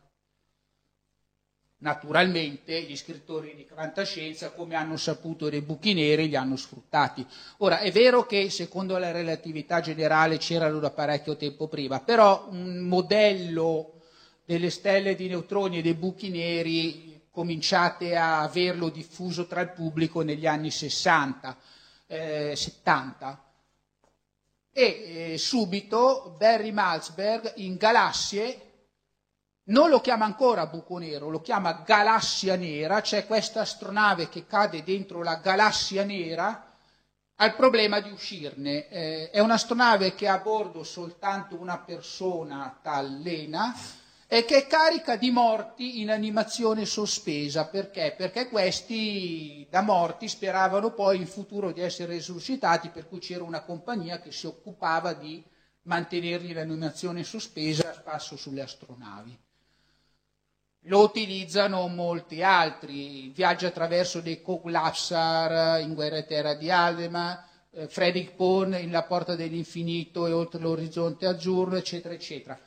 Naturalmente 1.79 2.81
gli 2.83 2.97
scrittori 2.97 3.55
di 3.55 3.65
fantascienza, 3.65 4.53
come 4.53 4.75
hanno 4.75 4.97
saputo 4.97 5.51
dei 5.51 5.61
buchi 5.61 5.93
neri, 5.93 6.29
li 6.29 6.35
hanno 6.35 6.57
sfruttati. 6.57 7.25
Ora, 7.59 7.81
è 7.81 7.93
vero 7.93 8.25
che 8.25 8.49
secondo 8.49 8.97
la 8.97 9.11
relatività 9.11 9.83
generale 9.83 10.39
c'erano 10.39 10.79
da 10.79 10.91
parecchio 10.91 11.37
tempo 11.37 11.69
prima, 11.69 12.01
però 12.01 12.49
un 12.51 12.79
modello 12.79 13.96
delle 14.47 14.71
stelle 14.71 15.17
di 15.17 15.29
neutroni 15.29 15.79
e 15.79 15.83
dei 15.83 15.95
buchi 15.95 16.31
neri 16.31 17.27
cominciate 17.31 18.17
a 18.17 18.41
averlo 18.41 18.89
diffuso 18.89 19.47
tra 19.47 19.61
il 19.61 19.71
pubblico 19.71 20.23
negli 20.23 20.47
anni 20.47 20.71
60, 20.71 21.57
eh, 22.07 22.57
70. 22.57 23.45
E 24.71 25.33
eh, 25.33 25.39
subito 25.39 26.35
Barry 26.39 26.71
Malzberg 26.71 27.55
in 27.57 27.77
Galassie 27.77 28.61
non 29.65 29.91
lo 29.91 30.01
chiama 30.01 30.25
ancora 30.25 30.67
buco 30.67 30.99
nero, 30.99 31.29
lo 31.29 31.41
chiama 31.41 31.83
galassia 31.85 32.55
nera, 32.55 33.01
c'è 33.01 33.27
questa 33.27 33.63
astronave 33.63 34.29
che 34.29 34.47
cade 34.47 34.85
dentro 34.85 35.25
la 35.25 35.37
galassia 35.37 36.05
nera, 36.05 36.73
ha 37.35 37.45
il 37.45 37.55
problema 37.57 38.01
di 38.01 38.11
uscirne. 38.11 38.89
Eh, 38.89 39.31
è 39.31 39.41
un'astronave 39.41 40.15
che 40.15 40.29
ha 40.29 40.35
a 40.35 40.39
bordo 40.39 40.85
soltanto 40.85 41.57
una 41.57 41.79
persona, 41.79 42.79
tal 42.81 43.19
Lena, 43.19 43.75
e 44.29 44.45
che 44.45 44.57
è 44.57 44.67
carica 44.67 45.17
di 45.17 45.31
morti 45.31 46.01
in 46.01 46.11
animazione 46.11 46.85
sospesa. 46.85 47.67
Perché? 47.67 48.15
Perché 48.17 48.49
questi 48.49 49.67
da 49.71 49.83
morti 49.83 50.29
speravano 50.29 50.93
poi 50.93 51.19
in 51.19 51.27
futuro 51.27 51.73
di 51.73 51.81
essere 51.81 52.15
risuscitati, 52.15 52.89
per 52.89 53.09
cui 53.09 53.21
c'era 53.21 53.45
una 53.45 53.63
compagnia 53.63 54.21
che 54.21 54.33
si 54.33 54.47
occupava 54.47 55.13
di 55.13 55.43
mantenerli 55.83 56.51
in 56.51 56.59
animazione 56.59 57.23
sospesa 57.23 57.91
a 57.91 57.95
spasso 57.95 58.37
sulle 58.37 58.63
astronavi. 58.63 59.39
Lo 60.89 61.01
utilizzano 61.01 61.87
molti 61.89 62.43
altri, 62.43 63.31
viaggia 63.31 63.69
attraverso 63.69 64.21
dei 64.21 64.41
Koglapsar 64.41 65.81
in 65.81 65.95
Guerra 65.95 66.19
e 66.19 66.27
Terra 66.27 66.55
di 66.55 66.71
Aldema, 66.71 67.45
eh, 67.73 68.33
Pohn 68.37 68.75
in 68.75 68.91
La 68.91 69.03
Porta 69.03 69.35
dell'Infinito 69.35 70.27
e 70.27 70.33
Oltre 70.33 70.61
l'Orizzonte 70.61 71.27
Azzurro, 71.27 71.77
eccetera, 71.77 72.15
eccetera. 72.15 72.59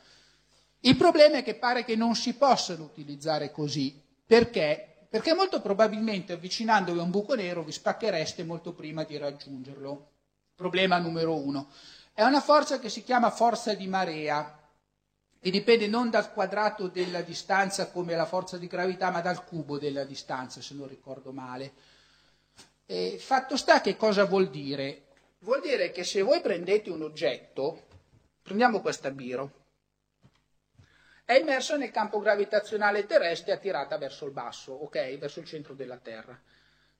Il 0.80 0.96
problema 0.96 1.38
è 1.38 1.42
che 1.42 1.56
pare 1.56 1.84
che 1.84 1.94
non 1.94 2.14
si 2.14 2.34
possano 2.34 2.84
utilizzare 2.84 3.50
così. 3.50 4.02
Perché? 4.24 5.06
Perché 5.10 5.34
molto 5.34 5.60
probabilmente 5.60 6.32
avvicinandovi 6.32 6.98
a 6.98 7.02
un 7.02 7.10
buco 7.10 7.34
nero 7.34 7.62
vi 7.62 7.72
spacchereste 7.72 8.44
molto 8.44 8.72
prima 8.72 9.04
di 9.04 9.18
raggiungerlo. 9.18 10.10
Problema 10.54 10.98
numero 10.98 11.34
uno. 11.36 11.68
È 12.14 12.22
una 12.22 12.40
forza 12.40 12.78
che 12.78 12.88
si 12.88 13.02
chiama 13.02 13.30
forza 13.30 13.74
di 13.74 13.88
marea, 13.88 14.58
che 15.38 15.50
dipende 15.50 15.86
non 15.86 16.10
dal 16.10 16.32
quadrato 16.32 16.88
della 16.88 17.22
distanza 17.22 17.90
come 17.90 18.14
la 18.14 18.26
forza 18.26 18.56
di 18.56 18.66
gravità, 18.66 19.10
ma 19.10 19.20
dal 19.20 19.44
cubo 19.44 19.78
della 19.78 20.04
distanza, 20.04 20.60
se 20.60 20.74
non 20.74 20.86
ricordo 20.88 21.32
male. 21.32 21.72
E 22.86 23.18
fatto 23.18 23.56
sta 23.56 23.80
che 23.80 23.96
cosa 23.96 24.24
vuol 24.24 24.48
dire? 24.48 25.06
Vuol 25.40 25.60
dire 25.60 25.90
che 25.90 26.04
se 26.04 26.22
voi 26.22 26.40
prendete 26.40 26.90
un 26.90 27.02
oggetto, 27.02 27.86
prendiamo 28.42 28.80
questa 28.80 29.10
biro, 29.10 29.59
è 31.30 31.38
immersa 31.38 31.76
nel 31.76 31.92
campo 31.92 32.18
gravitazionale 32.18 33.06
terrestre 33.06 33.52
attirata 33.52 33.96
verso 33.98 34.24
il 34.24 34.32
basso, 34.32 34.72
ok? 34.72 35.16
Verso 35.16 35.38
il 35.38 35.46
centro 35.46 35.74
della 35.74 35.98
Terra. 35.98 36.36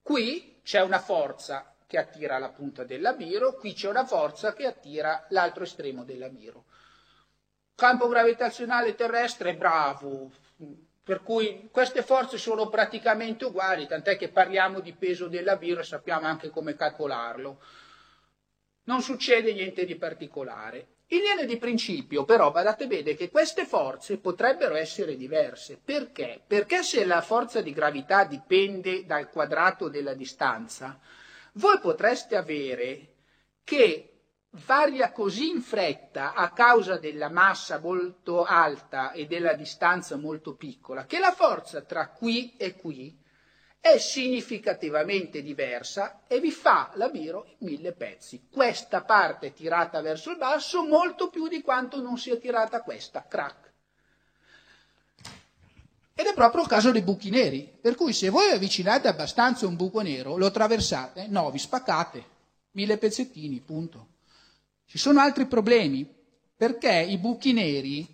Qui 0.00 0.60
c'è 0.62 0.80
una 0.82 1.00
forza 1.00 1.74
che 1.84 1.98
attira 1.98 2.38
la 2.38 2.50
punta 2.50 2.84
della 2.84 3.14
biro, 3.14 3.56
qui 3.56 3.72
c'è 3.72 3.88
una 3.88 4.06
forza 4.06 4.52
che 4.52 4.66
attira 4.66 5.26
l'altro 5.30 5.64
estremo 5.64 6.04
della 6.04 6.28
biro. 6.28 6.66
Campo 7.74 8.06
gravitazionale 8.06 8.94
terrestre, 8.94 9.56
bravo, 9.56 10.30
per 11.02 11.24
cui 11.24 11.68
queste 11.72 12.02
forze 12.02 12.38
sono 12.38 12.68
praticamente 12.68 13.46
uguali, 13.46 13.88
tant'è 13.88 14.16
che 14.16 14.28
parliamo 14.28 14.78
di 14.78 14.92
peso 14.92 15.26
della 15.26 15.56
biro 15.56 15.80
e 15.80 15.84
sappiamo 15.84 16.28
anche 16.28 16.50
come 16.50 16.76
calcolarlo. 16.76 17.60
Non 18.84 19.02
succede 19.02 19.52
niente 19.52 19.84
di 19.84 19.96
particolare. 19.96 20.99
In 21.12 21.22
linea 21.22 21.44
di 21.44 21.56
principio, 21.56 22.24
però, 22.24 22.52
badate 22.52 22.86
bene 22.86 23.14
che 23.14 23.30
queste 23.30 23.64
forze 23.64 24.18
potrebbero 24.18 24.76
essere 24.76 25.16
diverse. 25.16 25.80
Perché? 25.84 26.40
Perché 26.46 26.84
se 26.84 27.04
la 27.04 27.20
forza 27.20 27.60
di 27.60 27.72
gravità 27.72 28.22
dipende 28.22 29.04
dal 29.04 29.28
quadrato 29.28 29.88
della 29.88 30.14
distanza, 30.14 31.00
voi 31.54 31.80
potreste 31.80 32.36
avere 32.36 33.14
che 33.64 34.10
varia 34.66 35.10
così 35.10 35.48
in 35.48 35.60
fretta 35.60 36.32
a 36.32 36.52
causa 36.52 36.96
della 36.96 37.28
massa 37.28 37.80
molto 37.80 38.44
alta 38.44 39.10
e 39.10 39.26
della 39.26 39.54
distanza 39.54 40.16
molto 40.16 40.54
piccola, 40.54 41.06
che 41.06 41.18
la 41.18 41.32
forza 41.32 41.80
tra 41.82 42.10
qui 42.10 42.54
e 42.56 42.76
qui 42.76 43.19
è 43.80 43.96
significativamente 43.96 45.42
diversa 45.42 46.22
e 46.26 46.38
vi 46.38 46.50
fa 46.50 46.92
la 46.94 47.08
biro 47.08 47.46
in 47.58 47.68
mille 47.68 47.92
pezzi. 47.92 48.46
Questa 48.50 49.02
parte 49.02 49.54
tirata 49.54 50.02
verso 50.02 50.30
il 50.30 50.36
basso 50.36 50.84
molto 50.84 51.30
più 51.30 51.48
di 51.48 51.62
quanto 51.62 52.00
non 52.00 52.18
sia 52.18 52.36
tirata 52.36 52.82
questa, 52.82 53.26
crack. 53.26 53.68
Ed 56.14 56.26
è 56.26 56.34
proprio 56.34 56.62
il 56.62 56.68
caso 56.68 56.90
dei 56.90 57.00
buchi 57.00 57.30
neri, 57.30 57.72
per 57.80 57.94
cui 57.94 58.12
se 58.12 58.28
voi 58.28 58.50
avvicinate 58.50 59.08
abbastanza 59.08 59.66
un 59.66 59.76
buco 59.76 60.02
nero, 60.02 60.36
lo 60.36 60.46
attraversate, 60.46 61.28
no, 61.28 61.50
vi 61.50 61.58
spaccate, 61.58 62.24
mille 62.72 62.98
pezzettini, 62.98 63.60
punto. 63.60 64.08
Ci 64.84 64.98
sono 64.98 65.20
altri 65.20 65.46
problemi, 65.46 66.06
perché 66.54 66.92
i 66.92 67.16
buchi 67.16 67.54
neri 67.54 68.06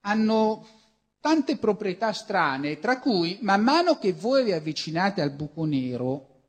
hanno 0.00 0.66
tante 1.20 1.56
proprietà 1.56 2.12
strane, 2.12 2.78
tra 2.78 2.98
cui 2.98 3.38
man 3.42 3.62
mano 3.62 3.98
che 3.98 4.12
voi 4.12 4.44
vi 4.44 4.52
avvicinate 4.52 5.20
al 5.20 5.32
buco 5.32 5.64
nero, 5.64 6.42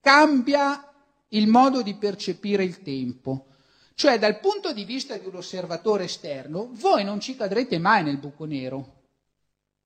cambia 0.00 0.92
il 1.28 1.46
modo 1.48 1.82
di 1.82 1.94
percepire 1.94 2.64
il 2.64 2.82
tempo. 2.82 3.46
Cioè, 3.94 4.18
dal 4.18 4.40
punto 4.40 4.72
di 4.72 4.84
vista 4.84 5.16
di 5.16 5.26
un 5.26 5.36
osservatore 5.36 6.04
esterno, 6.04 6.68
voi 6.72 7.04
non 7.04 7.20
ci 7.20 7.36
cadrete 7.36 7.78
mai 7.78 8.02
nel 8.02 8.18
buco 8.18 8.44
nero. 8.44 9.02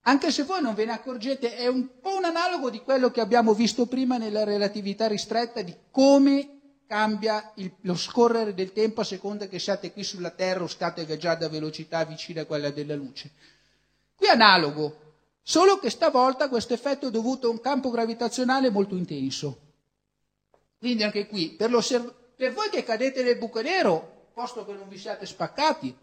Anche 0.02 0.30
se 0.30 0.44
voi 0.44 0.62
non 0.62 0.74
ve 0.74 0.86
ne 0.86 0.92
accorgete, 0.92 1.54
è 1.56 1.66
un 1.66 2.00
po' 2.00 2.16
un 2.16 2.24
analogo 2.24 2.70
di 2.70 2.80
quello 2.80 3.10
che 3.10 3.20
abbiamo 3.20 3.52
visto 3.52 3.86
prima 3.86 4.16
nella 4.16 4.44
relatività 4.44 5.06
ristretta 5.06 5.60
di 5.60 5.74
come 5.90 6.82
cambia 6.86 7.52
il, 7.56 7.70
lo 7.82 7.94
scorrere 7.94 8.54
del 8.54 8.72
tempo 8.72 9.02
a 9.02 9.04
seconda 9.04 9.46
che 9.46 9.58
siate 9.58 9.92
qui 9.92 10.02
sulla 10.02 10.30
Terra 10.30 10.62
o 10.62 10.66
state 10.66 11.04
viaggiando 11.04 11.44
a 11.44 11.50
velocità 11.50 12.04
vicina 12.04 12.42
a 12.42 12.46
quella 12.46 12.70
della 12.70 12.94
luce. 12.94 13.32
Qui 14.18 14.26
è 14.26 14.30
analogo, 14.30 15.14
solo 15.42 15.78
che 15.78 15.90
stavolta 15.90 16.48
questo 16.48 16.74
effetto 16.74 17.06
è 17.06 17.10
dovuto 17.12 17.46
a 17.46 17.50
un 17.50 17.60
campo 17.60 17.88
gravitazionale 17.88 18.68
molto 18.68 18.96
intenso. 18.96 19.60
Quindi 20.76 21.04
anche 21.04 21.28
qui, 21.28 21.50
per, 21.50 21.70
per 22.34 22.52
voi 22.52 22.68
che 22.68 22.82
cadete 22.82 23.22
nel 23.22 23.38
buco 23.38 23.60
nero, 23.60 24.30
posto 24.34 24.64
che 24.64 24.72
non 24.72 24.88
vi 24.88 24.98
siate 24.98 25.24
spaccati, 25.24 25.96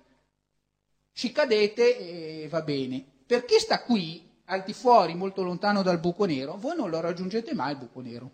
ci 1.12 1.34
cadete 1.34 2.44
e 2.44 2.48
va 2.48 2.62
bene. 2.62 3.06
Per 3.26 3.44
chi 3.44 3.60
sta 3.60 3.84
qui, 3.84 4.26
al 4.46 4.64
di 4.64 4.72
fuori, 4.72 5.14
molto 5.14 5.44
lontano 5.44 5.82
dal 5.82 6.00
buco 6.00 6.24
nero, 6.24 6.56
voi 6.56 6.78
non 6.78 6.90
lo 6.90 7.02
raggiungete 7.02 7.54
mai 7.54 7.74
il 7.74 7.78
buco 7.80 8.00
nero. 8.00 8.32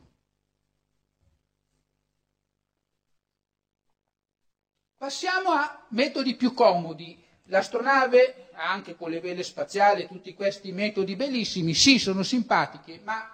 Passiamo 4.95 5.49
a 5.49 5.88
metodi 5.89 6.36
più 6.36 6.53
comodi. 6.53 7.19
L'astronave, 7.51 8.47
anche 8.53 8.95
con 8.95 9.09
le 9.09 9.19
vele 9.19 9.43
spaziali, 9.43 10.07
tutti 10.07 10.33
questi 10.33 10.71
metodi 10.71 11.17
bellissimi, 11.17 11.73
sì, 11.73 11.99
sono 11.99 12.23
simpatiche, 12.23 13.01
ma 13.03 13.29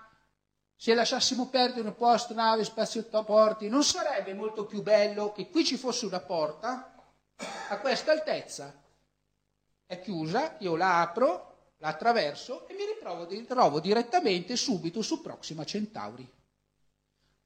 se 0.76 0.96
lasciassimo 0.96 1.50
perdere 1.50 1.88
un 1.88 1.96
po' 1.96 2.08
astronave, 2.08 2.64
spazioporti, 2.64 3.70
non 3.70 3.84
sarebbe 3.84 4.34
molto 4.34 4.66
più 4.66 4.82
bello 4.82 5.32
che 5.34 5.52
qui 5.52 5.64
ci 5.64 5.78
fosse 5.78 6.08
una 6.08 6.20
porta 6.20 6.96
a 7.70 7.78
questa 7.80 8.12
altezza? 8.12 8.74
È 9.86 10.02
chiusa, 10.02 10.56
io 10.62 10.76
la 10.76 11.02
apro, 11.02 11.74
la 11.78 11.90
attraverso 11.90 12.68
e 12.68 12.74
mi 12.74 12.86
ritrovo 13.36 13.80
direttamente 13.80 14.56
subito 14.56 15.04
su 15.04 15.22
Proxima 15.22 15.64
Centauri. 15.64 16.28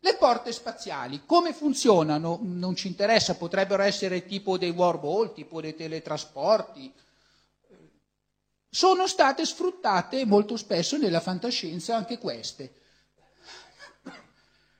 Le 0.03 0.15
porte 0.15 0.51
spaziali, 0.51 1.21
come 1.27 1.53
funzionano? 1.53 2.39
Non 2.41 2.75
ci 2.75 2.87
interessa, 2.87 3.35
potrebbero 3.35 3.83
essere 3.83 4.25
tipo 4.25 4.57
dei 4.57 4.71
wormhole, 4.71 5.31
tipo 5.31 5.61
dei 5.61 5.75
teletrasporti. 5.75 6.91
Sono 8.67 9.05
state 9.05 9.45
sfruttate 9.45 10.25
molto 10.25 10.57
spesso 10.57 10.97
nella 10.97 11.19
fantascienza 11.19 11.95
anche 11.95 12.17
queste. 12.17 12.73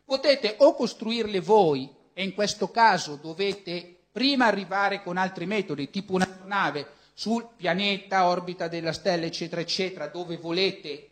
Potete 0.04 0.56
o 0.58 0.74
costruirle 0.74 1.40
voi, 1.40 1.88
e 2.14 2.24
in 2.24 2.34
questo 2.34 2.72
caso 2.72 3.16
dovete 3.16 4.06
prima 4.12 4.48
arrivare 4.48 5.04
con 5.04 5.18
altri 5.18 5.46
metodi, 5.46 5.92
tipo 5.92 6.14
una 6.14 6.42
nave 6.46 6.94
sul 7.14 7.48
pianeta, 7.56 8.28
orbita 8.28 8.68
della 8.68 8.92
stella, 8.92 9.28
eccetera, 9.28 9.62
eccetera, 9.62 10.08
dove 10.08 10.38
volete 10.38 11.10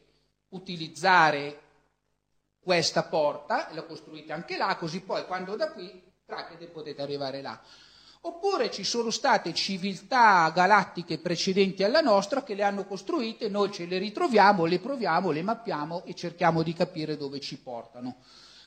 utilizzare 0.49 1.62
questa 2.62 3.03
porta, 3.03 3.70
la 3.72 3.84
costruite 3.84 4.34
anche 4.34 4.57
là, 4.57 4.76
così 4.76 5.01
poi 5.01 5.26
quando 5.26 5.55
da 5.55 5.72
qui 5.72 6.03
trackete 6.26 6.68
potete 6.68 7.01
arrivare 7.01 7.41
là. 7.41 7.60
Oppure 8.22 8.70
ci 8.70 8.84
sono 8.84 9.12
state 9.12 9.53
civiltà 9.53 10.51
galattiche 10.53 11.20
precedenti 11.20 11.84
alla 11.84 12.01
nostra 12.01 12.43
che 12.43 12.53
le 12.53 12.64
hanno 12.64 12.86
costruite, 12.86 13.47
noi 13.47 13.72
ce 13.72 13.86
le 13.86 13.97
ritroviamo, 13.97 14.66
le 14.66 14.80
proviamo, 14.80 15.32
le 15.32 15.41
mappiamo 15.41 16.03
e 16.03 16.14
cerchiamo 16.14 16.62
di 16.62 16.74
capire 16.74 17.16
dove 17.16 17.39
ci 17.39 17.57
portano. 17.57 18.18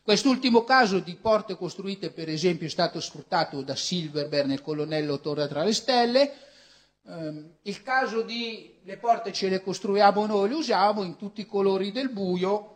Quest'ultimo 0.03 0.65
caso 0.65 0.99
di 0.99 1.15
porte 1.15 1.57
costruite, 1.57 2.11
per 2.11 2.29
esempio, 2.31 2.67
è 2.67 2.71
stato 2.71 2.99
sfruttato 2.99 3.61
da 3.63 3.77
Silverberg 3.77 4.47
nel 4.47 4.63
colonnello 4.63 5.21
Torre 5.21 5.47
tra 5.47 5.63
le 5.63 5.75
Stelle. 5.75 6.33
Um, 7.03 7.57
il 7.63 7.83
caso 7.83 8.23
di 8.23 8.81
le 8.85 8.97
porte 8.97 9.33
ce 9.33 9.49
le 9.49 9.63
costruiamo 9.63 10.27
noi, 10.27 10.49
le 10.49 10.55
usiamo 10.55 11.03
in 11.03 11.17
tutti 11.17 11.43
i 11.43 11.47
colori 11.47 11.93
del 11.93 12.09
buio, 12.09 12.72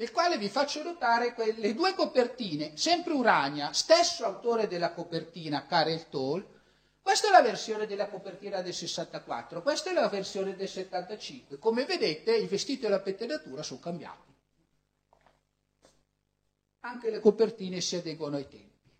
del 0.00 0.12
quale 0.12 0.38
vi 0.38 0.48
faccio 0.48 0.82
notare 0.82 1.34
le 1.56 1.74
due 1.74 1.92
copertine, 1.92 2.74
sempre 2.74 3.12
Urania, 3.12 3.74
stesso 3.74 4.24
autore 4.24 4.66
della 4.66 4.92
copertina, 4.94 5.66
Karel 5.66 6.08
Toll, 6.08 6.42
questa 7.02 7.28
è 7.28 7.30
la 7.30 7.42
versione 7.42 7.86
della 7.86 8.08
copertina 8.08 8.62
del 8.62 8.72
64, 8.72 9.60
questa 9.60 9.90
è 9.90 9.92
la 9.92 10.08
versione 10.08 10.56
del 10.56 10.70
75. 10.70 11.58
Come 11.58 11.84
vedete 11.84 12.34
il 12.34 12.48
vestito 12.48 12.86
e 12.86 12.88
la 12.88 13.00
pettinatura 13.00 13.62
sono 13.62 13.78
cambiati. 13.78 14.34
Anche 16.80 17.10
le 17.10 17.20
copertine 17.20 17.82
si 17.82 17.96
adeguano 17.96 18.36
ai 18.36 18.48
tempi. 18.48 18.90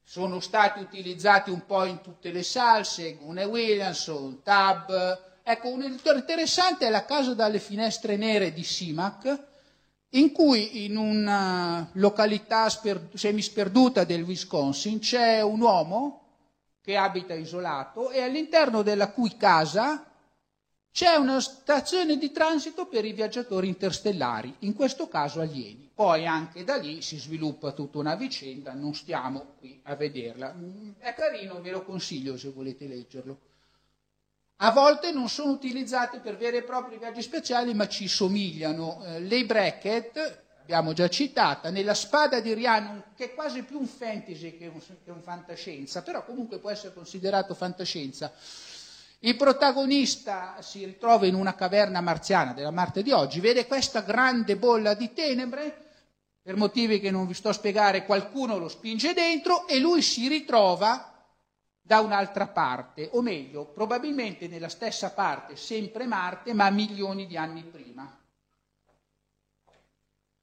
Sono 0.00 0.38
stati 0.38 0.78
utilizzati 0.78 1.50
un 1.50 1.66
po' 1.66 1.82
in 1.82 2.02
tutte 2.02 2.30
le 2.30 2.44
salse, 2.44 3.16
Gune 3.16 3.42
Williamson, 3.42 4.44
Tab, 4.44 5.37
Ecco, 5.50 5.68
un 5.68 5.80
editore 5.80 6.18
interessante 6.18 6.86
è 6.86 6.90
La 6.90 7.06
casa 7.06 7.32
dalle 7.32 7.58
finestre 7.58 8.18
nere 8.18 8.52
di 8.52 8.62
Simac, 8.62 9.44
in 10.10 10.30
cui 10.30 10.84
in 10.84 10.98
una 10.98 11.88
località 11.92 12.68
sper- 12.68 13.16
semisperduta 13.16 14.04
del 14.04 14.24
Wisconsin 14.24 14.98
c'è 14.98 15.40
un 15.40 15.62
uomo 15.62 16.26
che 16.82 16.98
abita 16.98 17.32
isolato 17.32 18.10
e 18.10 18.20
all'interno 18.20 18.82
della 18.82 19.10
cui 19.10 19.38
casa 19.38 20.04
c'è 20.92 21.14
una 21.14 21.40
stazione 21.40 22.18
di 22.18 22.30
transito 22.30 22.86
per 22.86 23.06
i 23.06 23.14
viaggiatori 23.14 23.68
interstellari, 23.68 24.54
in 24.60 24.74
questo 24.74 25.08
caso 25.08 25.40
alieni. 25.40 25.90
Poi 25.94 26.26
anche 26.26 26.62
da 26.62 26.76
lì 26.76 27.00
si 27.00 27.16
sviluppa 27.16 27.72
tutta 27.72 27.96
una 27.96 28.16
vicenda, 28.16 28.74
non 28.74 28.92
stiamo 28.92 29.54
qui 29.58 29.80
a 29.84 29.96
vederla. 29.96 30.54
È 30.98 31.14
carino, 31.14 31.62
ve 31.62 31.70
lo 31.70 31.84
consiglio 31.84 32.36
se 32.36 32.50
volete 32.50 32.86
leggerlo. 32.86 33.47
A 34.60 34.72
volte 34.72 35.12
non 35.12 35.28
sono 35.28 35.52
utilizzate 35.52 36.18
per 36.18 36.36
veri 36.36 36.56
e 36.56 36.62
propri 36.62 36.98
viaggi 36.98 37.22
speciali, 37.22 37.74
ma 37.74 37.86
ci 37.86 38.08
somigliano. 38.08 39.04
Eh, 39.04 39.20
Lei 39.20 39.44
Brackett, 39.44 40.42
abbiamo 40.60 40.92
già 40.92 41.08
citata, 41.08 41.70
nella 41.70 41.94
spada 41.94 42.40
di 42.40 42.54
Rhiannon, 42.54 43.04
che 43.14 43.26
è 43.26 43.34
quasi 43.34 43.62
più 43.62 43.78
un 43.78 43.86
fantasy 43.86 44.56
che 44.56 44.66
un, 44.66 44.80
che 44.80 45.10
un 45.12 45.22
fantascienza, 45.22 46.02
però 46.02 46.24
comunque 46.24 46.58
può 46.58 46.70
essere 46.70 46.92
considerato 46.92 47.54
fantascienza. 47.54 48.32
Il 49.20 49.36
protagonista 49.36 50.56
si 50.60 50.84
ritrova 50.84 51.26
in 51.26 51.34
una 51.34 51.54
caverna 51.54 52.00
marziana 52.00 52.52
della 52.52 52.72
Marte 52.72 53.04
di 53.04 53.12
oggi, 53.12 53.38
vede 53.38 53.64
questa 53.68 54.00
grande 54.00 54.56
bolla 54.56 54.94
di 54.94 55.12
tenebre, 55.12 55.86
per 56.42 56.56
motivi 56.56 56.98
che 56.98 57.12
non 57.12 57.28
vi 57.28 57.34
sto 57.34 57.50
a 57.50 57.52
spiegare, 57.52 58.04
qualcuno 58.04 58.58
lo 58.58 58.68
spinge 58.68 59.12
dentro 59.12 59.68
e 59.68 59.78
lui 59.78 60.02
si 60.02 60.26
ritrova 60.26 61.07
da 61.88 62.00
un'altra 62.00 62.48
parte, 62.48 63.08
o 63.12 63.22
meglio, 63.22 63.64
probabilmente 63.64 64.46
nella 64.46 64.68
stessa 64.68 65.10
parte, 65.10 65.56
sempre 65.56 66.04
Marte, 66.04 66.52
ma 66.52 66.68
milioni 66.68 67.26
di 67.26 67.34
anni 67.38 67.62
prima. 67.62 68.14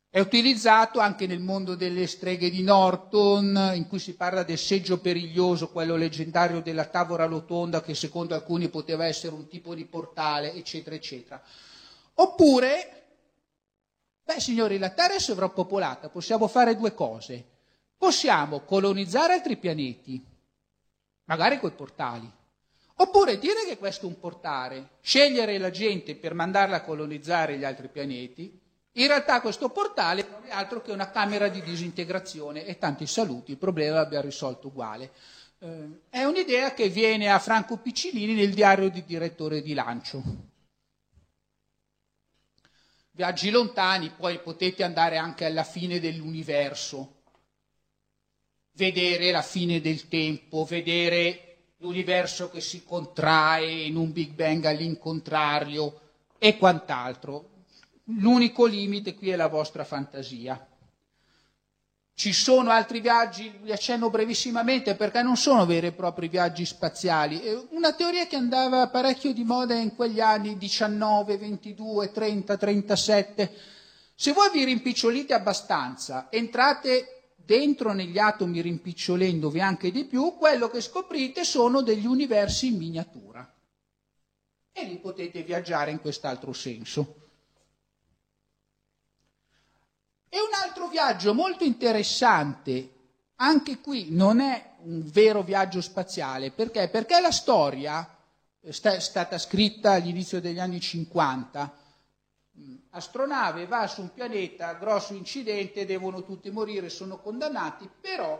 È 0.09 0.19
utilizzato 0.19 0.99
anche 0.99 1.27
nel 1.27 1.41
mondo 1.41 1.75
delle 1.75 2.07
streghe 2.07 2.49
di 2.49 2.63
Norton, 2.63 3.73
in 3.75 3.87
cui 3.87 3.99
si 3.99 4.15
parla 4.15 4.41
del 4.41 4.57
seggio 4.57 4.99
periglioso, 4.99 5.69
quello 5.69 5.95
leggendario 5.95 6.63
della 6.63 6.85
tavola 6.85 7.25
rotonda, 7.25 7.83
che 7.83 7.93
secondo 7.93 8.33
alcuni 8.33 8.69
poteva 8.69 9.05
essere 9.05 9.35
un 9.35 9.47
tipo 9.47 9.75
di 9.75 9.85
portale, 9.85 10.51
eccetera, 10.51 10.95
eccetera. 10.95 11.39
Oppure, 12.15 13.03
beh 14.23 14.39
signori, 14.39 14.79
la 14.79 14.89
Terra 14.89 15.13
è 15.13 15.19
sovrappopolata, 15.19 16.09
possiamo 16.09 16.47
fare 16.47 16.75
due 16.75 16.95
cose. 16.95 17.49
Possiamo 17.95 18.61
colonizzare 18.61 19.33
altri 19.33 19.57
pianeti, 19.57 20.33
magari 21.25 21.59
coi 21.59 21.71
portali. 21.71 22.29
Oppure 22.97 23.37
dire 23.37 23.65
che 23.67 23.77
questo 23.77 24.05
è 24.05 24.09
un 24.09 24.19
portale, 24.19 24.89
scegliere 25.01 25.57
la 25.57 25.69
gente 25.69 26.15
per 26.15 26.33
mandarla 26.33 26.77
a 26.77 26.81
colonizzare 26.81 27.57
gli 27.57 27.65
altri 27.65 27.89
pianeti, 27.89 28.59
in 28.97 29.07
realtà 29.07 29.41
questo 29.41 29.69
portale 29.69 30.25
non 30.29 30.45
è 30.45 30.51
altro 30.51 30.81
che 30.81 30.93
una 30.93 31.11
camera 31.11 31.49
di 31.49 31.61
disintegrazione 31.61 32.65
e 32.65 32.77
tanti 32.77 33.05
saluti, 33.05 33.51
il 33.51 33.57
problema 33.57 33.95
l'abbiamo 33.95 34.23
risolto 34.23 34.67
uguale. 34.67 35.11
Eh, 35.59 35.99
è 36.09 36.23
un'idea 36.23 36.73
che 36.73 36.87
viene 36.87 37.29
a 37.29 37.39
Franco 37.39 37.77
Piccilini 37.77 38.33
nel 38.33 38.53
diario 38.53 38.89
di 38.89 39.03
direttore 39.03 39.61
di 39.61 39.73
lancio. 39.73 40.23
Viaggi 43.11 43.49
lontani, 43.49 44.09
poi 44.09 44.39
potete 44.39 44.83
andare 44.83 45.17
anche 45.17 45.43
alla 45.43 45.63
fine 45.63 45.99
dell'universo, 45.99 47.14
vedere 48.75 49.31
la 49.31 49.41
fine 49.41 49.81
del 49.81 50.07
tempo, 50.07 50.63
vedere 50.65 51.45
l'universo 51.77 52.49
che 52.49 52.61
si 52.61 52.83
contrae 52.83 53.83
in 53.83 53.95
un 53.95 54.11
Big 54.11 54.31
Bang 54.31 54.65
all'incontrario 54.65 55.99
e 56.37 56.57
quant'altro. 56.57 57.49
L'unico 58.19 58.65
limite 58.65 59.15
qui 59.15 59.29
è 59.29 59.35
la 59.35 59.47
vostra 59.47 59.83
fantasia. 59.83 60.67
Ci 62.17 62.31
sono 62.31 62.69
altri 62.69 63.01
viaggi, 63.01 63.59
li 63.63 63.73
accenno 63.73 64.09
brevissimamente 64.09 64.95
perché 64.95 65.21
non 65.21 65.35
sono 65.35 65.65
veri 65.65 65.87
e 65.87 65.91
propri 65.91 66.29
viaggi 66.29 66.65
spaziali. 66.65 67.41
È 67.41 67.53
una 67.71 67.93
teoria 67.93 68.25
che 68.25 68.37
andava 68.37 68.87
parecchio 68.87 69.33
di 69.33 69.43
moda 69.43 69.73
in 69.73 69.95
quegli 69.95 70.21
anni 70.21 70.57
19, 70.57 71.37
22, 71.37 72.11
30, 72.11 72.57
37. 72.57 73.53
Se 74.15 74.31
voi 74.31 74.49
vi 74.53 74.63
rimpicciolite 74.63 75.33
abbastanza, 75.33 76.27
entrate 76.29 77.14
dentro 77.45 77.93
negli 77.93 78.17
atomi 78.17 78.61
rimpicciolendovi 78.61 79.61
anche 79.61 79.91
di 79.91 80.05
più, 80.05 80.35
quello 80.35 80.67
che 80.69 80.81
scoprite 80.81 81.43
sono 81.43 81.81
degli 81.81 82.05
universi 82.05 82.67
in 82.67 82.77
miniatura. 82.77 83.53
E 84.71 84.83
lì 84.83 84.97
potete 84.97 85.43
viaggiare 85.43 85.91
in 85.91 86.01
quest'altro 86.01 86.51
senso. 86.51 87.15
E 90.27 90.37
un 90.37 90.53
altro 90.65 90.89
viaggio 90.89 91.33
molto 91.33 91.63
interessante, 91.63 92.89
anche 93.35 93.79
qui 93.79 94.07
non 94.09 94.41
è 94.41 94.73
un 94.79 95.01
vero 95.05 95.43
viaggio 95.43 95.79
spaziale, 95.79 96.51
perché? 96.51 96.89
Perché 96.89 97.21
la 97.21 97.31
storia 97.31 98.17
è 98.59 98.71
stata 98.71 99.37
scritta 99.37 99.91
all'inizio 99.91 100.41
degli 100.41 100.59
anni 100.59 100.79
50. 100.81 101.83
Astronave 102.91 103.65
va 103.65 103.85
su 103.87 104.01
un 104.01 104.13
pianeta, 104.13 104.73
grosso 104.75 105.13
incidente, 105.13 105.85
devono 105.85 106.23
tutti 106.23 106.49
morire, 106.49 106.89
sono 106.89 107.19
condannati, 107.19 107.89
però 107.99 108.39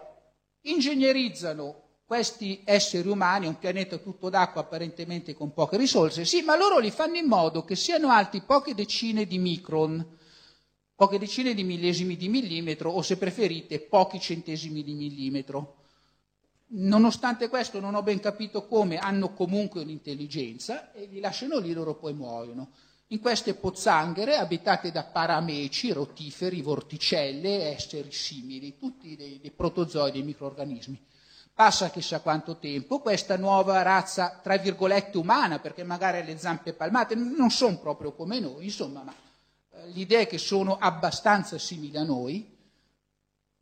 ingegnerizzano 0.61 1.83
questi 2.05 2.61
esseri 2.63 3.09
umani, 3.09 3.47
un 3.47 3.57
pianeta 3.57 3.97
tutto 3.97 4.29
d'acqua 4.29 4.61
apparentemente 4.61 5.33
con 5.33 5.53
poche 5.53 5.75
risorse, 5.75 6.23
sì, 6.23 6.43
ma 6.43 6.55
loro 6.55 6.79
li 6.79 6.91
fanno 6.91 7.17
in 7.17 7.25
modo 7.25 7.65
che 7.65 7.75
siano 7.75 8.09
alti 8.09 8.41
poche 8.41 8.73
decine 8.73 9.25
di 9.25 9.37
micron, 9.37 10.17
poche 10.95 11.19
decine 11.19 11.53
di 11.53 11.63
millesimi 11.63 12.15
di 12.15 12.29
millimetro 12.29 12.91
o 12.91 13.01
se 13.01 13.17
preferite 13.17 13.81
pochi 13.81 14.19
centesimi 14.19 14.81
di 14.83 14.93
millimetro. 14.93 15.81
Nonostante 16.67 17.49
questo 17.49 17.79
non 17.81 17.95
ho 17.95 18.01
ben 18.01 18.19
capito 18.19 18.65
come, 18.65 18.97
hanno 18.97 19.33
comunque 19.33 19.81
un'intelligenza 19.81 20.93
e 20.93 21.05
li 21.05 21.19
lasciano 21.19 21.57
lì, 21.59 21.73
loro 21.73 21.95
poi 21.95 22.13
muoiono. 22.13 22.71
In 23.09 23.19
queste 23.19 23.53
pozzanghere 23.53 24.37
abitate 24.37 24.91
da 24.91 25.03
parameci, 25.03 25.91
rotiferi, 25.91 26.61
vorticelle, 26.61 27.73
esseri 27.75 28.11
simili, 28.11 28.77
tutti 28.77 29.15
dei, 29.15 29.39
dei 29.39 29.51
protozoi, 29.51 30.11
dei 30.11 30.23
microorganismi. 30.23 30.99
Passa 31.53 31.91
chissà 31.91 32.19
quanto 32.19 32.57
tempo, 32.57 32.99
questa 32.99 33.37
nuova 33.37 33.81
razza, 33.83 34.39
tra 34.41 34.57
virgolette, 34.57 35.17
umana, 35.17 35.59
perché 35.59 35.83
magari 35.83 36.25
le 36.25 36.37
zampe 36.37 36.73
palmate 36.73 37.15
non 37.15 37.51
sono 37.51 37.77
proprio 37.77 38.13
come 38.13 38.39
noi, 38.39 38.65
insomma, 38.65 39.03
ma 39.03 39.13
l'idea 39.93 40.21
è 40.21 40.27
che 40.27 40.37
sono 40.37 40.77
abbastanza 40.77 41.57
simili 41.57 41.97
a 41.97 42.03
noi, 42.03 42.57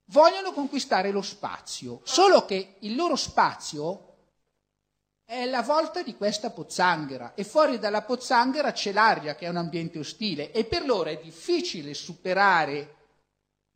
vogliono 0.05 0.53
conquistare 0.53 1.11
lo 1.11 1.21
spazio, 1.21 1.99
solo 2.03 2.45
che 2.45 2.75
il 2.79 2.95
loro 2.95 3.15
spazio 3.15 4.12
è 5.25 5.45
la 5.45 5.61
volta 5.61 6.03
di 6.03 6.15
questa 6.15 6.49
pozzanghera 6.49 7.33
e 7.33 7.43
fuori 7.43 7.79
dalla 7.79 8.01
pozzanghera 8.01 8.71
c'è 8.71 8.91
l'aria 8.91 9.35
che 9.35 9.45
è 9.45 9.49
un 9.49 9.57
ambiente 9.57 9.99
ostile 9.99 10.51
e 10.51 10.65
per 10.65 10.85
loro 10.85 11.09
è 11.09 11.19
difficile 11.21 11.93
superare 11.93 12.95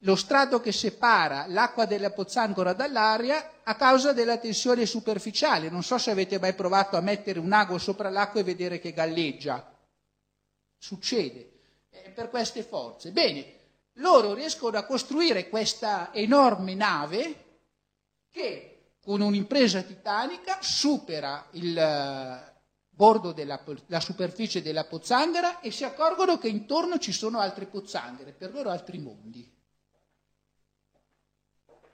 lo 0.01 0.15
strato 0.15 0.59
che 0.59 0.71
separa 0.71 1.45
l'acqua 1.47 1.85
della 1.85 2.11
pozzanghera 2.11 2.73
dall'aria 2.73 3.61
a 3.63 3.75
causa 3.75 4.13
della 4.13 4.37
tensione 4.37 4.85
superficiale. 4.85 5.69
Non 5.69 5.81
so 5.81 5.97
se 5.97 6.11
avete 6.11 6.39
mai 6.39 6.53
provato 6.53 6.97
a 6.97 7.01
mettere 7.01 7.39
un 7.39 7.51
ago 7.51 7.77
sopra 7.79 8.09
l'acqua 8.09 8.39
e 8.39 8.43
vedere 8.43 8.79
che 8.79 8.93
galleggia. 8.93 9.75
Succede 10.77 11.51
per 12.13 12.29
queste 12.29 12.61
forze. 12.61 13.11
Bene, 13.11 13.55
loro 13.93 14.33
riescono 14.33 14.77
a 14.77 14.85
costruire 14.85 15.49
questa 15.49 16.13
enorme 16.13 16.75
nave 16.75 17.45
che 18.29 18.76
con 19.07 19.21
un'impresa 19.21 19.83
titanica 19.83 20.61
supera 20.61 21.47
il 21.51 21.77
eh, 21.77 22.61
bordo 22.89 23.31
della 23.31 23.63
la 23.85 24.01
superficie 24.01 24.61
della 24.61 24.83
pozzanghera 24.83 25.61
e 25.61 25.71
si 25.71 25.85
accorgono 25.85 26.37
che 26.37 26.49
intorno 26.49 26.99
ci 26.99 27.13
sono 27.13 27.39
altre 27.39 27.67
pozzanghere, 27.67 28.33
per 28.33 28.51
loro 28.51 28.69
altri 28.69 28.97
mondi. 28.97 29.49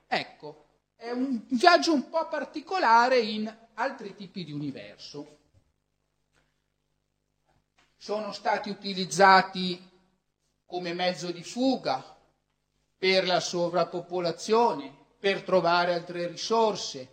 Ecco, 0.08 0.66
è 0.96 1.12
un 1.12 1.44
viaggio 1.50 1.92
un 1.92 2.08
po' 2.08 2.26
particolare 2.26 3.20
in 3.20 3.58
altri 3.74 4.16
tipi 4.16 4.42
di 4.42 4.50
universo. 4.50 5.38
Sono 7.96 8.32
stati 8.32 8.70
utilizzati 8.70 9.80
come 10.66 10.92
mezzo 10.94 11.30
di 11.30 11.44
fuga 11.44 12.18
per 12.98 13.24
la 13.24 13.38
sovrappopolazione, 13.38 15.02
per 15.24 15.40
trovare 15.40 15.94
altre 15.94 16.26
risorse, 16.26 17.08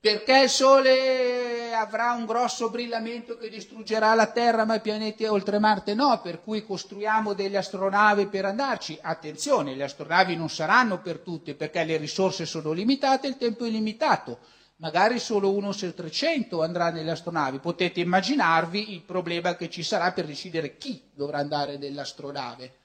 perché 0.00 0.44
il 0.44 0.48
Sole 0.48 1.74
avrà 1.74 2.12
un 2.12 2.24
grosso 2.24 2.70
brillamento 2.70 3.36
che 3.36 3.50
distruggerà 3.50 4.14
la 4.14 4.28
Terra, 4.28 4.64
ma 4.64 4.76
i 4.76 4.80
pianeti 4.80 5.26
oltre 5.26 5.58
Marte 5.58 5.92
no, 5.92 6.22
per 6.22 6.40
cui 6.40 6.64
costruiamo 6.64 7.34
delle 7.34 7.58
astronavi 7.58 8.28
per 8.28 8.46
andarci. 8.46 8.98
Attenzione, 8.98 9.74
le 9.74 9.84
astronavi 9.84 10.36
non 10.36 10.48
saranno 10.48 11.02
per 11.02 11.18
tutte, 11.18 11.54
perché 11.54 11.84
le 11.84 11.98
risorse 11.98 12.46
sono 12.46 12.72
limitate 12.72 13.26
e 13.26 13.30
il 13.30 13.36
tempo 13.36 13.66
è 13.66 13.68
limitato 13.68 14.38
magari 14.76 15.18
solo 15.18 15.52
uno 15.52 15.72
su 15.72 15.92
300 15.92 16.62
andrà 16.62 16.88
nelle 16.90 17.10
astronavi. 17.10 17.58
Potete 17.58 18.00
immaginarvi 18.00 18.94
il 18.94 19.02
problema 19.02 19.54
che 19.54 19.68
ci 19.68 19.82
sarà 19.82 20.12
per 20.12 20.24
decidere 20.24 20.78
chi 20.78 21.10
dovrà 21.12 21.38
andare 21.38 21.76
nell'astronave. 21.76 22.77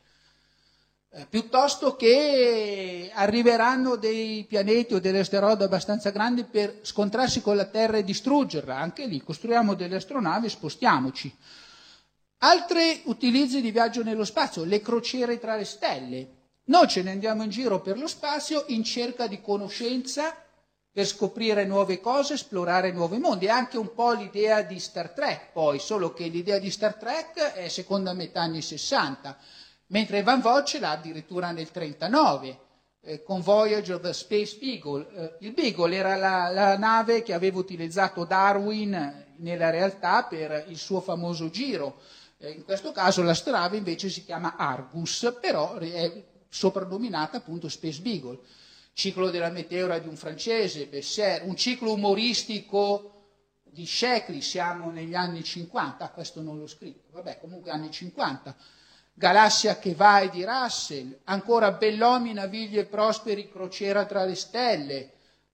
Eh, 1.16 1.28
piuttosto 1.30 1.96
che 1.96 3.12
arriveranno 3.14 3.98
dei 3.98 4.46
pianeti 4.46 4.96
o 4.96 5.00
delle 5.00 5.20
asteroidi 5.20 5.62
abbastanza 5.62 6.10
grandi 6.10 6.44
per 6.44 6.80
scontrarsi 6.82 7.40
con 7.40 7.56
la 7.56 7.66
Terra 7.66 7.98
e 7.98 8.04
distruggerla. 8.04 8.76
Anche 8.76 9.06
lì 9.06 9.22
costruiamo 9.22 9.76
delle 9.76 9.98
astronavi 9.98 10.48
e 10.48 10.50
spostiamoci. 10.50 11.38
Altri 12.40 13.04
utilizzi 13.06 13.62
di 13.62 13.70
viaggio 13.70 14.02
nello 14.02 14.26
spazio, 14.26 14.64
le 14.64 14.82
crociere 14.82 15.38
tra 15.38 15.56
le 15.56 15.66
stelle. 15.66 16.28
Noi 16.66 16.88
ce 16.88 17.04
ne 17.04 17.12
andiamo 17.12 17.44
in 17.44 17.52
giro 17.52 17.80
per 17.80 18.00
lo 18.00 18.08
spazio 18.08 18.64
in 18.70 18.84
cerca 18.84 19.28
di 19.28 19.40
conoscenza 19.40 20.36
per 20.92 21.06
scoprire 21.06 21.64
nuove 21.66 22.00
cose, 22.00 22.34
esplorare 22.34 22.92
nuovi 22.92 23.20
mondi. 23.20 23.46
È 23.46 23.50
anche 23.50 23.78
un 23.78 23.94
po' 23.94 24.14
l'idea 24.14 24.64
di 24.64 24.80
Star 24.80 25.12
Trek, 25.12 25.52
poi, 25.52 25.78
solo 25.78 26.12
che 26.12 26.26
l'idea 26.26 26.58
di 26.58 26.72
Star 26.72 26.96
Trek 26.96 27.54
è 27.54 27.68
seconda 27.68 28.14
metà 28.14 28.42
anni 28.42 28.64
60, 28.64 29.38
mentre 29.94 30.24
Van 30.24 30.42
Vogt 30.42 30.66
ce 30.66 30.80
l'ha 30.80 30.92
addirittura 30.92 31.52
nel 31.52 31.72
39. 31.72 32.60
Eh, 33.06 33.22
con 33.22 33.42
Voyager 33.42 34.00
the 34.00 34.14
Space 34.14 34.58
Beagle. 34.58 35.08
Eh, 35.14 35.46
il 35.46 35.52
Beagle 35.52 35.96
era 35.96 36.16
la, 36.16 36.50
la, 36.50 36.78
nave 36.78 37.22
che 37.22 37.34
aveva 37.34 37.60
utilizzato 37.60 38.24
Darwin 38.24 39.26
nella 39.38 39.70
realtà 39.70 40.24
per 40.24 40.66
il 40.70 40.78
suo 40.78 41.02
famoso 41.02 41.50
giro. 41.50 42.00
Eh, 42.38 42.52
in 42.52 42.64
questo 42.64 42.94
caso 42.94 43.22
la 43.22 43.34
strave 43.34 43.76
invece 43.76 44.10
si 44.10 44.24
chiama 44.24 44.56
Argus, 44.56 45.38
però 45.40 45.76
è 45.76 46.24
soprannominata 46.48 47.38
appunto 47.38 47.68
Space 47.68 48.02
Beagle. 48.02 48.40
Ciclo 48.94 49.30
della 49.30 49.50
meteora 49.50 50.00
di 50.00 50.08
un 50.08 50.16
francese, 50.16 50.88
Besser, 50.88 51.44
un 51.44 51.58
ciclo 51.58 51.92
umoristico 51.92 53.10
di 53.64 53.86
Sheckley, 53.86 54.42
siamo 54.42 54.92
negli 54.92 55.16
anni 55.16 55.44
50, 55.44 56.06
ah, 56.06 56.10
questo 56.10 56.42
non 56.42 56.58
l'ho 56.58 56.68
scritto, 56.68 57.10
vabbè, 57.12 57.40
comunque 57.40 57.72
anni 57.72 57.92
50. 57.92 58.56
Galassia 59.16 59.78
che 59.78 59.94
vai 59.94 60.30
di 60.30 60.44
Russell, 60.44 61.20
ancora 61.26 61.72
Bellomi, 61.72 62.34
Navigli 62.34 62.80
e 62.80 62.86
Prosperi, 62.86 63.50
Crociera 63.50 64.06
tra 64.06 64.24
le 64.26 64.36
stelle, 64.36 65.12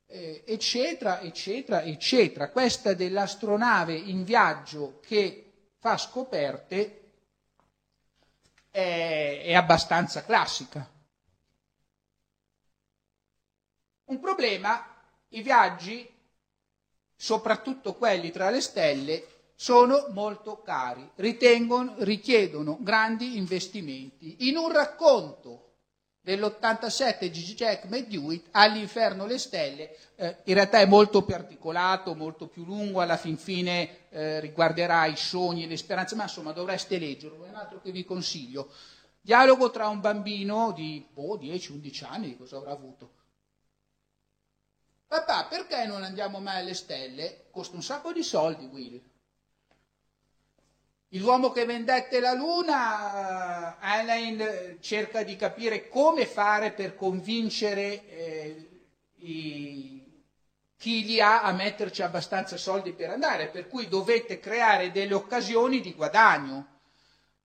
eh, 0.08 0.44
eccetera, 0.46 1.20
eccetera, 1.20 1.84
eccetera. 1.84 2.50
Questa 2.50 2.94
dell'astronave 2.94 3.94
in 3.94 4.24
viaggio 4.24 5.00
che 5.02 5.52
fa 5.78 5.98
scoperte 5.98 7.12
è, 8.72 9.42
è 9.44 9.54
abbastanza 9.54 10.24
classica. 10.24 10.90
Un 14.06 14.20
problema, 14.20 14.84
i 15.30 15.42
viaggi, 15.42 16.10
soprattutto 17.16 17.94
quelli 17.96 18.32
tra 18.32 18.50
le 18.50 18.62
stelle, 18.62 19.39
sono 19.62 20.08
molto 20.12 20.62
cari, 20.62 21.06
richiedono 21.16 22.78
grandi 22.80 23.36
investimenti. 23.36 24.48
In 24.48 24.56
un 24.56 24.72
racconto 24.72 25.74
dell'87 26.22 27.30
Gigi 27.30 27.56
Jackman 27.56 28.06
Dewitt 28.08 28.48
all'inferno 28.52 29.26
le 29.26 29.38
stelle 29.38 29.98
eh, 30.16 30.38
in 30.46 30.54
realtà 30.54 30.80
è 30.80 30.86
molto 30.86 31.24
più 31.26 31.36
articolato, 31.36 32.16
molto 32.16 32.48
più 32.48 32.64
lungo, 32.64 33.02
alla 33.02 33.18
fin 33.18 33.36
fine 33.36 34.08
eh, 34.12 34.40
riguarderà 34.40 35.06
i 35.08 35.18
sogni 35.18 35.66
e 35.66 35.68
le 35.68 35.76
speranze, 35.76 36.16
ma 36.16 36.24
insomma 36.24 36.54
dovreste 36.54 36.98
leggerlo, 36.98 37.44
è 37.44 37.50
un 37.50 37.56
altro 37.56 37.82
che 37.82 37.92
vi 37.92 38.06
consiglio. 38.06 38.72
Dialogo 39.20 39.72
tra 39.72 39.90
un 39.90 40.00
bambino 40.00 40.72
di 40.72 41.06
oh, 41.16 41.38
10-11 41.38 42.06
anni, 42.06 42.38
cosa 42.38 42.56
avrà 42.56 42.72
avuto, 42.72 43.12
Papà, 45.10 45.48
perché 45.50 45.86
non 45.86 46.04
andiamo 46.04 46.40
mai 46.40 46.60
alle 46.60 46.76
stelle? 46.76 47.48
Costa 47.50 47.76
un 47.76 47.82
sacco 47.82 48.14
di 48.14 48.22
soldi, 48.22 48.66
Will. 48.66 49.09
L'uomo 51.14 51.52
che 51.52 51.66
vendette 51.66 52.20
la 52.20 52.34
luna, 52.34 53.80
eh, 53.80 53.86
Heinlein 53.88 54.42
eh, 54.42 54.78
cerca 54.80 55.24
di 55.24 55.36
capire 55.36 55.88
come 55.88 56.28
fare 56.28 56.72
per 56.72 56.96
convincere 56.96 58.08
eh, 58.08 58.70
i, 59.16 60.24
chi 60.78 61.04
li 61.06 61.20
ha 61.20 61.42
a 61.42 61.52
metterci 61.52 62.04
abbastanza 62.04 62.58
soldi 62.58 62.94
per 62.94 63.10
andare, 63.10 63.48
per 63.48 63.68
cui 63.68 63.88
dovete 63.88 64.40
creare 64.40 64.92
delle 64.92 65.16
occasioni 65.16 65.82
di 65.82 65.96
guadagno. 65.96 66.78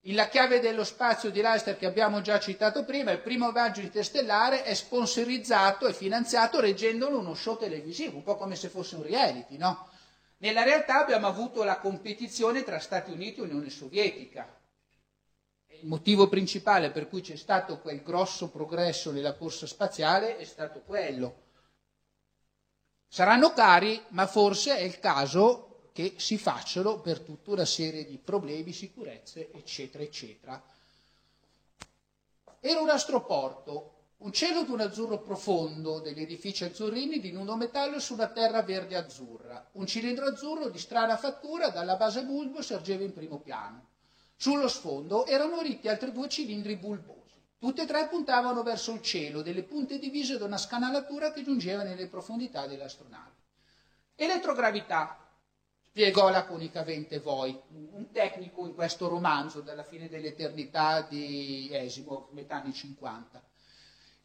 La 0.08 0.28
chiave 0.28 0.60
dello 0.60 0.84
spazio 0.84 1.30
di 1.30 1.40
Leicester 1.40 1.78
che 1.78 1.86
abbiamo 1.86 2.20
già 2.20 2.38
citato 2.38 2.84
prima, 2.84 3.12
il 3.12 3.20
primo 3.20 3.50
viaggio 3.50 3.80
interstellare 3.80 4.62
è 4.64 4.74
sponsorizzato 4.74 5.86
e 5.86 5.94
finanziato 5.94 6.60
reggendolo 6.60 7.18
uno 7.18 7.32
show 7.32 7.56
televisivo, 7.56 8.16
un 8.16 8.22
po' 8.22 8.36
come 8.36 8.56
se 8.56 8.68
fosse 8.68 8.96
un 8.96 9.04
reality, 9.04 9.56
no? 9.56 9.88
Nella 10.38 10.62
realtà 10.62 11.00
abbiamo 11.00 11.26
avuto 11.26 11.62
la 11.62 11.78
competizione 11.78 12.64
tra 12.64 12.78
Stati 12.78 13.10
Uniti 13.10 13.40
e 13.40 13.44
Unione 13.44 13.70
Sovietica. 13.70 14.60
Il 15.66 15.86
motivo 15.86 16.28
principale 16.28 16.90
per 16.90 17.08
cui 17.08 17.20
c'è 17.20 17.36
stato 17.36 17.78
quel 17.78 18.02
grosso 18.02 18.50
progresso 18.50 19.10
nella 19.10 19.34
corsa 19.34 19.66
spaziale 19.66 20.36
è 20.36 20.44
stato 20.44 20.80
quello. 20.80 21.42
Saranno 23.08 23.52
cari, 23.52 24.02
ma 24.08 24.26
forse 24.26 24.76
è 24.76 24.82
il 24.82 24.98
caso 24.98 25.90
che 25.92 26.14
si 26.16 26.36
facciano 26.36 26.98
per 26.98 27.20
tutta 27.20 27.52
una 27.52 27.64
serie 27.64 28.04
di 28.04 28.18
problemi, 28.18 28.72
sicurezze, 28.72 29.52
eccetera, 29.52 30.02
eccetera. 30.02 30.60
Era 32.58 32.80
un 32.80 32.90
astroporto 32.90 33.93
un 34.24 34.32
cielo 34.32 34.62
d'un 34.62 34.80
azzurro 34.80 35.20
profondo, 35.20 36.00
degli 36.00 36.22
edifici 36.22 36.64
azzurrini 36.64 37.20
di 37.20 37.30
nudo 37.30 37.56
metallo 37.56 38.00
su 38.00 38.14
una 38.14 38.28
terra 38.28 38.62
verde 38.62 38.96
azzurra. 38.96 39.68
Un 39.72 39.86
cilindro 39.86 40.24
azzurro 40.24 40.70
di 40.70 40.78
strana 40.78 41.18
fattura 41.18 41.68
dalla 41.68 41.96
base 41.96 42.24
bulbo 42.24 42.62
sorgeva 42.62 43.04
in 43.04 43.12
primo 43.12 43.38
piano. 43.38 43.88
Sullo 44.34 44.66
sfondo 44.68 45.26
erano 45.26 45.60
ritti 45.60 45.88
altri 45.88 46.10
due 46.10 46.30
cilindri 46.30 46.76
bulbosi. 46.76 47.38
Tutte 47.58 47.82
e 47.82 47.86
tre 47.86 48.08
puntavano 48.08 48.62
verso 48.62 48.92
il 48.92 49.02
cielo, 49.02 49.42
delle 49.42 49.62
punte 49.62 49.98
divise 49.98 50.38
da 50.38 50.46
una 50.46 50.56
scanalatura 50.56 51.30
che 51.30 51.42
giungeva 51.42 51.82
nelle 51.82 52.06
profondità 52.06 52.66
dell'astronave. 52.66 53.32
Elettrogravità, 54.16 55.18
spiegò 55.82 56.30
laconicamente 56.30 57.20
Voi, 57.20 57.54
un 57.72 58.10
tecnico 58.10 58.66
in 58.66 58.74
questo 58.74 59.06
romanzo 59.06 59.60
dalla 59.60 59.84
fine 59.84 60.08
dell'eternità 60.08 61.02
di 61.02 61.68
Esimo, 61.70 62.28
metà 62.32 62.62
anni 62.62 62.72
50. 62.72 63.52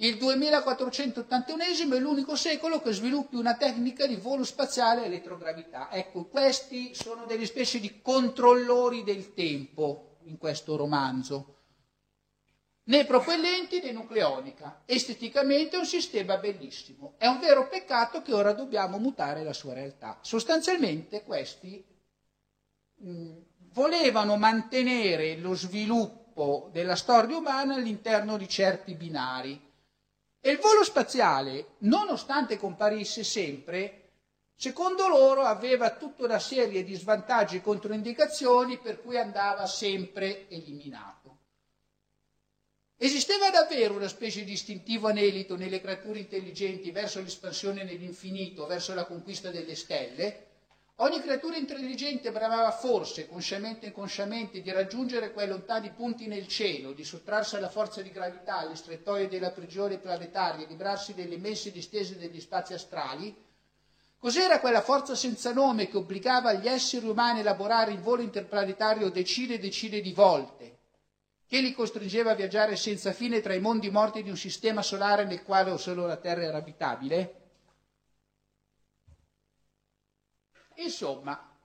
Il 0.01 0.15
2481 0.15 1.61
è 1.61 1.99
l'unico 1.99 2.37
secolo 2.37 2.81
che 2.81 2.93
sviluppi 2.93 3.35
una 3.35 3.57
tecnica 3.57 4.07
di 4.07 4.15
volo 4.15 4.45
spaziale 4.45 5.01
a 5.01 5.05
elettrogravità. 5.05 5.91
Ecco, 5.91 6.27
questi 6.27 6.95
sono 6.95 7.25
delle 7.25 7.45
specie 7.45 7.81
di 7.81 7.99
controllori 8.01 9.03
del 9.03 9.33
tempo 9.33 10.19
in 10.23 10.37
questo 10.37 10.77
romanzo. 10.77 11.55
Né 12.83 13.05
propellenti 13.05 13.81
né 13.81 13.91
nucleonica. 13.91 14.83
Esteticamente 14.85 15.75
è 15.75 15.79
un 15.79 15.85
sistema 15.85 16.37
bellissimo. 16.37 17.15
È 17.17 17.27
un 17.27 17.41
vero 17.41 17.67
peccato 17.67 18.21
che 18.21 18.33
ora 18.33 18.53
dobbiamo 18.53 18.99
mutare 18.99 19.43
la 19.43 19.53
sua 19.53 19.73
realtà. 19.73 20.19
Sostanzialmente 20.21 21.23
questi 21.23 21.85
mh, 22.95 23.31
volevano 23.73 24.37
mantenere 24.37 25.35
lo 25.35 25.55
sviluppo 25.55 26.69
della 26.71 26.95
storia 26.95 27.35
umana 27.35 27.75
all'interno 27.75 28.37
di 28.37 28.47
certi 28.47 28.93
binari 28.93 29.67
e 30.41 30.51
il 30.51 30.59
volo 30.59 30.83
spaziale, 30.83 31.75
nonostante 31.79 32.57
comparisse 32.57 33.23
sempre, 33.23 34.11
secondo 34.55 35.07
loro 35.07 35.43
aveva 35.43 35.95
tutta 35.95 36.23
una 36.23 36.39
serie 36.39 36.83
di 36.83 36.95
svantaggi 36.95 37.57
e 37.57 37.61
controindicazioni 37.61 38.77
per 38.77 39.01
cui 39.01 39.17
andava 39.17 39.65
sempre 39.65 40.47
eliminato. 40.49 41.37
Esisteva 43.01 43.49
davvero 43.49 43.95
una 43.95 44.09
specie 44.09 44.43
di 44.43 44.51
istintivo 44.51 45.07
anelito 45.07 45.55
nelle 45.55 45.79
creature 45.79 46.19
intelligenti 46.19 46.91
verso 46.91 47.21
l'espansione 47.21 47.83
nell'infinito, 47.83 48.65
verso 48.65 48.93
la 48.93 49.05
conquista 49.05 49.49
delle 49.49 49.75
stelle? 49.75 50.48
Ogni 51.01 51.21
creatura 51.21 51.55
intelligente 51.55 52.29
bramava 52.29 52.71
forse, 52.71 53.25
consciamente 53.25 53.85
o 53.85 53.87
inconsciamente, 53.87 54.59
di 54.59 54.69
raggiungere 54.69 55.31
quei 55.31 55.47
lontani 55.47 55.91
punti 55.91 56.27
nel 56.27 56.45
cielo, 56.45 56.91
di 56.91 57.05
sottrarsi 57.05 57.55
alla 57.55 57.69
forza 57.69 58.01
di 58.01 58.11
gravità, 58.11 58.57
alle 58.57 58.75
strettoie 58.75 59.29
della 59.29 59.51
prigione 59.51 59.97
planetaria, 59.97 60.67
librarsi 60.67 61.13
delle 61.13 61.35
immense 61.35 61.71
distese 61.71 62.17
degli 62.17 62.41
spazi 62.41 62.73
astrali. 62.73 63.33
Cos'era 64.17 64.59
quella 64.59 64.81
forza 64.81 65.15
senza 65.15 65.53
nome 65.53 65.87
che 65.87 65.95
obbligava 65.95 66.51
gli 66.51 66.67
esseri 66.67 67.07
umani 67.07 67.37
a 67.37 67.41
elaborare 67.43 67.93
il 67.93 68.01
volo 68.01 68.21
interplanetario 68.21 69.09
decine 69.09 69.53
e 69.53 69.59
decine 69.59 70.01
di 70.01 70.11
volte, 70.11 70.79
che 71.47 71.61
li 71.61 71.71
costringeva 71.71 72.31
a 72.31 72.35
viaggiare 72.35 72.75
senza 72.75 73.13
fine 73.13 73.39
tra 73.39 73.53
i 73.53 73.59
mondi 73.59 73.89
morti 73.89 74.21
di 74.21 74.29
un 74.29 74.35
sistema 74.35 74.81
solare 74.81 75.23
nel 75.23 75.43
quale 75.43 75.77
solo 75.77 76.05
la 76.05 76.17
Terra 76.17 76.43
era 76.43 76.57
abitabile? 76.57 77.38
Insomma, 80.81 81.57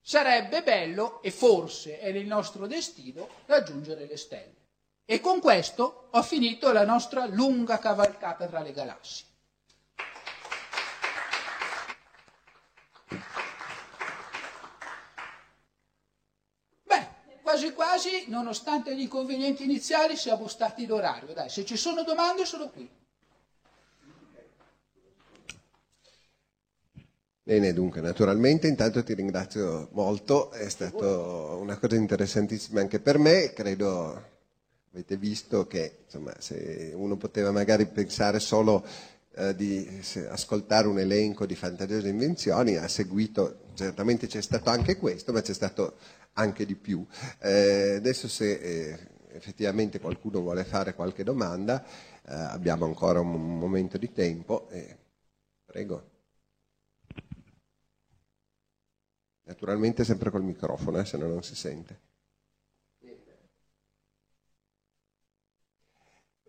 sarebbe 0.00 0.62
bello, 0.62 1.22
e 1.22 1.30
forse 1.30 1.98
è 1.98 2.12
nel 2.12 2.26
nostro 2.26 2.66
destino, 2.66 3.28
raggiungere 3.46 4.06
le 4.06 4.16
stelle. 4.16 4.56
E 5.04 5.20
con 5.20 5.40
questo 5.40 6.08
ho 6.10 6.22
finito 6.22 6.72
la 6.72 6.84
nostra 6.84 7.26
lunga 7.26 7.78
cavalcata 7.78 8.46
tra 8.46 8.60
le 8.60 8.72
galassie. 8.72 9.26
Quasi 17.48 17.72
quasi, 17.72 18.24
nonostante 18.28 18.94
gli 18.94 19.00
inconvenienti 19.00 19.64
iniziali, 19.64 20.18
siamo 20.18 20.48
stati 20.48 20.84
d'orario. 20.84 21.32
Dai, 21.32 21.48
se 21.48 21.64
ci 21.64 21.78
sono 21.78 22.02
domande 22.02 22.44
sono 22.44 22.68
qui. 22.68 22.86
Bene, 27.48 27.72
dunque, 27.72 28.02
naturalmente 28.02 28.68
intanto 28.68 29.02
ti 29.02 29.14
ringrazio 29.14 29.88
molto, 29.92 30.50
è 30.50 30.68
stata 30.68 31.06
una 31.54 31.78
cosa 31.78 31.96
interessantissima 31.96 32.80
anche 32.82 33.00
per 33.00 33.16
me, 33.16 33.54
credo 33.54 34.22
avete 34.92 35.16
visto 35.16 35.66
che 35.66 36.00
insomma, 36.04 36.34
se 36.40 36.92
uno 36.94 37.16
poteva 37.16 37.50
magari 37.50 37.86
pensare 37.86 38.38
solo 38.38 38.84
eh, 39.34 39.54
di 39.54 39.88
ascoltare 40.28 40.88
un 40.88 40.98
elenco 40.98 41.46
di 41.46 41.54
fantasiose 41.54 42.08
invenzioni, 42.08 42.76
ha 42.76 42.86
seguito, 42.86 43.60
certamente 43.72 44.26
c'è 44.26 44.42
stato 44.42 44.68
anche 44.68 44.98
questo, 44.98 45.32
ma 45.32 45.40
c'è 45.40 45.54
stato 45.54 45.96
anche 46.34 46.66
di 46.66 46.74
più. 46.74 47.02
Eh, 47.40 47.94
adesso 47.96 48.28
se 48.28 48.52
eh, 48.52 48.98
effettivamente 49.32 50.00
qualcuno 50.00 50.40
vuole 50.40 50.64
fare 50.64 50.92
qualche 50.92 51.24
domanda, 51.24 51.82
eh, 51.82 52.34
abbiamo 52.34 52.84
ancora 52.84 53.20
un 53.20 53.58
momento 53.58 53.96
di 53.96 54.12
tempo. 54.12 54.68
prego. 55.64 56.16
Naturalmente 59.48 60.04
sempre 60.04 60.30
col 60.30 60.42
microfono, 60.44 60.98
eh, 60.98 61.06
se 61.06 61.16
no 61.16 61.26
non 61.26 61.42
si 61.42 61.54
sente. 61.54 61.98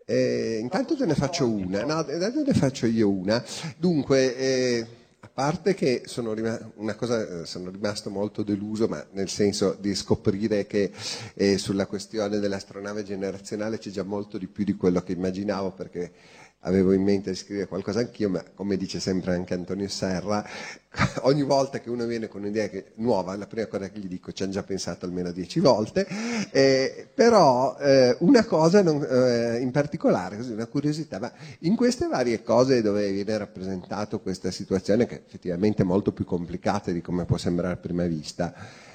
Eh, 0.04 0.58
intanto 0.60 0.94
te 0.94 1.06
ne 1.06 1.14
faccio 1.14 1.48
una, 1.48 1.82
no, 1.84 2.00
intanto 2.00 2.42
ne 2.42 2.52
faccio 2.52 2.84
io 2.84 3.08
una. 3.08 3.42
Dunque, 3.78 4.36
eh, 4.36 4.86
a 5.20 5.28
parte 5.32 5.72
che 5.72 6.02
sono, 6.04 6.34
rimasto, 6.34 6.72
cosa, 6.96 7.44
sono 7.46 7.70
rimasto 7.70 8.10
molto 8.10 8.42
deluso, 8.42 8.86
ma 8.86 9.02
nel 9.12 9.30
senso 9.30 9.76
di 9.80 9.94
scoprire 9.94 10.66
che 10.66 10.92
eh, 11.34 11.56
sulla 11.56 11.86
questione 11.86 12.38
dell'astronave 12.38 13.02
generazionale 13.02 13.78
c'è 13.78 13.90
già 13.90 14.02
molto 14.02 14.36
di 14.36 14.46
più 14.46 14.64
di 14.64 14.74
quello 14.74 15.00
che 15.02 15.12
immaginavo, 15.12 15.70
perché 15.70 16.12
avevo 16.60 16.92
in 16.92 17.02
mente 17.02 17.30
di 17.30 17.36
scrivere 17.36 17.66
qualcosa 17.66 18.00
anch'io, 18.00 18.28
ma 18.28 18.44
come 18.54 18.76
dice 18.76 19.00
sempre 19.00 19.34
anche 19.34 19.54
Antonio 19.54 19.88
Serra, 19.88 20.46
ogni 21.22 21.42
volta 21.42 21.80
che 21.80 21.88
uno 21.88 22.04
viene 22.04 22.28
con 22.28 22.42
un'idea 22.42 22.68
nuova, 22.96 23.36
la 23.36 23.46
prima 23.46 23.66
cosa 23.66 23.88
che 23.88 23.98
gli 23.98 24.08
dico 24.08 24.32
ci 24.32 24.42
hanno 24.42 24.52
già 24.52 24.62
pensato 24.62 25.06
almeno 25.06 25.32
dieci 25.32 25.60
volte, 25.60 26.06
eh, 26.50 27.08
però 27.14 27.76
eh, 27.78 28.16
una 28.20 28.44
cosa 28.44 28.82
non, 28.82 29.02
eh, 29.02 29.58
in 29.60 29.70
particolare, 29.70 30.36
così 30.36 30.52
una 30.52 30.66
curiosità, 30.66 31.18
ma 31.18 31.32
in 31.60 31.76
queste 31.76 32.06
varie 32.08 32.42
cose 32.42 32.82
dove 32.82 33.10
viene 33.10 33.38
rappresentato 33.38 34.20
questa 34.20 34.50
situazione 34.50 35.06
che 35.06 35.22
effettivamente 35.26 35.82
è 35.82 35.86
molto 35.86 36.12
più 36.12 36.24
complicata 36.24 36.90
di 36.90 37.00
come 37.00 37.24
può 37.24 37.38
sembrare 37.38 37.74
a 37.74 37.78
prima 37.78 38.04
vista, 38.04 38.52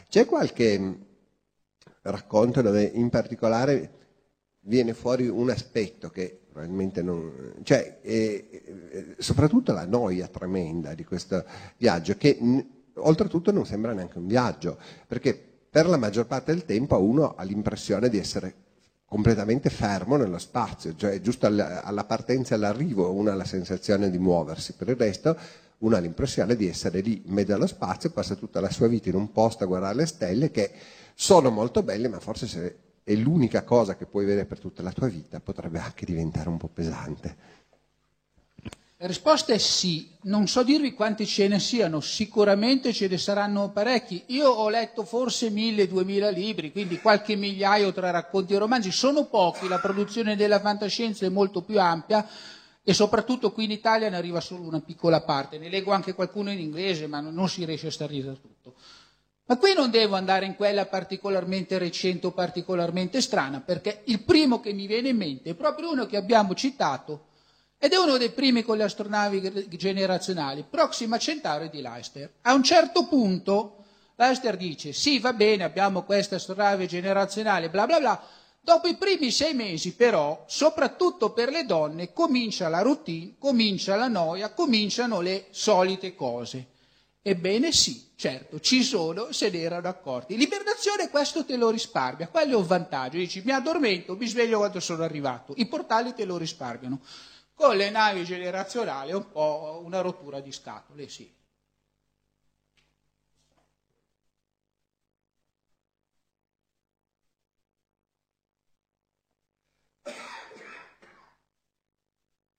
c'è 0.08 0.26
qualche 0.26 0.98
racconto 2.04 2.62
dove 2.62 2.84
in 2.84 3.10
particolare 3.10 3.90
viene 4.62 4.94
fuori 4.94 5.28
un 5.28 5.50
aspetto 5.50 6.10
che 6.10 6.45
probabilmente 6.56 7.02
non... 7.02 7.54
cioè, 7.64 8.00
e, 8.02 8.48
e, 8.90 9.16
soprattutto 9.18 9.74
la 9.74 9.86
noia 9.86 10.28
tremenda 10.28 10.94
di 10.94 11.04
questo 11.04 11.44
viaggio, 11.76 12.16
che 12.16 12.38
n- 12.40 12.66
oltretutto 12.94 13.52
non 13.52 13.66
sembra 13.66 13.92
neanche 13.92 14.20
un 14.20 14.26
viaggio, 14.26 14.78
perché 15.06 15.38
per 15.70 15.86
la 15.86 15.98
maggior 15.98 16.28
parte 16.28 16.54
del 16.54 16.64
tempo 16.64 16.98
uno 17.04 17.36
ha 17.36 17.44
l'impressione 17.44 18.08
di 18.08 18.18
essere 18.18 18.54
completamente 19.06 19.70
fermo 19.70 20.16
nello 20.16 20.38
spazio, 20.38 20.96
cioè 20.96 21.20
giusto 21.20 21.46
alla, 21.46 21.84
alla 21.84 22.06
partenza 22.06 22.54
e 22.54 22.58
all'arrivo 22.58 23.12
uno 23.12 23.32
ha 23.32 23.36
la 23.36 23.44
sensazione 23.44 24.10
di 24.10 24.18
muoversi, 24.18 24.76
per 24.78 24.88
il 24.88 24.96
resto 24.96 25.38
uno 25.80 25.98
ha 25.98 26.00
l'impressione 26.00 26.56
di 26.56 26.70
essere 26.70 27.02
lì 27.02 27.24
in 27.26 27.34
mezzo 27.34 27.54
allo 27.54 27.68
spazio, 27.68 28.12
passa 28.12 28.36
tutta 28.36 28.62
la 28.62 28.72
sua 28.72 28.88
vita 28.88 29.10
in 29.10 29.16
un 29.16 29.34
posto 29.34 29.66
a 29.66 29.68
guardare 29.68 29.96
le 29.96 30.06
stelle 30.06 30.52
che 30.52 30.72
sono 31.16 31.50
molto 31.50 31.84
belle, 31.84 32.08
ma 32.08 32.22
forse 32.22 32.48
se 32.48 32.76
è 33.06 33.14
l'unica 33.14 33.64
cosa 33.64 33.96
che 33.96 34.08
puoi 34.08 34.26
vedere 34.26 34.48
per 34.48 34.60
tutta 34.60 34.82
la 34.82 34.92
tua 34.92 35.08
vita 35.08 35.40
potrebbe 35.40 35.78
anche 35.78 36.06
diventare 36.06 36.50
un 36.50 36.58
po' 36.58 36.70
pesante. 36.70 37.64
La 38.98 39.06
risposta 39.06 39.54
è 39.54 39.60
sì, 39.60 40.10
non 40.24 40.48
so 40.48 40.64
dirvi 40.64 40.94
quanti 40.94 41.28
ce 41.28 41.48
ne 41.48 41.60
siano, 41.60 42.00
sicuramente 42.00 42.94
ce 42.94 43.08
ne 43.08 43.20
saranno 43.20 43.70
parecchi. 43.70 44.24
Io 44.28 44.50
ho 44.50 44.70
letto 44.70 45.04
forse 45.04 45.52
mille, 45.52 45.88
duemila 45.88 46.30
libri, 46.30 46.72
quindi 46.72 47.00
qualche 47.00 47.36
migliaio 47.36 47.94
tra 47.94 48.10
racconti 48.10 48.56
e 48.56 48.58
romanzi, 48.58 48.90
sono 48.92 49.26
pochi, 49.26 49.68
la 49.68 49.78
produzione 49.80 50.36
della 50.36 50.60
fantascienza 50.60 51.28
è 51.28 51.30
molto 51.30 51.62
più 51.62 51.80
ampia 51.80 52.28
e 52.82 52.94
soprattutto 52.94 53.52
qui 53.52 53.66
in 53.66 53.72
Italia 53.72 54.10
ne 54.10 54.18
arriva 54.18 54.40
solo 54.40 54.64
una 54.64 54.82
piccola 54.82 55.22
parte, 55.22 55.60
ne 55.60 55.70
leggo 55.70 55.92
anche 55.92 56.16
qualcuno 56.16 56.50
in 56.50 56.60
inglese 56.60 57.06
ma 57.06 57.20
non 57.20 57.48
si 57.50 57.66
riesce 57.66 57.88
a 57.88 57.92
stare 57.92 58.20
da 58.24 58.32
tutto. 58.32 58.74
Ma 59.48 59.58
qui 59.58 59.76
non 59.76 59.92
devo 59.92 60.16
andare 60.16 60.48
in 60.48 60.56
quella 60.56 60.88
particolarmente 60.88 61.78
recente 61.78 62.26
o 62.28 62.32
particolarmente 62.32 63.22
strana, 63.22 63.62
perché 63.62 64.02
il 64.06 64.24
primo 64.24 64.60
che 64.60 64.74
mi 64.74 64.88
viene 64.88 65.10
in 65.10 65.18
mente 65.18 65.52
è 65.52 65.54
proprio 65.54 65.92
uno 65.92 66.08
che 66.08 66.18
abbiamo 66.18 66.56
citato, 66.56 67.28
ed 67.78 67.94
è 67.94 67.98
uno 67.98 68.18
dei 68.18 68.32
primi 68.32 68.64
con 68.64 68.78
le 68.78 68.86
astronavi 68.86 69.68
generazionali, 69.78 70.66
Proxima 70.68 71.20
Centauri 71.20 71.70
di 71.70 71.82
Leicester. 71.82 72.38
A 72.42 72.54
un 72.56 72.64
certo 72.64 73.08
punto 73.08 73.84
Leicester 74.16 74.58
dice, 74.58 74.94
sì 74.94 75.20
va 75.20 75.34
bene, 75.34 75.64
abbiamo 75.64 76.02
questa 76.02 76.38
astronave 76.38 76.88
generazionale, 76.88 77.70
bla 77.70 77.86
bla 77.86 78.00
bla, 78.00 78.20
dopo 78.60 78.88
i 78.88 78.96
primi 78.96 79.30
sei 79.30 79.54
mesi 79.54 79.94
però, 79.94 80.44
soprattutto 80.48 81.34
per 81.34 81.50
le 81.50 81.66
donne, 81.66 82.14
comincia 82.14 82.68
la 82.68 82.82
routine, 82.82 83.36
comincia 83.38 83.96
la 83.96 84.08
noia, 84.08 84.54
cominciano 84.54 85.22
le 85.22 85.46
solite 85.52 86.16
cose. 86.16 86.70
Ebbene 87.28 87.72
sì, 87.72 88.12
certo, 88.16 88.60
ci 88.60 88.84
sono, 88.84 89.32
se 89.32 89.50
ne 89.50 89.60
erano 89.62 89.88
accorti. 89.88 90.38
L'ibernazione 90.38 91.10
questo 91.10 91.44
te 91.44 91.58
lo 91.58 91.72
risparmia, 91.72 92.28
quello 92.28 92.54
è 92.54 92.56
un 92.56 92.68
vantaggio. 92.68 93.18
Dici, 93.18 93.42
mi 93.44 93.52
addormento, 93.52 94.16
mi 94.16 94.28
sveglio 94.28 94.60
quando 94.60 94.80
sono 94.80 95.02
arrivato. 95.04 95.54
I 95.58 95.66
portali 95.66 96.14
te 96.14 96.24
lo 96.24 96.38
risparmiano. 96.38 97.00
Con 97.56 97.76
le 97.78 97.90
navi 97.90 98.24
generazionali 98.26 99.10
è 99.10 99.16
un 99.16 99.32
po' 99.32 99.82
una 99.84 100.02
rottura 100.02 100.40
di 100.40 100.52
scatole, 100.52 101.10
sì. 101.10 101.28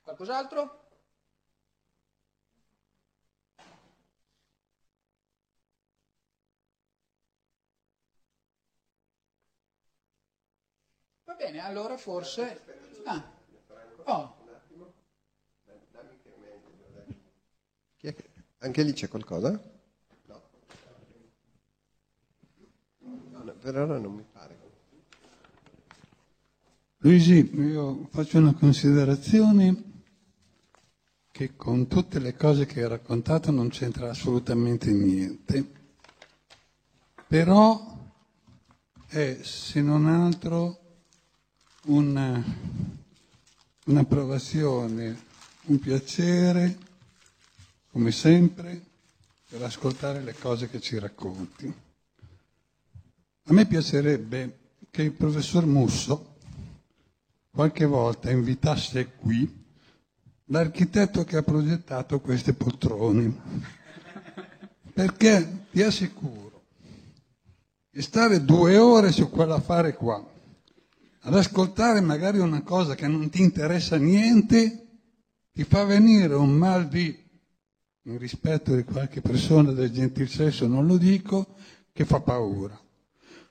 Qualcos'altro? 0.02 0.85
Va 11.26 11.34
bene, 11.34 11.58
allora 11.58 11.96
forse... 11.96 12.62
Ah. 13.04 13.32
Oh. 14.04 14.36
Anche 18.58 18.82
lì 18.82 18.92
c'è 18.92 19.08
qualcosa? 19.08 19.60
No, 22.98 23.54
per 23.60 23.76
ora 23.76 23.98
non 23.98 24.14
mi 24.14 24.24
pare. 24.32 24.56
Luigi, 26.98 27.50
io 27.54 28.06
faccio 28.10 28.38
una 28.38 28.54
considerazione 28.54 29.82
che 31.32 31.56
con 31.56 31.88
tutte 31.88 32.20
le 32.20 32.36
cose 32.36 32.66
che 32.66 32.82
hai 32.82 32.88
raccontato 32.88 33.50
non 33.50 33.68
c'entra 33.68 34.10
assolutamente 34.10 34.92
niente, 34.92 35.72
però 37.26 37.98
è 39.08 39.40
se 39.42 39.82
non 39.82 40.06
altro 40.06 40.85
una, 41.86 42.42
un'approvazione, 43.84 45.24
un 45.66 45.78
piacere, 45.78 46.78
come 47.90 48.10
sempre, 48.12 48.80
per 49.48 49.62
ascoltare 49.62 50.22
le 50.22 50.34
cose 50.34 50.68
che 50.68 50.80
ci 50.80 50.98
racconti. 50.98 51.72
A 53.48 53.52
me 53.52 53.66
piacerebbe 53.66 54.58
che 54.90 55.02
il 55.02 55.12
professor 55.12 55.66
Musso 55.66 56.34
qualche 57.50 57.84
volta 57.86 58.30
invitasse 58.30 59.12
qui 59.14 59.64
l'architetto 60.46 61.24
che 61.24 61.36
ha 61.36 61.42
progettato 61.42 62.20
queste 62.20 62.52
poltrone, 62.52 63.34
perché 64.92 65.66
ti 65.70 65.82
assicuro 65.82 66.64
che 67.90 68.02
stare 68.02 68.44
due 68.44 68.76
ore 68.76 69.12
su 69.12 69.30
quell'affare 69.30 69.94
qua, 69.94 70.34
ad 71.26 71.34
ascoltare 71.34 72.00
magari 72.00 72.38
una 72.38 72.62
cosa 72.62 72.94
che 72.94 73.08
non 73.08 73.28
ti 73.30 73.42
interessa 73.42 73.96
niente, 73.96 74.86
ti 75.52 75.64
fa 75.64 75.82
venire 75.82 76.34
un 76.34 76.50
mal 76.50 76.86
di, 76.86 77.14
in 78.04 78.16
rispetto 78.16 78.76
di 78.76 78.84
qualche 78.84 79.20
persona 79.20 79.72
del 79.72 79.90
gentil 79.90 80.28
sesso 80.28 80.68
non 80.68 80.86
lo 80.86 80.96
dico, 80.96 81.56
che 81.92 82.04
fa 82.04 82.20
paura. 82.20 82.78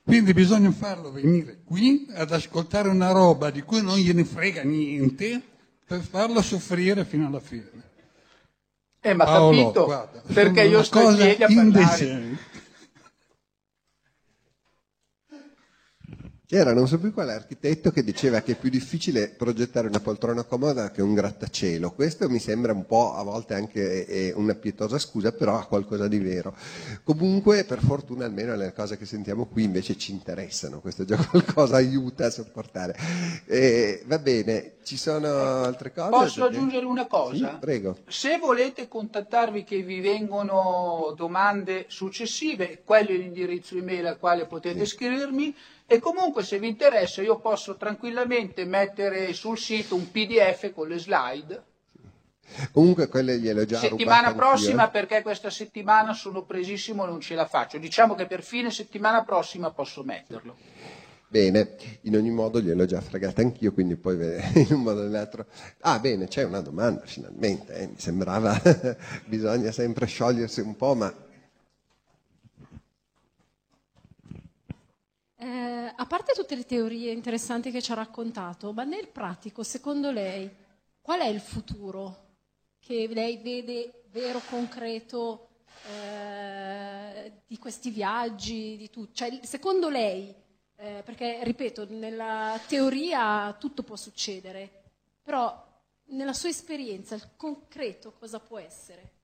Quindi 0.01 0.33
bisogna 0.33 0.71
farlo 0.71 1.11
venire 1.11 1.63
qui 1.65 2.07
ad 2.13 2.31
ascoltare 2.31 2.87
una 2.87 3.11
roba 3.11 3.49
di 3.49 3.61
cui 3.61 3.81
non 3.81 3.97
gliene 3.97 4.23
frega 4.23 4.63
niente 4.63 5.41
per 5.85 5.99
farlo 5.99 6.41
soffrire 6.41 7.03
fino 7.03 7.27
alla 7.27 7.41
fine. 7.41 7.83
Eh, 9.01 9.13
ma 9.13 9.25
Paolo, 9.25 9.63
capito? 9.63 9.85
guarda, 9.85 10.21
perché 10.33 10.63
io 10.63 10.81
sto 10.81 11.09
in 11.09 11.15
piedi 11.17 11.43
a 11.43 11.47
parlare. 11.47 12.37
C'era, 16.55 16.71
non 16.71 16.87
so 16.87 16.97
più 16.99 17.13
quale 17.13 17.33
architetto, 17.33 17.91
che 17.91 18.01
diceva 18.01 18.39
che 18.39 18.53
è 18.53 18.55
più 18.55 18.69
difficile 18.69 19.27
progettare 19.27 19.89
una 19.89 19.99
poltrona 19.99 20.43
comoda 20.43 20.89
che 20.89 21.01
un 21.01 21.13
grattacielo. 21.13 21.91
Questo 21.91 22.29
mi 22.29 22.39
sembra 22.39 22.71
un 22.71 22.85
po', 22.85 23.13
a 23.13 23.23
volte 23.23 23.55
anche 23.55 24.31
una 24.37 24.55
pietosa 24.55 24.97
scusa, 24.97 25.33
però 25.33 25.59
ha 25.59 25.65
qualcosa 25.65 26.07
di 26.07 26.17
vero. 26.17 26.55
Comunque, 27.03 27.65
per 27.65 27.81
fortuna, 27.81 28.23
almeno 28.23 28.55
le 28.55 28.71
cose 28.71 28.97
che 28.97 29.05
sentiamo 29.05 29.47
qui 29.47 29.63
invece 29.63 29.97
ci 29.97 30.13
interessano. 30.13 30.79
Questo 30.79 31.03
già 31.03 31.17
qualcosa 31.29 31.75
aiuta 31.75 32.27
a 32.27 32.29
sopportare. 32.29 32.95
Eh, 33.47 34.03
va 34.05 34.19
bene, 34.19 34.75
ci 34.85 34.95
sono 34.95 35.27
altre 35.27 35.91
cose? 35.91 36.09
Posso 36.09 36.41
Perché- 36.43 36.55
aggiungere 36.55 36.85
una 36.85 37.05
cosa? 37.05 37.49
Sì, 37.49 37.57
prego. 37.59 37.97
Se 38.07 38.37
volete 38.37 38.87
contattarvi 38.87 39.65
che 39.65 39.81
vi 39.81 39.99
vengono 39.99 41.13
domande 41.17 41.83
successive, 41.89 42.79
quello 42.85 43.09
è 43.09 43.17
l'indirizzo 43.17 43.75
email 43.75 44.05
al 44.05 44.19
quale 44.19 44.45
potete 44.45 44.85
scrivermi 44.85 45.53
e 45.87 45.99
comunque 45.99 46.43
se 46.43 46.59
vi 46.59 46.67
interessa 46.67 47.21
io 47.21 47.39
posso 47.39 47.75
tranquillamente 47.75 48.65
mettere 48.65 49.33
sul 49.33 49.57
sito 49.57 49.95
un 49.95 50.09
pdf 50.09 50.73
con 50.73 50.87
le 50.87 50.97
slide. 50.97 51.63
Comunque 52.71 53.07
quelle 53.07 53.39
gliele 53.39 53.65
già 53.65 53.79
settimana 53.79 54.27
rubate 54.27 54.27
anch'io, 54.27 54.41
prossima 54.41 54.87
eh. 54.87 54.91
perché 54.91 55.21
questa 55.21 55.49
settimana 55.49 56.13
sono 56.13 56.43
presissimo 56.43 57.05
non 57.05 57.19
ce 57.19 57.35
la 57.35 57.45
faccio. 57.45 57.77
Diciamo 57.77 58.15
che 58.15 58.25
per 58.25 58.43
fine 58.43 58.71
settimana 58.71 59.23
prossima 59.23 59.71
posso 59.71 60.03
metterlo. 60.03 60.55
Bene, 61.27 61.75
in 62.01 62.15
ogni 62.15 62.29
modo 62.29 62.61
gliel'ho 62.61 62.85
già 62.85 63.01
fregata 63.01 63.41
anch'io, 63.41 63.73
quindi 63.73 63.95
poi 63.95 64.15
in 64.55 64.67
un 64.69 64.81
modo 64.81 65.01
o 65.01 65.03
nell'altro. 65.03 65.47
Ah, 65.81 65.99
bene, 65.99 66.27
c'è 66.27 66.43
una 66.43 66.61
domanda 66.61 67.01
finalmente, 67.05 67.73
eh, 67.73 67.87
mi 67.87 67.97
sembrava, 67.97 68.59
bisogna 69.25 69.71
sempre 69.71 70.05
sciogliersi 70.05 70.61
un 70.61 70.75
po', 70.75 70.93
ma 70.95 71.13
Eh, 75.45 75.93
a 75.95 76.07
parte 76.07 76.33
tutte 76.33 76.55
le 76.55 76.65
teorie 76.65 77.11
interessanti 77.11 77.69
che 77.69 77.79
ci 77.79 77.91
ha 77.91 77.95
raccontato, 77.95 78.73
ma 78.73 78.83
nel 78.83 79.07
pratico, 79.07 79.61
secondo 79.61 80.09
lei, 80.09 80.49
qual 80.99 81.19
è 81.19 81.27
il 81.27 81.39
futuro 81.39 82.37
che 82.79 83.07
lei 83.11 83.37
vede 83.37 84.05
vero, 84.09 84.41
concreto 84.49 85.49
eh, 85.87 87.31
di 87.45 87.59
questi 87.59 87.91
viaggi, 87.91 88.75
di 88.75 88.89
tutto? 88.89 89.13
Cioè, 89.13 89.41
secondo 89.43 89.89
lei, 89.89 90.33
eh, 90.77 91.03
perché 91.05 91.43
ripeto, 91.43 91.85
nella 91.91 92.59
teoria 92.67 93.55
tutto 93.59 93.83
può 93.83 93.95
succedere, 93.95 94.85
però 95.21 95.63
nella 96.05 96.33
sua 96.33 96.49
esperienza 96.49 97.13
il 97.13 97.35
concreto 97.35 98.13
cosa 98.17 98.39
può 98.39 98.57
essere? 98.57 99.14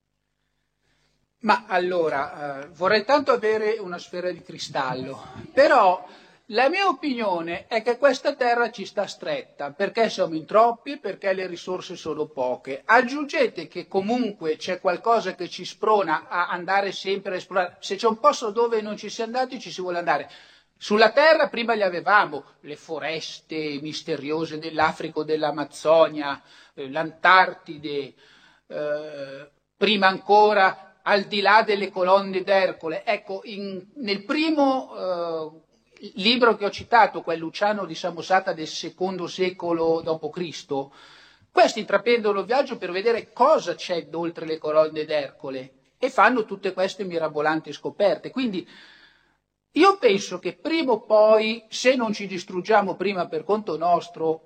Ma 1.41 1.65
allora, 1.67 2.61
eh, 2.61 2.67
vorrei 2.67 3.03
tanto 3.03 3.31
avere 3.31 3.77
una 3.79 3.97
sfera 3.97 4.29
di 4.31 4.43
cristallo, 4.43 5.23
però 5.51 6.05
la 6.53 6.69
mia 6.69 6.87
opinione 6.87 7.65
è 7.65 7.81
che 7.81 7.97
questa 7.97 8.35
terra 8.35 8.69
ci 8.69 8.85
sta 8.85 9.07
stretta, 9.07 9.71
perché 9.71 10.09
siamo 10.09 10.35
in 10.35 10.45
troppi, 10.45 10.99
perché 10.99 11.33
le 11.33 11.47
risorse 11.47 11.95
sono 11.95 12.27
poche. 12.27 12.83
Aggiungete 12.85 13.67
che 13.67 13.87
comunque 13.87 14.57
c'è 14.57 14.79
qualcosa 14.79 15.33
che 15.33 15.49
ci 15.49 15.65
sprona 15.65 16.27
a 16.27 16.49
andare 16.49 16.91
sempre 16.91 17.33
a 17.33 17.37
esplorare. 17.37 17.77
Se 17.79 17.95
c'è 17.95 18.07
un 18.07 18.19
posto 18.19 18.51
dove 18.51 18.81
non 18.81 18.95
ci 18.95 19.09
si 19.09 19.21
è 19.21 19.23
andati, 19.23 19.59
ci 19.59 19.71
si 19.71 19.81
vuole 19.81 19.97
andare. 19.97 20.29
Sulla 20.77 21.11
terra 21.11 21.47
prima 21.47 21.73
le 21.73 21.85
avevamo, 21.85 22.43
le 22.61 22.75
foreste 22.75 23.79
misteriose 23.81 24.59
dell'Africa 24.59 25.19
o 25.19 25.23
dell'Amazzonia, 25.23 26.39
eh, 26.75 26.89
l'Antartide, 26.89 28.13
eh, 28.67 29.51
prima 29.77 30.07
ancora 30.07 30.90
al 31.03 31.23
di 31.23 31.41
là 31.41 31.63
delle 31.63 31.89
colonne 31.89 32.43
d'Ercole. 32.43 33.03
Ecco, 33.05 33.41
in- 33.43 33.85
nel 33.95 34.23
primo 34.23 34.93
eh, 34.95 36.11
libro 36.15 36.55
che 36.55 36.65
ho 36.65 36.69
citato, 36.69 37.21
quel 37.21 37.39
Luciano 37.39 37.85
di 37.85 37.95
Samosata 37.95 38.53
del 38.53 38.67
secondo 38.67 39.27
secolo 39.27 40.01
d.C., 40.01 40.87
questi 41.51 41.79
intraprendono 41.79 42.39
il 42.39 42.45
viaggio 42.45 42.77
per 42.77 42.91
vedere 42.91 43.29
cosa 43.33 43.75
c'è 43.75 44.07
oltre 44.13 44.45
le 44.45 44.57
colonne 44.57 45.03
d'Ercole 45.03 45.73
e 45.97 46.09
fanno 46.09 46.45
tutte 46.45 46.71
queste 46.71 47.03
mirabolanti 47.03 47.73
scoperte. 47.73 48.29
Quindi 48.31 48.65
io 49.73 49.97
penso 49.97 50.39
che 50.39 50.57
prima 50.59 50.93
o 50.93 51.01
poi, 51.03 51.63
se 51.67 51.95
non 51.95 52.13
ci 52.13 52.25
distruggiamo 52.25 52.95
prima 52.95 53.27
per 53.27 53.43
conto 53.43 53.77
nostro, 53.77 54.41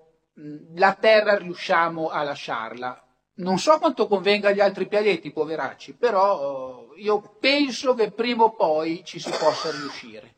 la 0.75 0.93
Terra 0.93 1.37
riusciamo 1.37 2.09
a 2.09 2.23
lasciarla. 2.23 3.04
Non 3.37 3.59
so 3.59 3.77
quanto 3.79 4.07
convenga 4.07 4.49
agli 4.49 4.61
altri 4.61 4.87
pianeti, 4.87 5.31
poveracci, 5.31 5.93
però 5.93 6.87
eh, 6.95 7.01
io 7.01 7.35
penso 7.39 7.93
che 7.93 8.11
prima 8.11 8.43
o 8.43 8.55
poi 8.55 9.01
ci 9.03 9.19
si 9.19 9.29
possa 9.29 9.71
riuscire. 9.71 10.33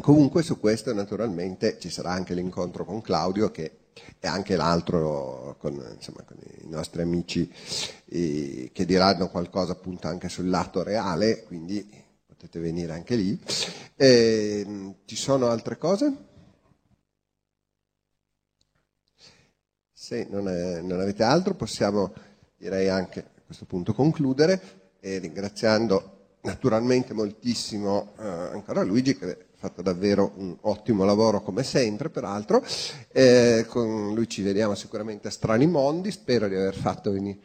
Comunque 0.00 0.42
su 0.42 0.60
questo 0.60 0.94
naturalmente 0.94 1.78
ci 1.80 1.90
sarà 1.90 2.12
anche 2.12 2.34
l'incontro 2.34 2.84
con 2.84 3.00
Claudio 3.00 3.50
che 3.50 3.78
e 4.18 4.26
anche 4.26 4.56
l'altro 4.56 5.56
con, 5.58 5.74
insomma, 5.94 6.22
con 6.22 6.36
i 6.62 6.68
nostri 6.68 7.02
amici 7.02 7.52
eh, 8.06 8.70
che 8.72 8.84
diranno 8.84 9.28
qualcosa 9.28 9.72
appunto 9.72 10.08
anche 10.08 10.28
sul 10.28 10.48
lato 10.48 10.82
reale, 10.82 11.42
quindi 11.44 11.86
potete 12.26 12.58
venire 12.58 12.92
anche 12.92 13.16
lì. 13.16 13.38
Eh, 13.96 14.94
ci 15.04 15.16
sono 15.16 15.48
altre 15.48 15.76
cose? 15.76 16.30
Se 20.02 20.26
non, 20.28 20.48
è- 20.48 20.80
non 20.80 20.98
avete 20.98 21.22
altro 21.22 21.54
possiamo 21.54 22.12
direi 22.56 22.88
anche 22.88 23.20
a 23.20 23.42
questo 23.46 23.66
punto 23.66 23.94
concludere 23.94 24.60
e 24.98 25.18
ringraziando 25.18 26.38
naturalmente 26.40 27.14
moltissimo 27.14 28.12
eh, 28.18 28.24
ancora 28.26 28.82
Luigi 28.82 29.16
che 29.16 29.30
ha 29.30 29.36
fatto 29.54 29.80
davvero 29.80 30.32
un 30.38 30.56
ottimo 30.62 31.04
lavoro 31.04 31.40
come 31.40 31.62
sempre 31.62 32.10
peraltro. 32.10 32.64
Eh, 33.12 33.64
con 33.68 34.12
lui 34.12 34.28
ci 34.28 34.42
vediamo 34.42 34.74
sicuramente 34.74 35.28
a 35.28 35.30
strani 35.30 35.68
mondi 35.68 36.10
spero 36.10 36.48
di 36.48 36.56
aver 36.56 36.74
fatto 36.74 37.12
venire 37.12 37.38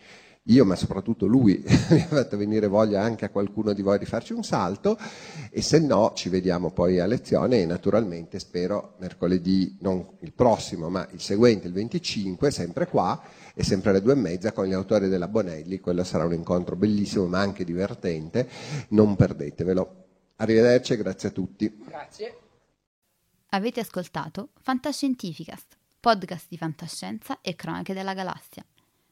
io 0.47 0.65
ma 0.65 0.75
soprattutto 0.75 1.25
lui 1.25 1.63
mi 1.89 2.01
ha 2.01 2.07
fatto 2.07 2.37
venire 2.37 2.67
voglia 2.67 3.01
anche 3.01 3.25
a 3.25 3.29
qualcuno 3.29 3.73
di 3.73 3.81
voi 3.81 3.97
di 3.97 4.05
farci 4.05 4.33
un 4.33 4.43
salto. 4.43 4.97
E 5.49 5.61
se 5.61 5.79
no 5.79 6.13
ci 6.15 6.29
vediamo 6.29 6.71
poi 6.71 6.99
a 6.99 7.05
lezione 7.05 7.61
e 7.61 7.65
naturalmente 7.65 8.39
spero 8.39 8.95
mercoledì 8.99 9.77
non 9.81 10.05
il 10.19 10.33
prossimo 10.33 10.89
ma 10.89 11.07
il 11.11 11.21
seguente 11.21 11.67
il 11.67 11.73
25 11.73 12.51
sempre 12.51 12.87
qua 12.87 13.21
e 13.53 13.63
sempre 13.63 13.89
alle 13.89 14.01
due 14.01 14.13
e 14.13 14.15
mezza 14.15 14.51
con 14.51 14.65
gli 14.65 14.73
autori 14.73 15.07
della 15.07 15.27
Bonelli. 15.27 15.79
Quello 15.79 16.03
sarà 16.03 16.25
un 16.25 16.33
incontro 16.33 16.75
bellissimo 16.75 17.25
ma 17.25 17.39
anche 17.39 17.63
divertente. 17.63 18.47
Non 18.89 19.15
perdetevelo. 19.15 20.05
Arrivederci 20.37 20.93
e 20.93 20.97
grazie 20.97 21.29
a 21.29 21.31
tutti. 21.31 21.77
Grazie. 21.85 22.37
Avete 23.51 23.79
ascoltato 23.79 24.49
Fantascientificast, 24.61 25.77
podcast 25.99 26.47
di 26.49 26.57
fantascienza 26.57 27.39
e 27.41 27.55
cronache 27.55 27.93
della 27.93 28.13
galassia, 28.13 28.63